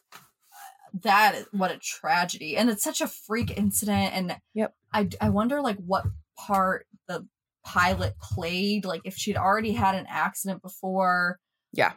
that 1.04 1.36
is 1.36 1.46
what 1.52 1.72
a 1.72 1.78
tragedy, 1.78 2.58
and 2.58 2.70
it's 2.70 2.84
such 2.84 3.00
a 3.00 3.08
freak 3.08 3.58
incident. 3.58 4.14
And 4.14 4.38
Yep. 4.54 4.76
I 4.94 5.08
I 5.22 5.30
wonder 5.30 5.62
like 5.62 5.78
what 5.78 6.06
part 6.38 6.86
the 7.08 7.26
pilot 7.64 8.20
played, 8.20 8.84
like 8.84 9.02
if 9.06 9.16
she'd 9.16 9.38
already 9.38 9.72
had 9.72 9.96
an 9.96 10.06
accident 10.10 10.62
before. 10.62 11.40
Yeah 11.72 11.94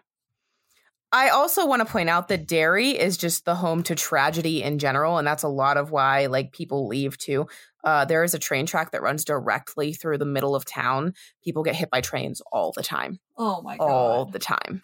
I 1.15 1.29
also 1.29 1.65
want 1.65 1.79
to 1.79 1.91
point 1.93 2.09
out 2.11 2.27
that 2.27 2.49
Derry 2.49 2.91
is 2.91 3.17
just 3.17 3.45
the 3.45 3.55
home 3.55 3.85
to 3.85 3.95
tragedy 3.95 4.65
in 4.65 4.81
general, 4.81 5.17
and 5.17 5.25
that's 5.25 5.45
a 5.45 5.49
lot 5.49 5.77
of 5.77 5.93
why 5.93 6.27
like 6.27 6.51
people 6.51 6.89
leave 6.89 7.17
too. 7.17 7.47
Uh, 7.85 8.05
there 8.07 8.25
is 8.25 8.33
a 8.35 8.39
train 8.39 8.65
track 8.67 8.93
that 8.93 9.03
runs 9.03 9.25
directly 9.25 9.93
through 9.93 10.17
the 10.19 10.25
middle 10.25 10.57
of 10.57 10.65
town. 10.65 11.13
People 11.45 11.63
get 11.63 11.77
hit 11.77 11.91
by 11.91 12.01
trains 12.01 12.41
all 12.51 12.73
the 12.75 12.83
time, 12.83 13.21
Oh 13.37 13.61
my 13.63 13.77
god! 13.77 13.85
all 13.91 14.25
the 14.25 14.39
time. 14.39 14.83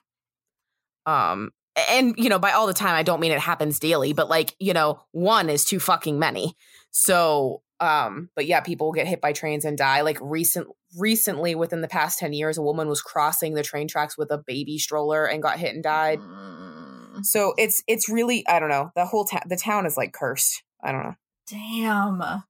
Um, 1.07 1.51
and 1.91 2.15
you 2.19 2.29
know, 2.29 2.39
by 2.39 2.53
all 2.53 2.67
the 2.67 2.75
time, 2.75 2.95
I 2.95 3.03
don't 3.03 3.21
mean 3.21 3.33
it 3.33 3.39
happens 3.41 3.79
daily, 3.79 4.13
but 4.13 4.29
like 4.29 4.55
you 4.59 4.73
know, 4.75 5.01
one 5.13 5.49
is 5.49 5.65
too 5.65 5.81
fucking 5.81 6.19
many. 6.19 6.55
So, 6.91 7.63
um, 7.81 8.29
but 8.37 8.47
yeah, 8.47 8.61
people 8.61 8.93
get 8.93 9.07
hit 9.07 9.21
by 9.21 9.33
trains 9.33 9.65
and 9.65 9.79
die. 9.79 10.03
Like 10.03 10.19
recent, 10.21 10.69
recently, 10.99 11.55
within 11.55 11.81
the 11.81 11.89
past 11.89 12.19
ten 12.19 12.33
years, 12.33 12.59
a 12.59 12.63
woman 12.63 12.89
was 12.89 13.01
crossing 13.01 13.55
the 13.55 13.63
train 13.63 13.89
tracks 13.89 14.19
with 14.19 14.31
a 14.31 14.39
baby 14.47 14.79
stroller 14.79 15.25
and 15.25 15.43
got 15.43 15.59
hit 15.59 15.75
and 15.75 15.83
died. 15.83 16.19
Mm, 16.19 17.25
So 17.25 17.55
it's 17.57 17.83
it's 17.87 18.09
really 18.11 18.47
I 18.47 18.59
don't 18.61 18.69
know 18.69 18.91
the 18.95 19.07
whole 19.07 19.25
town 19.25 19.43
the 19.47 19.57
town 19.57 19.87
is 19.87 19.97
like 19.97 20.13
cursed. 20.13 20.63
I 20.83 20.93
don't 20.93 21.03
know. 21.05 21.15
damn! 21.49 22.43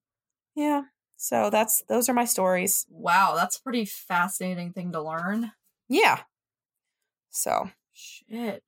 Yeah. 0.61 0.82
So 1.16 1.48
that's 1.48 1.82
those 1.88 2.11
are 2.11 2.12
my 2.12 2.26
stories. 2.26 2.84
Wow, 2.90 3.32
that's 3.34 3.56
a 3.56 3.62
pretty 3.62 3.86
fascinating 3.86 4.74
thing 4.74 4.92
to 4.92 5.02
learn. 5.02 5.52
Yeah. 5.88 6.20
So 7.30 7.70
Shit. 7.94 8.62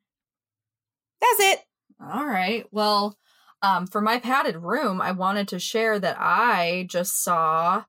that's 1.20 1.40
it. 1.40 1.58
All 2.00 2.24
right. 2.24 2.64
Well, 2.70 3.18
um, 3.60 3.86
for 3.86 4.00
my 4.00 4.18
padded 4.18 4.56
room, 4.56 5.02
I 5.02 5.12
wanted 5.12 5.48
to 5.48 5.58
share 5.58 5.98
that 5.98 6.16
I 6.18 6.86
just 6.88 7.22
saw. 7.22 7.84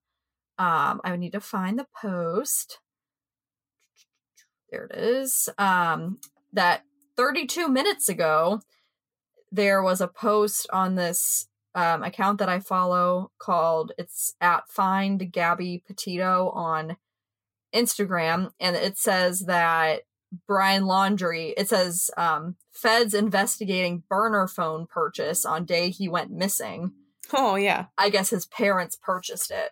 Um, 0.60 1.00
I 1.06 1.16
need 1.16 1.32
to 1.32 1.40
find 1.40 1.80
the 1.80 1.88
post. 2.02 2.80
There 4.70 4.86
it 4.92 4.98
is. 4.98 5.48
Um, 5.58 6.20
that 6.52 6.84
32 7.16 7.70
minutes 7.70 8.10
ago, 8.10 8.60
there 9.50 9.82
was 9.82 10.02
a 10.02 10.10
post 10.10 10.68
on 10.74 10.96
this 10.96 11.48
um, 11.76 12.04
account 12.04 12.40
that 12.40 12.50
I 12.50 12.60
follow 12.60 13.32
called 13.40 13.92
it's 13.98 14.36
at 14.40 14.70
Find 14.70 15.32
Gabby 15.32 15.84
Petito 15.86 16.50
on 16.50 16.98
Instagram, 17.74 18.52
and 18.60 18.76
it 18.76 18.98
says 18.98 19.42
that 19.42 20.02
Brian 20.48 20.84
Laundrie. 20.84 21.54
It 21.58 21.70
says 21.70 22.10
um, 22.18 22.56
feds 22.72 23.14
investigating 23.14 24.04
burner 24.10 24.48
phone 24.48 24.88
purchase 24.88 25.46
on 25.46 25.66
day 25.66 25.90
he 25.90 26.08
went 26.08 26.32
missing. 26.32 26.94
Oh 27.32 27.56
yeah. 27.56 27.86
I 27.98 28.10
guess 28.10 28.30
his 28.30 28.46
parents 28.46 28.98
purchased 29.02 29.52
it. 29.52 29.72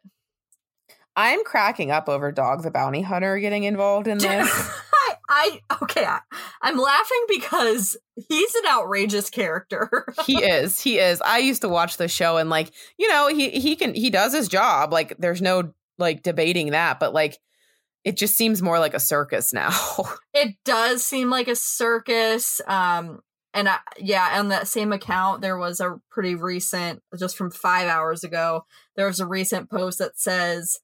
I'm 1.15 1.43
cracking 1.43 1.91
up 1.91 2.07
over 2.07 2.31
Dog 2.31 2.63
the 2.63 2.71
Bounty 2.71 3.01
Hunter 3.01 3.37
getting 3.39 3.63
involved 3.63 4.07
in 4.07 4.17
this. 4.17 4.69
I, 5.33 5.61
okay. 5.81 6.03
I, 6.03 6.19
I'm 6.61 6.77
laughing 6.77 7.25
because 7.29 7.95
he's 8.27 8.53
an 8.55 8.63
outrageous 8.69 9.29
character. 9.29 10.05
he 10.25 10.43
is. 10.43 10.81
He 10.81 10.99
is. 10.99 11.21
I 11.21 11.37
used 11.37 11.61
to 11.61 11.69
watch 11.69 11.95
the 11.95 12.09
show 12.09 12.35
and 12.35 12.49
like, 12.49 12.73
you 12.97 13.07
know, 13.07 13.29
he 13.29 13.49
he 13.49 13.77
can 13.77 13.93
he 13.93 14.09
does 14.09 14.33
his 14.33 14.49
job. 14.49 14.91
Like 14.91 15.15
there's 15.17 15.41
no 15.41 15.73
like 15.97 16.21
debating 16.21 16.71
that, 16.71 16.99
but 16.99 17.13
like 17.13 17.37
it 18.03 18.17
just 18.17 18.35
seems 18.35 18.61
more 18.61 18.77
like 18.77 18.93
a 18.93 18.99
circus 18.99 19.53
now. 19.53 19.71
it 20.33 20.55
does 20.65 21.01
seem 21.01 21.29
like 21.29 21.47
a 21.47 21.55
circus. 21.55 22.59
Um, 22.67 23.21
and 23.53 23.69
I, 23.69 23.77
yeah, 23.97 24.37
on 24.37 24.49
that 24.49 24.67
same 24.67 24.91
account, 24.91 25.41
there 25.41 25.57
was 25.57 25.79
a 25.79 25.99
pretty 26.09 26.35
recent, 26.35 27.01
just 27.17 27.37
from 27.37 27.51
five 27.51 27.87
hours 27.87 28.25
ago, 28.25 28.65
there 28.97 29.07
was 29.07 29.21
a 29.21 29.27
recent 29.27 29.69
post 29.69 29.99
that 29.99 30.19
says 30.19 30.79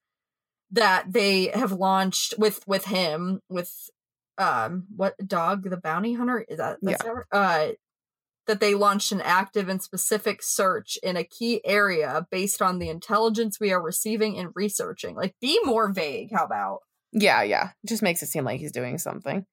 that 0.72 1.12
they 1.12 1.48
have 1.48 1.72
launched 1.72 2.34
with 2.38 2.66
with 2.68 2.86
him 2.86 3.42
with 3.50 3.90
um 4.38 4.86
what 4.96 5.16
dog 5.26 5.70
the 5.70 5.78
bounty 5.78 6.14
hunter? 6.14 6.46
Is 6.48 6.58
that 6.58 6.78
that's 6.82 7.04
yeah. 7.04 7.22
uh 7.32 7.72
that 8.48 8.60
they 8.62 8.74
launched 8.74 9.12
an 9.12 9.22
active 9.22 9.68
and 9.68 9.82
specific 9.82 10.42
search 10.42 10.98
in 11.04 11.18
a 11.18 11.24
key 11.24 11.60
area 11.66 12.26
based 12.32 12.62
on 12.62 12.80
the 12.80 12.90
intelligence 12.90 13.60
we 13.60 13.74
are 13.74 13.82
receiving 13.82 14.38
and 14.38 14.50
researching. 14.56 15.16
Like 15.16 15.36
be 15.42 15.60
more 15.64 15.92
vague 15.92 16.30
how 16.34 16.46
about? 16.46 16.80
Yeah 17.12 17.44
yeah. 17.44 17.72
It 17.84 17.88
just 17.88 18.04
makes 18.04 18.24
it 18.24 18.28
seem 18.28 18.46
like 18.46 18.60
he's 18.60 18.72
doing 18.72 18.98
something. 18.98 19.46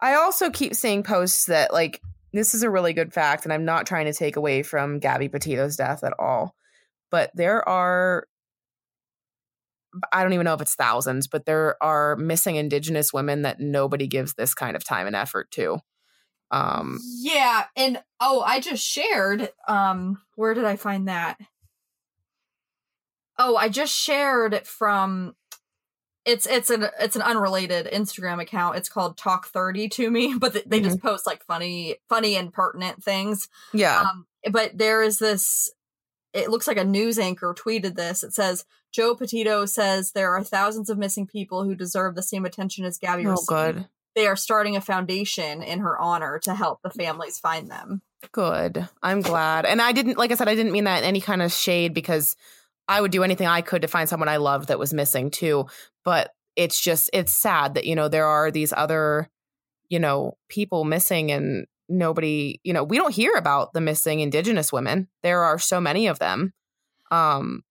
I 0.00 0.14
also 0.14 0.50
keep 0.50 0.74
seeing 0.74 1.02
posts 1.02 1.46
that 1.46 1.72
like 1.72 2.00
this 2.32 2.54
is 2.54 2.62
a 2.62 2.70
really 2.70 2.92
good 2.92 3.12
fact 3.12 3.44
and 3.44 3.52
i'm 3.52 3.64
not 3.64 3.86
trying 3.86 4.06
to 4.06 4.12
take 4.12 4.36
away 4.36 4.62
from 4.62 4.98
gabby 4.98 5.28
petito's 5.28 5.76
death 5.76 6.02
at 6.04 6.14
all 6.18 6.54
but 7.10 7.30
there 7.34 7.66
are 7.68 8.26
I 10.12 10.22
don't 10.22 10.32
even 10.32 10.44
know 10.44 10.54
if 10.54 10.60
it's 10.60 10.74
thousands, 10.74 11.26
but 11.26 11.44
there 11.44 11.82
are 11.82 12.16
missing 12.16 12.56
indigenous 12.56 13.12
women 13.12 13.42
that 13.42 13.60
nobody 13.60 14.06
gives 14.06 14.34
this 14.34 14.54
kind 14.54 14.76
of 14.76 14.84
time 14.84 15.06
and 15.06 15.16
effort 15.16 15.50
to. 15.52 15.78
Um 16.50 16.98
Yeah, 17.20 17.64
and 17.76 18.02
oh, 18.20 18.42
I 18.42 18.60
just 18.60 18.84
shared 18.84 19.50
um 19.68 20.20
where 20.34 20.54
did 20.54 20.64
I 20.64 20.76
find 20.76 21.08
that? 21.08 21.38
Oh, 23.38 23.56
I 23.56 23.68
just 23.68 23.94
shared 23.94 24.54
it 24.54 24.66
from 24.66 25.34
it's 26.24 26.46
it's 26.46 26.70
an 26.70 26.86
it's 27.00 27.16
an 27.16 27.22
unrelated 27.22 27.86
Instagram 27.86 28.40
account. 28.40 28.76
It's 28.76 28.88
called 28.88 29.16
Talk 29.16 29.46
30 29.48 29.88
to 29.90 30.10
me, 30.10 30.34
but 30.38 30.52
they 30.52 30.60
mm-hmm. 30.62 30.84
just 30.84 31.02
post 31.02 31.26
like 31.26 31.44
funny 31.46 31.96
funny 32.08 32.36
and 32.36 32.52
pertinent 32.52 33.02
things. 33.02 33.48
Yeah. 33.72 34.00
Um 34.00 34.26
but 34.50 34.76
there 34.76 35.02
is 35.02 35.18
this 35.18 35.70
it 36.32 36.50
looks 36.50 36.66
like 36.66 36.78
a 36.78 36.84
news 36.84 37.18
anchor 37.18 37.54
tweeted 37.54 37.94
this. 37.94 38.22
It 38.22 38.34
says 38.34 38.64
Joe 38.92 39.14
Petito 39.14 39.66
says 39.66 40.12
there 40.12 40.34
are 40.34 40.42
thousands 40.42 40.90
of 40.90 40.98
missing 40.98 41.26
people 41.26 41.64
who 41.64 41.74
deserve 41.74 42.14
the 42.14 42.22
same 42.22 42.44
attention 42.44 42.84
as 42.84 42.98
Gabby 42.98 43.26
oh, 43.26 43.32
received. 43.32 43.48
good. 43.48 43.88
They 44.14 44.26
are 44.26 44.36
starting 44.36 44.76
a 44.76 44.80
foundation 44.80 45.62
in 45.62 45.80
her 45.80 45.98
honor 45.98 46.38
to 46.40 46.54
help 46.54 46.80
the 46.82 46.90
families 46.90 47.38
find 47.38 47.70
them. 47.70 48.02
Good. 48.30 48.86
I'm 49.02 49.22
glad. 49.22 49.64
And 49.64 49.80
I 49.80 49.92
didn't, 49.92 50.18
like 50.18 50.30
I 50.30 50.34
said, 50.34 50.48
I 50.48 50.54
didn't 50.54 50.72
mean 50.72 50.84
that 50.84 50.98
in 50.98 51.04
any 51.04 51.20
kind 51.20 51.42
of 51.42 51.50
shade 51.50 51.94
because 51.94 52.36
I 52.88 53.00
would 53.00 53.10
do 53.10 53.22
anything 53.24 53.46
I 53.46 53.62
could 53.62 53.82
to 53.82 53.88
find 53.88 54.08
someone 54.08 54.28
I 54.28 54.36
loved 54.36 54.68
that 54.68 54.78
was 54.78 54.92
missing 54.92 55.30
too. 55.30 55.66
But 56.04 56.32
it's 56.56 56.80
just, 56.80 57.08
it's 57.12 57.32
sad 57.32 57.74
that, 57.74 57.86
you 57.86 57.96
know, 57.96 58.08
there 58.08 58.26
are 58.26 58.50
these 58.50 58.72
other, 58.76 59.30
you 59.88 59.98
know, 59.98 60.36
people 60.48 60.84
missing 60.84 61.32
and 61.32 61.66
nobody, 61.92 62.60
you 62.64 62.72
know, 62.72 62.82
we 62.82 62.96
don't 62.96 63.14
hear 63.14 63.34
about 63.34 63.72
the 63.72 63.80
missing 63.80 64.20
indigenous 64.20 64.72
women. 64.72 65.08
There 65.22 65.42
are 65.42 65.58
so 65.58 65.80
many 65.80 66.06
of 66.06 66.18
them. 66.18 66.52
Um, 67.10 67.62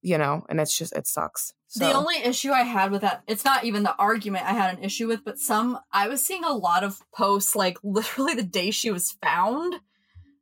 you 0.00 0.16
know, 0.16 0.44
and 0.48 0.60
it's 0.60 0.76
just 0.76 0.94
it 0.94 1.06
sucks. 1.06 1.52
So. 1.66 1.86
The 1.86 1.92
only 1.92 2.16
issue 2.22 2.50
I 2.50 2.62
had 2.62 2.90
with 2.90 3.02
that, 3.02 3.22
it's 3.26 3.44
not 3.44 3.64
even 3.64 3.82
the 3.82 3.94
argument 3.96 4.46
I 4.46 4.52
had 4.52 4.78
an 4.78 4.82
issue 4.82 5.06
with, 5.06 5.24
but 5.24 5.38
some 5.38 5.78
I 5.92 6.08
was 6.08 6.24
seeing 6.24 6.44
a 6.44 6.52
lot 6.52 6.82
of 6.82 7.02
posts 7.14 7.54
like 7.54 7.78
literally 7.84 8.34
the 8.34 8.42
day 8.42 8.70
she 8.70 8.90
was 8.90 9.16
found. 9.22 9.74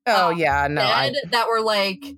Oh 0.07 0.31
um, 0.31 0.39
yeah, 0.39 0.68
no, 0.68 0.83
I... 0.83 1.12
that 1.31 1.49
were 1.49 1.61
like, 1.61 2.16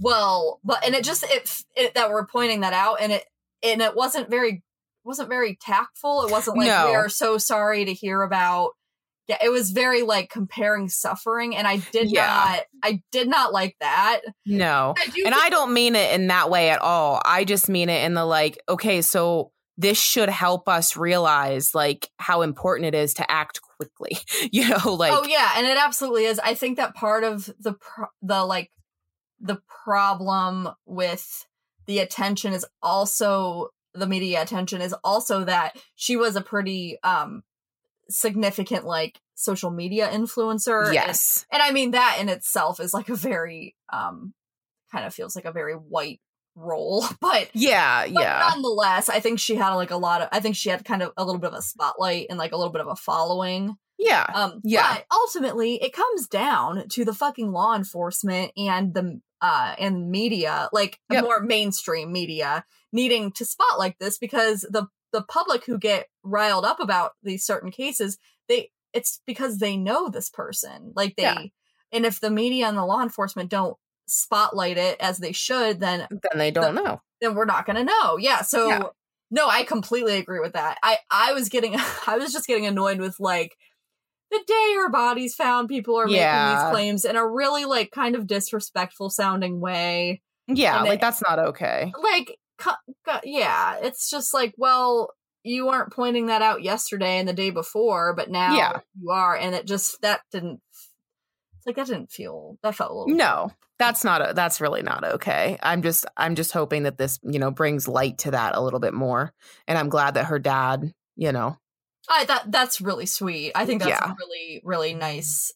well, 0.00 0.60
but 0.64 0.84
and 0.84 0.94
it 0.94 1.02
just 1.02 1.24
it, 1.24 1.50
it 1.74 1.94
that 1.94 2.10
were 2.10 2.26
pointing 2.26 2.60
that 2.60 2.72
out, 2.72 2.98
and 3.00 3.10
it 3.12 3.24
and 3.62 3.82
it 3.82 3.96
wasn't 3.96 4.30
very 4.30 4.62
wasn't 5.02 5.28
very 5.28 5.56
tactful. 5.60 6.24
It 6.24 6.30
wasn't 6.30 6.58
like 6.58 6.68
no. 6.68 6.86
we 6.88 6.94
are 6.94 7.08
so 7.08 7.38
sorry 7.38 7.84
to 7.84 7.92
hear 7.92 8.22
about 8.22 8.72
yeah, 9.28 9.38
it 9.42 9.50
was 9.50 9.72
very 9.72 10.02
like 10.02 10.30
comparing 10.30 10.88
suffering, 10.88 11.56
and 11.56 11.66
I 11.66 11.78
did 11.92 12.10
Yeah. 12.10 12.26
not, 12.26 12.60
I 12.82 13.02
did 13.10 13.28
not 13.28 13.52
like 13.52 13.76
that. 13.80 14.20
No. 14.44 14.94
I 14.96 15.22
And 15.24 15.34
I 15.34 15.48
don't 15.48 15.72
mean 15.72 15.96
it 15.96 16.14
in 16.14 16.28
that 16.28 16.50
way 16.50 16.70
at 16.70 16.80
all. 16.80 17.20
I 17.24 17.44
just 17.44 17.68
mean 17.68 17.88
it 17.88 18.04
in 18.04 18.14
the 18.14 18.24
like, 18.24 18.58
okay, 18.68 19.02
so 19.02 19.50
this 19.76 20.00
should 20.00 20.28
help 20.28 20.68
us 20.68 20.96
realize 20.96 21.74
like 21.74 22.08
how 22.18 22.42
important 22.42 22.86
it 22.86 22.94
is 22.94 23.14
to 23.14 23.30
act 23.30 23.60
quickly. 23.76 24.16
you 24.52 24.68
know, 24.68 24.94
like 24.94 25.12
oh 25.12 25.24
yeah, 25.24 25.52
and 25.56 25.66
it 25.66 25.76
absolutely 25.76 26.24
is. 26.24 26.38
I 26.38 26.54
think 26.54 26.76
that 26.76 26.94
part 26.94 27.24
of 27.24 27.50
the 27.60 27.74
pro- 27.74 28.06
the 28.22 28.44
like 28.44 28.70
the 29.40 29.60
problem 29.84 30.70
with 30.86 31.46
the 31.86 31.98
attention 31.98 32.52
is 32.52 32.64
also 32.82 33.68
the 33.92 34.06
media 34.06 34.42
attention 34.42 34.80
is 34.80 34.94
also 35.04 35.44
that 35.44 35.76
she 35.94 36.16
was 36.16 36.36
a 36.36 36.40
pretty 36.40 36.98
um 37.02 37.42
significant 38.08 38.84
like 38.84 39.20
social 39.34 39.70
media 39.70 40.08
influencer. 40.08 40.86
and- 40.86 40.94
yes. 40.94 41.46
and 41.52 41.62
I 41.62 41.70
mean 41.72 41.92
that 41.92 42.18
in 42.20 42.28
itself 42.28 42.80
is 42.80 42.94
like 42.94 43.08
a 43.08 43.14
very 43.16 43.76
um 43.92 44.32
kind 44.92 45.04
of 45.06 45.12
feels 45.14 45.34
like 45.36 45.44
a 45.44 45.52
very 45.52 45.74
white 45.74 46.20
role, 46.54 47.04
but 47.20 47.50
Yeah, 47.52 48.04
but 48.06 48.22
yeah. 48.22 48.48
nonetheless, 48.50 49.08
I 49.08 49.20
think 49.20 49.38
she 49.40 49.56
had 49.56 49.74
like 49.74 49.90
a 49.90 49.96
lot 49.96 50.22
of. 50.22 50.28
I 50.32 50.40
think 50.40 50.56
she 50.56 50.70
had 50.70 50.84
kind 50.84 51.02
of 51.02 51.12
a 51.16 51.24
little 51.24 51.40
bit 51.40 51.52
of 51.52 51.58
a 51.58 51.62
spotlight 51.62 52.26
and 52.30 52.38
like 52.38 52.52
a 52.52 52.56
little 52.56 52.72
bit 52.72 52.80
of 52.80 52.88
a 52.88 52.96
following. 52.96 53.76
Yeah. 53.98 54.24
Um, 54.34 54.60
Yeah. 54.64 54.94
But 54.94 55.06
ultimately, 55.12 55.74
it 55.82 55.92
comes 55.92 56.28
down 56.28 56.88
to 56.90 57.04
the 57.04 57.14
fucking 57.14 57.50
law 57.50 57.74
enforcement 57.74 58.52
and 58.56 58.94
the 58.94 59.20
uh 59.42 59.74
and 59.78 60.10
media, 60.10 60.68
like 60.72 60.98
Yep. 61.10 61.24
more 61.24 61.40
mainstream 61.40 62.10
media, 62.12 62.64
needing 62.92 63.32
to 63.32 63.44
spotlight 63.44 63.96
this 63.98 64.16
because 64.18 64.60
the 64.70 64.86
the 65.12 65.22
public 65.22 65.64
who 65.66 65.78
get 65.78 66.06
riled 66.26 66.64
up 66.64 66.80
about 66.80 67.12
these 67.22 67.44
certain 67.44 67.70
cases, 67.70 68.18
they 68.48 68.70
it's 68.92 69.20
because 69.26 69.58
they 69.58 69.76
know 69.76 70.08
this 70.08 70.30
person, 70.30 70.92
like 70.94 71.16
they. 71.16 71.22
Yeah. 71.22 71.42
And 71.92 72.04
if 72.04 72.20
the 72.20 72.30
media 72.30 72.66
and 72.66 72.76
the 72.76 72.84
law 72.84 73.02
enforcement 73.02 73.48
don't 73.50 73.76
spotlight 74.08 74.76
it 74.78 74.96
as 75.00 75.18
they 75.18 75.32
should, 75.32 75.80
then 75.80 76.06
then 76.10 76.36
they 76.38 76.50
don't 76.50 76.74
know. 76.74 77.00
then 77.20 77.34
we're 77.34 77.44
not 77.44 77.66
going 77.66 77.76
to 77.76 77.84
know. 77.84 78.16
Yeah. 78.18 78.42
So 78.42 78.68
Yeah. 78.68 78.82
no, 79.30 79.48
I 79.48 79.64
completely 79.64 80.16
agree 80.16 80.40
with 80.40 80.54
that. 80.54 80.78
I 80.82 80.98
I 81.10 81.32
was 81.32 81.48
getting 81.48 81.74
I 82.06 82.16
was 82.18 82.32
just 82.32 82.46
getting 82.46 82.66
annoyed 82.66 82.98
with 83.00 83.16
like 83.20 83.56
the 84.30 84.42
day 84.46 84.74
her 84.76 84.90
body's 84.90 85.34
found, 85.36 85.68
people 85.68 85.96
are 85.96 86.06
making 86.06 86.20
these 86.20 86.70
claims 86.72 87.04
in 87.04 87.14
a 87.16 87.26
really 87.26 87.64
like 87.64 87.90
kind 87.92 88.16
of 88.16 88.26
disrespectful 88.26 89.08
sounding 89.10 89.60
way. 89.60 90.22
Yeah, 90.48 90.78
And 90.78 90.86
like 90.88 90.96
it- 90.96 91.00
that's 91.00 91.22
not 91.22 91.38
okay. 91.38 91.92
Like, 92.02 92.36
cu- 92.58 92.70
cu- 93.06 93.20
yeah, 93.24 93.76
it's 93.82 94.10
just 94.10 94.34
like, 94.34 94.54
well, 94.56 95.10
you 95.46 95.66
weren't 95.66 95.92
pointing 95.92 96.26
that 96.26 96.42
out 96.42 96.62
yesterday 96.62 97.18
and 97.18 97.28
the 97.28 97.32
day 97.32 97.50
before, 97.50 98.14
but 98.14 98.30
now 98.30 98.56
Yeah. 98.56 98.80
you 99.00 99.10
are, 99.10 99.36
and 99.36 99.54
it 99.54 99.66
just 99.66 100.00
that 100.02 100.20
didn't. 100.30 100.60
Like 101.64 101.76
that 101.76 101.86
didn't 101.88 102.12
feel 102.12 102.58
that 102.62 102.76
felt 102.76 102.90
a 102.92 102.94
little 102.94 103.14
No. 103.16 103.50
That's 103.78 104.04
not 104.04 104.30
a, 104.30 104.32
that's 104.32 104.60
really 104.60 104.82
not 104.82 105.04
okay. 105.04 105.58
I'm 105.62 105.82
just 105.82 106.06
I'm 106.16 106.34
just 106.34 106.52
hoping 106.52 106.84
that 106.84 106.96
this, 106.96 107.18
you 107.22 107.38
know, 107.38 107.50
brings 107.50 107.86
light 107.88 108.18
to 108.18 108.30
that 108.30 108.54
a 108.54 108.60
little 108.62 108.80
bit 108.80 108.94
more. 108.94 109.34
And 109.68 109.76
I'm 109.76 109.88
glad 109.90 110.14
that 110.14 110.26
her 110.26 110.38
dad, 110.38 110.94
you 111.16 111.32
know, 111.32 111.58
I 112.08 112.24
that 112.24 112.50
that's 112.50 112.80
really 112.80 113.04
sweet. 113.06 113.52
I 113.54 113.66
think 113.66 113.82
that's 113.82 113.90
Yeah. 114.00 114.12
a 114.12 114.14
really 114.18 114.62
really 114.64 114.94
nice 114.94 115.52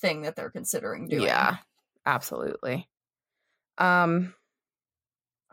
thing 0.00 0.22
that 0.22 0.34
they're 0.34 0.50
considering 0.50 1.06
doing. 1.08 1.22
Yeah, 1.24 1.58
absolutely. 2.04 2.88
Um, 3.78 4.34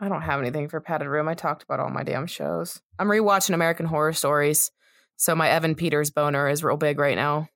I 0.00 0.08
don't 0.08 0.22
have 0.22 0.40
anything 0.40 0.68
for 0.68 0.80
padded 0.80 1.08
room. 1.08 1.28
I 1.28 1.34
talked 1.34 1.62
about 1.64 1.80
all 1.80 1.90
my 1.90 2.04
damn 2.04 2.26
shows. 2.26 2.80
I'm 2.98 3.08
rewatching 3.08 3.54
American 3.54 3.86
Horror 3.86 4.12
Stories, 4.12 4.70
so 5.16 5.34
my 5.34 5.48
Evan 5.50 5.74
Peters 5.74 6.10
boner 6.10 6.48
is 6.48 6.62
real 6.62 6.76
big 6.76 6.98
right 6.98 7.16
now. 7.16 7.48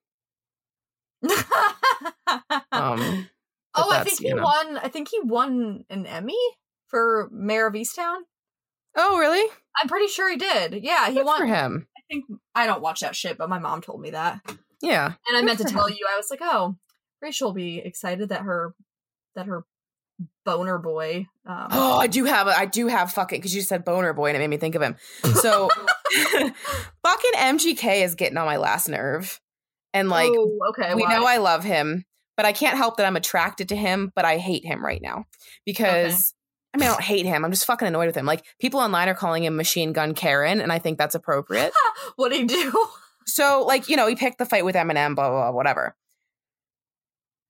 Um, 2.71 3.27
oh, 3.75 3.89
I 3.91 4.03
think 4.03 4.19
he 4.19 4.27
you 4.27 4.35
know. 4.35 4.43
won. 4.43 4.77
I 4.77 4.87
think 4.89 5.09
he 5.09 5.19
won 5.21 5.85
an 5.89 6.05
Emmy 6.05 6.37
for 6.87 7.29
Mare 7.31 7.67
of 7.67 7.73
Easttown. 7.73 8.19
Oh, 8.95 9.17
really? 9.17 9.49
I'm 9.81 9.87
pretty 9.87 10.07
sure 10.07 10.29
he 10.29 10.37
did. 10.37 10.83
Yeah, 10.83 11.07
he 11.07 11.15
Good 11.15 11.25
won. 11.25 11.39
for 11.39 11.45
him. 11.45 11.87
I 11.97 12.01
think 12.11 12.25
I 12.53 12.65
don't 12.67 12.81
watch 12.81 12.99
that 12.99 13.15
shit, 13.15 13.37
but 13.37 13.49
my 13.49 13.59
mom 13.59 13.81
told 13.81 14.01
me 14.01 14.11
that, 14.11 14.41
Yeah. 14.81 15.05
and 15.05 15.37
I 15.37 15.39
Good 15.39 15.45
meant 15.45 15.57
to 15.59 15.63
for 15.65 15.69
tell 15.71 15.87
him. 15.87 15.95
you. 15.97 16.05
I 16.11 16.17
was 16.17 16.29
like, 16.29 16.41
oh, 16.43 16.75
Rachel 17.21 17.49
will 17.49 17.53
be 17.55 17.79
excited 17.79 18.29
that 18.29 18.41
her 18.41 18.75
that 19.35 19.47
her 19.47 19.63
boner 20.45 20.77
boy. 20.77 21.27
Um, 21.45 21.67
Oh, 21.71 21.97
I 21.97 22.07
do 22.07 22.25
have 22.25 22.47
I 22.47 22.65
do 22.65 22.87
have 22.87 23.11
fucking 23.11 23.39
because 23.39 23.55
you 23.55 23.61
said 23.61 23.85
boner 23.85 24.13
boy 24.13 24.27
and 24.27 24.37
it 24.37 24.39
made 24.39 24.49
me 24.49 24.57
think 24.57 24.75
of 24.75 24.81
him. 24.81 24.95
So 25.35 25.69
fucking 26.13 27.31
MGK 27.35 28.03
is 28.03 28.15
getting 28.15 28.37
on 28.37 28.45
my 28.45 28.57
last 28.57 28.89
nerve. 28.89 29.39
And 29.93 30.09
like 30.09 30.31
oh, 30.33 30.59
okay, 30.69 30.95
we 30.95 31.03
why? 31.03 31.13
know 31.13 31.25
I 31.25 31.37
love 31.37 31.63
him, 31.63 32.03
but 32.35 32.45
I 32.45 32.51
can't 32.51 32.77
help 32.77 32.97
that 32.97 33.05
I'm 33.05 33.15
attracted 33.15 33.69
to 33.69 33.75
him, 33.75 34.11
but 34.15 34.25
I 34.25 34.37
hate 34.37 34.65
him 34.65 34.83
right 34.83 35.01
now. 35.01 35.25
Because 35.65 36.33
I 36.73 36.77
mean 36.77 36.89
I 36.89 36.91
don't 36.91 37.03
hate 37.03 37.25
him. 37.25 37.45
I'm 37.45 37.51
just 37.51 37.65
fucking 37.65 37.87
annoyed 37.87 38.07
with 38.07 38.17
him. 38.17 38.25
Like 38.25 38.45
people 38.59 38.79
online 38.79 39.09
are 39.09 39.13
calling 39.13 39.43
him 39.43 39.55
machine 39.55 39.93
gun 39.93 40.13
Karen, 40.13 40.61
and 40.61 40.71
I 40.71 40.79
think 40.79 40.97
that's 40.97 41.15
appropriate. 41.15 41.73
what 42.15 42.31
would 42.31 42.39
he 42.39 42.45
do? 42.45 42.73
so 43.25 43.63
like, 43.67 43.89
you 43.89 43.95
know, 43.95 44.07
he 44.07 44.15
picked 44.15 44.39
the 44.39 44.45
fight 44.45 44.65
with 44.65 44.75
Eminem, 44.75 45.15
blah, 45.15 45.29
blah, 45.29 45.41
blah, 45.41 45.51
whatever. 45.51 45.95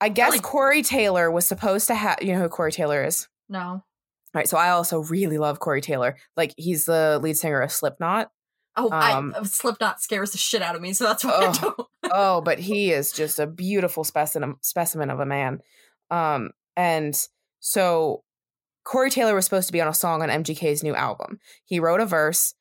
I 0.04 0.10
guess 0.10 0.40
Corey 0.42 0.82
Taylor 0.84 1.32
was 1.32 1.48
supposed 1.48 1.88
to 1.88 1.96
have 1.96 2.18
you 2.22 2.34
know 2.34 2.40
who 2.42 2.50
Corey 2.50 2.72
Taylor 2.72 3.04
is? 3.04 3.28
no. 3.50 3.84
All 4.36 4.40
right, 4.40 4.50
so 4.50 4.58
I 4.58 4.70
also 4.70 5.00
really 5.04 5.38
love 5.38 5.60
Corey 5.60 5.80
Taylor. 5.82 6.18
Like 6.36 6.56
he's 6.58 6.86
the 6.86 7.20
lead 7.22 7.38
singer 7.38 7.62
of 7.62 7.72
Slipknot. 7.72 8.32
Oh, 8.76 8.90
Um, 8.92 9.36
I, 9.38 9.44
Slipknot 9.44 10.02
scares 10.02 10.32
the 10.32 10.40
shit 10.40 10.64
out 10.64 10.76
of 10.76 10.82
me, 10.82 10.94
so 10.94 11.04
that's 11.06 11.24
why 11.24 11.32
I 11.34 11.36
Oh. 11.46 11.52
don't. 11.62 11.88
oh, 12.12 12.42
but 12.42 12.58
he 12.58 12.92
is 12.92 13.12
just 13.12 13.38
a 13.40 13.46
beautiful 13.46 14.04
specimen 14.04 14.56
specimen 14.62 15.12
of 15.12 15.20
a 15.20 15.26
man. 15.28 15.60
Um, 16.10 16.50
and 16.76 17.16
so 17.60 18.24
Corey 18.84 19.12
Taylor 19.12 19.36
was 19.36 19.46
supposed 19.46 19.68
to 19.68 19.74
be 19.74 19.82
on 19.82 19.88
a 19.88 19.94
song 19.94 20.24
on 20.24 20.30
MGK's 20.30 20.82
new 20.84 20.96
album. 20.96 21.40
He 21.64 21.80
wrote 21.80 22.02
a 22.02 22.06
verse. 22.08 22.56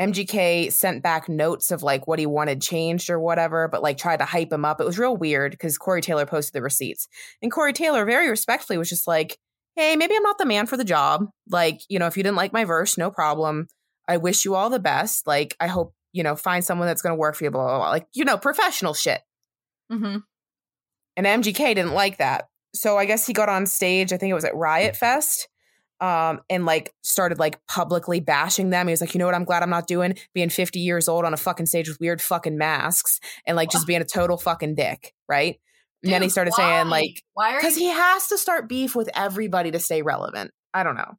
MGK 0.00 0.72
sent 0.72 1.02
back 1.02 1.28
notes 1.28 1.70
of 1.70 1.82
like 1.82 2.06
what 2.06 2.18
he 2.18 2.26
wanted 2.26 2.62
changed 2.62 3.10
or 3.10 3.20
whatever, 3.20 3.68
but 3.68 3.82
like 3.82 3.98
tried 3.98 4.18
to 4.18 4.24
hype 4.24 4.52
him 4.52 4.64
up. 4.64 4.80
It 4.80 4.86
was 4.86 4.98
real 4.98 5.16
weird 5.16 5.52
because 5.52 5.76
Corey 5.76 6.00
Taylor 6.00 6.24
posted 6.24 6.54
the 6.54 6.62
receipts. 6.62 7.06
And 7.42 7.52
Corey 7.52 7.74
Taylor 7.74 8.04
very 8.06 8.30
respectfully 8.30 8.78
was 8.78 8.88
just 8.88 9.06
like, 9.06 9.38
Hey, 9.76 9.96
maybe 9.96 10.16
I'm 10.16 10.22
not 10.22 10.38
the 10.38 10.46
man 10.46 10.66
for 10.66 10.76
the 10.76 10.84
job. 10.84 11.26
Like, 11.48 11.82
you 11.88 11.98
know, 11.98 12.06
if 12.06 12.16
you 12.16 12.22
didn't 12.22 12.36
like 12.36 12.52
my 12.52 12.64
verse, 12.64 12.98
no 12.98 13.10
problem. 13.10 13.68
I 14.08 14.16
wish 14.16 14.44
you 14.44 14.54
all 14.54 14.70
the 14.70 14.80
best. 14.80 15.26
Like, 15.26 15.54
I 15.60 15.68
hope, 15.68 15.94
you 16.12 16.22
know, 16.22 16.34
find 16.34 16.64
someone 16.64 16.88
that's 16.88 17.02
going 17.02 17.12
to 17.12 17.18
work 17.18 17.36
for 17.36 17.44
you, 17.44 17.50
blah, 17.50 17.64
blah, 17.64 17.78
blah. 17.78 17.90
Like, 17.90 18.06
you 18.12 18.24
know, 18.24 18.36
professional 18.36 18.94
shit. 18.94 19.20
Mm-hmm. 19.92 20.18
And 21.16 21.26
MGK 21.26 21.74
didn't 21.74 21.92
like 21.92 22.18
that. 22.18 22.48
So 22.74 22.96
I 22.96 23.04
guess 23.04 23.26
he 23.26 23.32
got 23.32 23.48
on 23.48 23.66
stage, 23.66 24.12
I 24.12 24.16
think 24.16 24.30
it 24.30 24.34
was 24.34 24.44
at 24.44 24.54
Riot 24.54 24.96
Fest, 24.96 25.48
um, 26.00 26.40
and 26.48 26.64
like 26.64 26.94
started 27.02 27.38
like 27.38 27.64
publicly 27.66 28.20
bashing 28.20 28.70
them. 28.70 28.88
He 28.88 28.92
was 28.92 29.00
like, 29.00 29.14
you 29.14 29.18
know 29.18 29.26
what, 29.26 29.34
I'm 29.34 29.44
glad 29.44 29.62
I'm 29.62 29.70
not 29.70 29.86
doing 29.86 30.16
being 30.34 30.48
50 30.48 30.80
years 30.80 31.08
old 31.08 31.24
on 31.24 31.34
a 31.34 31.36
fucking 31.36 31.66
stage 31.66 31.88
with 31.88 32.00
weird 32.00 32.22
fucking 32.22 32.56
masks 32.56 33.20
and 33.46 33.56
like 33.56 33.70
just 33.70 33.86
being 33.86 34.00
a 34.00 34.04
total 34.04 34.36
fucking 34.36 34.74
dick, 34.74 35.14
right? 35.28 35.60
And 36.02 36.12
then 36.12 36.22
he 36.22 36.28
started 36.30 36.52
why? 36.56 36.64
saying 36.64 36.88
like, 36.88 37.22
why 37.34 37.56
because 37.56 37.76
you? 37.76 37.84
he 37.84 37.90
has 37.90 38.28
to 38.28 38.38
start 38.38 38.68
beef 38.68 38.96
with 38.96 39.10
everybody 39.14 39.70
to 39.70 39.78
stay 39.78 40.02
relevant. 40.02 40.52
I 40.72 40.82
don't 40.82 40.96
know. 40.96 41.14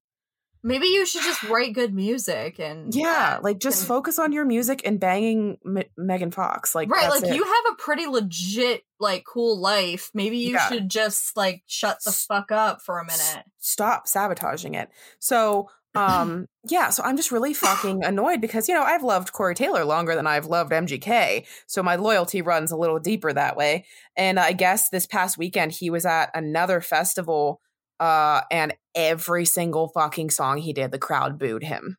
Maybe 0.64 0.88
you 0.88 1.06
should 1.06 1.24
just 1.24 1.44
write 1.50 1.74
good 1.74 1.94
music 1.94 2.60
and 2.60 2.94
Yeah, 2.94 3.40
like 3.42 3.60
just 3.60 3.82
and- 3.82 3.88
focus 3.88 4.20
on 4.20 4.32
your 4.32 4.46
music 4.46 4.82
and 4.86 5.00
banging 5.00 5.58
M- 5.66 5.84
Megan 5.98 6.32
Fox. 6.32 6.76
Like, 6.76 6.90
right. 6.92 7.10
Like 7.10 7.24
it. 7.24 7.36
you 7.36 7.44
have 7.44 7.74
a 7.74 7.76
pretty 7.76 8.06
legit, 8.08 8.84
like, 9.00 9.24
cool 9.26 9.60
life. 9.60 10.12
Maybe 10.14 10.38
you 10.38 10.54
Yeah. 10.54 10.68
should 10.70 10.90
just 10.90 11.36
like 11.36 11.64
shut 11.68 11.98
the 12.06 12.12
fuck 12.12 12.52
up 12.52 12.82
for 12.82 13.00
a 13.00 13.04
minute. 13.06 13.46
stop 13.58 14.08
sabotaging 14.08 14.76
it. 14.76 14.90
So, 15.20 15.70
um, 15.96 16.46
yeah, 16.70 16.90
so 16.90 17.04
I'm 17.04 17.18
just 17.18 17.32
really 17.32 17.54
fucking 17.54 18.04
annoyed 18.06 18.40
because, 18.40 18.70
you 18.70 18.76
know, 18.76 18.84
I've 18.84 19.04
loved 19.04 19.34
Corey 19.34 19.56
Taylor 19.56 19.84
longer 19.84 20.16
than 20.16 20.28
I've 20.28 20.46
loved 20.46 20.72
MGK. 20.72 21.46
So 21.68 21.82
my 21.84 21.96
loyalty 21.96 22.42
runs 22.42 22.72
a 22.72 22.78
little 22.78 23.00
deeper 23.00 23.34
that 23.34 23.58
way. 23.58 23.86
And 24.16 24.40
I 24.40 24.54
guess 24.54 24.90
this 24.90 25.06
past 25.08 25.38
weekend 25.38 25.72
he 25.74 25.90
was 25.90 26.06
at 26.06 26.30
another 26.34 26.80
festival, 26.82 27.60
uh, 28.02 28.42
and 28.50 28.74
every 28.96 29.46
single 29.46 29.88
fucking 29.90 30.32
song 30.32 30.58
he 30.58 30.74
did, 30.74 30.92
the 30.92 30.98
crowd 30.98 31.38
booed 31.38 31.64
him. 31.64 31.98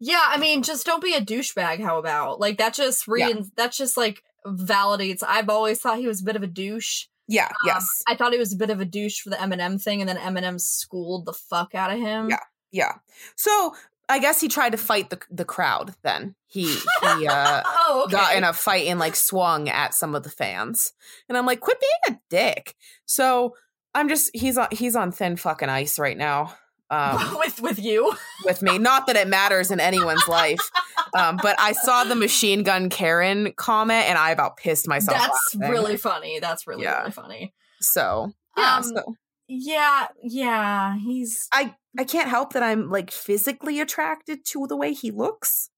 Yeah, 0.00 0.24
I 0.26 0.38
mean, 0.38 0.62
just 0.62 0.86
don't 0.86 1.02
be 1.02 1.14
a 1.14 1.20
douchebag. 1.20 1.80
How 1.80 1.98
about 1.98 2.40
like 2.40 2.58
that? 2.58 2.74
Just 2.74 3.06
reading 3.06 3.50
that 3.56 3.72
just 3.72 3.96
like 3.96 4.22
validates. 4.46 5.22
I've 5.26 5.48
always 5.50 5.80
thought 5.80 5.98
he 5.98 6.06
was 6.06 6.22
a 6.22 6.24
bit 6.24 6.36
of 6.36 6.42
a 6.42 6.46
douche. 6.46 7.04
Yeah, 7.26 7.46
Um, 7.46 7.52
yes. 7.66 7.86
I 8.08 8.14
thought 8.14 8.32
he 8.32 8.38
was 8.38 8.54
a 8.54 8.56
bit 8.56 8.70
of 8.70 8.80
a 8.80 8.86
douche 8.86 9.20
for 9.20 9.28
the 9.28 9.36
Eminem 9.36 9.82
thing, 9.82 10.00
and 10.00 10.08
then 10.08 10.16
Eminem 10.16 10.58
schooled 10.58 11.26
the 11.26 11.34
fuck 11.34 11.74
out 11.74 11.92
of 11.92 11.98
him. 11.98 12.30
Yeah. 12.30 12.40
Yeah. 12.72 12.92
So 13.36 13.74
I 14.08 14.18
guess 14.20 14.40
he 14.40 14.48
tried 14.48 14.70
to 14.72 14.78
fight 14.78 15.10
the 15.10 15.20
the 15.30 15.44
crowd 15.44 15.94
then. 16.02 16.34
He 16.46 16.64
he 16.66 17.26
uh 17.28 17.62
oh, 17.66 18.02
okay. 18.06 18.12
got 18.12 18.36
in 18.36 18.44
a 18.44 18.52
fight 18.54 18.86
and 18.86 18.98
like 18.98 19.16
swung 19.16 19.68
at 19.68 19.92
some 19.94 20.14
of 20.14 20.22
the 20.22 20.30
fans. 20.30 20.92
And 21.28 21.36
I'm 21.36 21.44
like, 21.44 21.60
quit 21.60 21.80
being 21.80 22.16
a 22.16 22.20
dick. 22.30 22.74
So 23.04 23.54
I'm 23.98 24.08
just 24.08 24.30
he's 24.34 24.56
on 24.58 24.68
he's 24.70 24.96
on 24.96 25.12
thin 25.12 25.36
fucking 25.36 25.68
ice 25.68 25.98
right 25.98 26.16
now. 26.16 26.54
um, 26.90 27.36
with 27.38 27.60
with 27.60 27.78
you. 27.78 28.12
with 28.44 28.62
me. 28.62 28.78
Not 28.78 29.06
that 29.06 29.16
it 29.16 29.28
matters 29.28 29.70
in 29.70 29.78
anyone's 29.80 30.26
life, 30.28 30.70
um, 31.18 31.38
but 31.42 31.56
I 31.58 31.72
saw 31.72 32.04
the 32.04 32.14
machine 32.14 32.62
gun 32.62 32.88
Karen 32.88 33.52
comment 33.56 34.06
and 34.08 34.16
I 34.16 34.30
about 34.30 34.56
pissed 34.56 34.88
myself. 34.88 35.18
That's 35.18 35.54
laughing. 35.56 35.70
really 35.70 35.96
funny. 35.96 36.38
That's 36.40 36.66
really 36.66 36.84
Yeah. 36.84 37.00
really 37.00 37.10
funny. 37.12 37.54
so. 37.80 38.32
Yeah, 38.56 38.76
Um, 38.76 38.82
so 38.82 39.14
Yeah, 39.48 40.06
yeah, 40.22 40.96
he's 40.98 41.46
I 41.52 41.74
I 41.98 42.04
can't 42.04 42.28
help 42.28 42.52
that 42.54 42.62
I'm 42.62 42.90
like 42.90 43.10
physically 43.10 43.80
attracted 43.80 44.44
to 44.46 44.66
the 44.66 44.76
way 44.76 44.92
he 44.92 45.10
looks, 45.10 45.70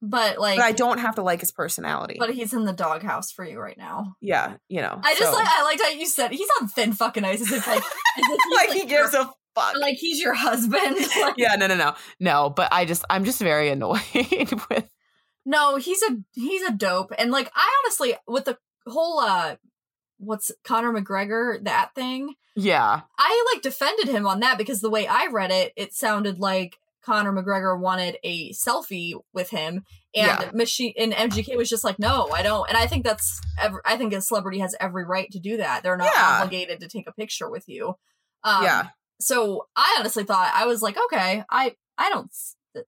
but 0.00 0.38
like 0.38 0.58
but 0.58 0.64
I 0.64 0.72
don't 0.72 0.98
have 0.98 1.16
to 1.16 1.22
like 1.22 1.40
his 1.40 1.50
personality. 1.52 2.16
but 2.18 2.32
he's 2.32 2.52
in 2.52 2.64
the 2.64 2.72
doghouse 2.72 3.32
for 3.32 3.44
you 3.44 3.58
right 3.58 3.76
now. 3.78 4.14
yeah, 4.20 4.56
you 4.68 4.80
know. 4.80 5.00
I 5.02 5.14
just 5.14 5.30
so- 5.32 5.36
like 5.38 5.48
I 5.48 5.62
liked 5.64 5.80
how 5.82 5.88
you 5.88 6.06
said 6.06 6.30
he's 6.30 6.48
on 6.60 6.68
thin 6.68 6.92
fucking 6.92 7.24
ice 7.24 7.40
as 7.40 7.50
if 7.52 7.66
like, 7.66 7.78
as 7.82 7.84
if 8.18 8.40
he's, 8.44 8.56
like 8.56 8.70
he 8.70 8.86
gives 8.86 9.12
your, 9.12 9.22
a 9.22 9.30
fuck. 9.54 9.76
like 9.76 9.96
he's 9.96 10.20
your 10.20 10.34
husband. 10.34 10.96
Like, 11.20 11.34
yeah, 11.36 11.56
no, 11.56 11.66
no, 11.66 11.76
no, 11.76 11.94
no. 12.20 12.50
But 12.50 12.68
I 12.72 12.84
just 12.84 13.04
I'm 13.10 13.24
just 13.24 13.40
very 13.40 13.70
annoyed 13.70 14.00
with. 14.70 14.88
No, 15.44 15.76
he's 15.76 16.02
a 16.02 16.16
he's 16.34 16.62
a 16.62 16.72
dope. 16.72 17.12
And 17.18 17.30
like 17.30 17.50
I 17.54 17.68
honestly 17.84 18.14
with 18.26 18.44
the 18.44 18.58
whole 18.86 19.18
uh 19.20 19.56
what's 20.18 20.50
Conor 20.64 20.92
McGregor 20.92 21.62
that 21.64 21.94
thing, 21.94 22.34
Yeah, 22.56 23.00
I 23.18 23.44
like 23.54 23.62
defended 23.62 24.08
him 24.08 24.26
on 24.26 24.40
that 24.40 24.58
because 24.58 24.80
the 24.80 24.90
way 24.90 25.06
I 25.06 25.26
read 25.26 25.50
it, 25.50 25.72
it 25.76 25.94
sounded 25.94 26.38
like 26.38 26.76
Conor 27.04 27.32
McGregor 27.32 27.78
wanted 27.78 28.18
a 28.24 28.52
selfie 28.52 29.12
with 29.32 29.50
him 29.50 29.84
and 30.14 30.26
Yeah. 30.42 30.50
machine 30.52 30.92
and 30.98 31.12
MGK 31.12 31.56
was 31.56 31.68
just 31.70 31.84
like, 31.84 31.98
"No, 31.98 32.28
I 32.32 32.42
don't." 32.42 32.68
And 32.68 32.76
I 32.76 32.86
think 32.86 33.04
that's 33.04 33.40
ev- 33.58 33.74
I 33.84 33.96
think 33.96 34.12
a 34.12 34.20
celebrity 34.20 34.58
has 34.58 34.74
every 34.80 35.04
right 35.04 35.30
to 35.30 35.38
do 35.38 35.56
that. 35.58 35.82
They're 35.82 35.96
not 35.96 36.12
Yeah. 36.14 36.40
obligated 36.42 36.80
to 36.80 36.88
take 36.88 37.08
a 37.08 37.12
picture 37.12 37.48
with 37.48 37.68
you. 37.68 37.94
Um, 38.44 38.62
yeah, 38.64 38.88
so 39.20 39.68
I 39.76 39.96
honestly 39.98 40.24
thought 40.24 40.52
I 40.54 40.66
was 40.66 40.82
like, 40.82 40.96
okay, 41.06 41.44
I 41.50 41.76
I 41.96 42.10
don't. 42.10 42.30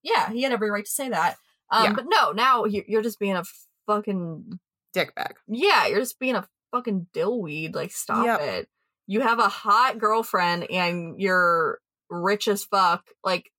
Yeah, 0.02 0.30
he 0.30 0.42
had 0.42 0.52
every 0.52 0.70
right 0.70 0.84
to 0.84 0.90
say 0.90 1.08
that. 1.08 1.36
Um, 1.70 1.84
Yeah. 1.84 1.92
but 1.94 2.04
no, 2.08 2.32
now 2.32 2.64
you- 2.64 2.84
you're 2.86 3.02
just 3.02 3.18
being 3.18 3.36
a 3.36 3.44
fucking 3.86 4.58
dick 4.92 5.14
bag. 5.14 5.36
yeah, 5.46 5.86
you're 5.86 6.00
just 6.00 6.18
being 6.18 6.36
a 6.36 6.48
fucking 6.72 7.06
dillweed. 7.12 7.74
Like, 7.74 7.90
stop 7.92 8.24
Yep. 8.24 8.40
it. 8.40 8.68
You 9.06 9.20
have 9.20 9.38
a 9.40 9.48
hot 9.48 9.98
girlfriend 9.98 10.70
and 10.70 11.20
you're 11.20 11.80
rich 12.08 12.46
as 12.48 12.64
fuck. 12.64 13.04
Like, 13.24 13.50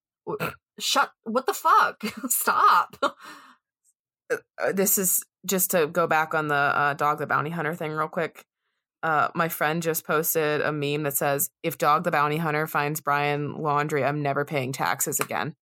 shut. 0.79 1.11
What 1.23 1.45
the 1.45 1.53
fuck? 1.53 2.01
stop. 2.29 2.95
uh, 3.01 4.37
this 4.73 4.97
is 4.97 5.23
just 5.45 5.71
to 5.71 5.87
go 5.87 6.07
back 6.07 6.33
on 6.33 6.47
the 6.47 6.55
uh, 6.55 6.93
dog 6.93 7.19
the 7.19 7.27
bounty 7.27 7.49
hunter 7.49 7.75
thing 7.75 7.91
real 7.91 8.07
quick. 8.07 8.45
Uh, 9.03 9.29
my 9.33 9.49
friend 9.49 9.81
just 9.81 10.05
posted 10.05 10.61
a 10.61 10.71
meme 10.71 11.03
that 11.03 11.17
says, 11.17 11.49
"If 11.63 11.79
Dog 11.79 12.03
the 12.03 12.11
Bounty 12.11 12.37
Hunter 12.37 12.67
finds 12.67 13.01
Brian 13.01 13.55
Laundrie, 13.55 14.05
I'm 14.05 14.21
never 14.21 14.45
paying 14.45 14.71
taxes 14.71 15.19
again." 15.19 15.55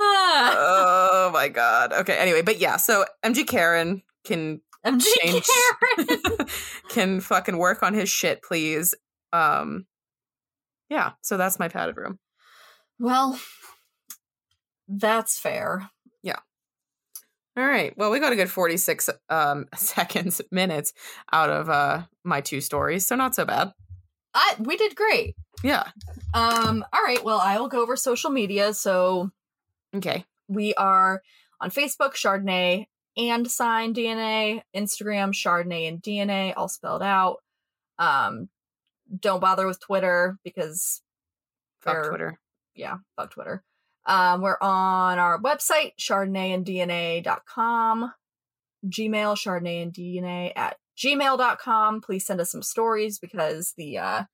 oh 0.00 1.30
my 1.32 1.48
god. 1.48 1.92
Okay. 1.92 2.16
Anyway, 2.16 2.40
but 2.42 2.58
yeah. 2.58 2.76
So 2.76 3.04
MG 3.22 3.46
Karen 3.46 4.02
can 4.24 4.62
MG 4.86 5.04
change 5.20 5.46
Karen. 5.96 6.08
can 6.88 7.20
fucking 7.20 7.58
work 7.58 7.82
on 7.82 7.94
his 7.94 8.08
shit, 8.08 8.42
please. 8.42 8.94
Um. 9.32 9.86
Yeah. 10.90 11.12
So 11.22 11.36
that's 11.36 11.58
my 11.58 11.68
padded 11.68 11.96
room. 11.96 12.18
Well, 12.98 13.40
that's 14.88 15.38
fair. 15.38 15.88
Yeah. 16.22 16.36
All 17.56 17.64
right. 17.66 17.96
Well, 17.96 18.10
we 18.10 18.18
got 18.20 18.32
a 18.32 18.36
good 18.36 18.50
46 18.50 19.08
um 19.28 19.66
seconds 19.76 20.40
minutes 20.50 20.92
out 21.32 21.48
of 21.50 21.70
uh 21.70 22.02
my 22.24 22.40
two 22.40 22.60
stories, 22.60 23.06
so 23.06 23.16
not 23.16 23.34
so 23.34 23.44
bad. 23.44 23.72
I 24.34 24.54
we 24.58 24.76
did 24.76 24.94
great. 24.96 25.34
Yeah. 25.62 25.84
Um. 26.34 26.84
All 26.92 27.02
right. 27.02 27.22
Well, 27.24 27.40
I 27.40 27.58
will 27.58 27.68
go 27.68 27.82
over 27.82 27.96
social 27.96 28.30
media. 28.30 28.72
So 28.74 29.30
Okay. 29.94 30.24
we 30.48 30.72
are 30.74 31.22
on 31.60 31.70
Facebook, 31.70 32.14
Chardonnay 32.14 32.86
and 33.16 33.50
Sign 33.50 33.92
DNA, 33.92 34.62
Instagram, 34.74 35.32
Chardonnay 35.32 35.88
and 35.88 36.00
DNA, 36.02 36.54
all 36.56 36.68
spelled 36.68 37.02
out. 37.02 37.38
Um. 37.98 38.48
Don't 39.18 39.40
bother 39.40 39.66
with 39.66 39.80
Twitter 39.80 40.38
because 40.44 41.02
Fuck. 41.80 42.08
Twitter. 42.08 42.38
yeah, 42.74 42.98
fuck 43.16 43.32
Twitter. 43.32 43.64
Um, 44.06 44.40
we're 44.42 44.58
on 44.60 45.18
our 45.18 45.40
website, 45.40 45.92
chardonnayanddna.com, 45.98 48.12
Gmail, 48.86 49.36
chardonnay 49.36 49.82
and 49.82 49.92
DNA 49.92 50.52
at 50.56 50.76
gmail.com. 50.96 52.00
Please 52.00 52.24
send 52.26 52.40
us 52.40 52.50
some 52.50 52.62
stories 52.62 53.18
because 53.18 53.74
the 53.76 53.98
uh 53.98 54.24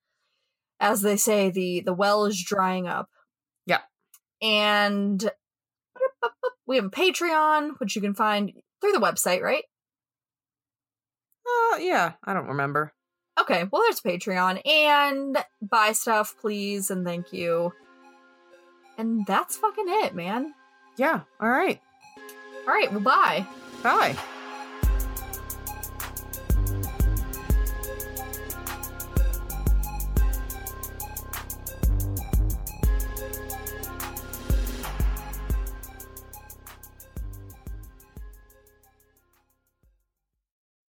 as 0.79 1.01
they 1.01 1.17
say, 1.17 1.49
the 1.49 1.81
the 1.81 1.93
well 1.93 2.25
is 2.25 2.41
drying 2.43 2.87
up. 2.87 3.09
Yeah. 3.65 3.81
And 4.41 5.29
we 6.65 6.77
have 6.77 6.85
a 6.85 6.89
Patreon, 6.89 7.71
which 7.79 7.95
you 7.95 8.01
can 8.01 8.13
find 8.13 8.53
through 8.81 8.93
the 8.93 8.99
website, 8.99 9.41
right? 9.41 9.63
Uh 11.45 11.77
yeah, 11.77 12.13
I 12.23 12.33
don't 12.33 12.47
remember. 12.47 12.93
Okay, 13.39 13.65
well 13.71 13.83
there's 13.83 14.01
Patreon. 14.01 14.65
And 14.67 15.37
buy 15.61 15.91
stuff, 15.91 16.35
please, 16.39 16.89
and 16.91 17.05
thank 17.05 17.31
you. 17.31 17.73
And 18.97 19.25
that's 19.25 19.57
fucking 19.57 19.85
it, 19.87 20.15
man. 20.15 20.53
Yeah. 20.97 21.21
All 21.39 21.49
right. 21.49 21.79
All 22.67 22.73
right, 22.73 22.91
well 22.91 23.01
bye. 23.01 23.45
Bye. 23.83 24.17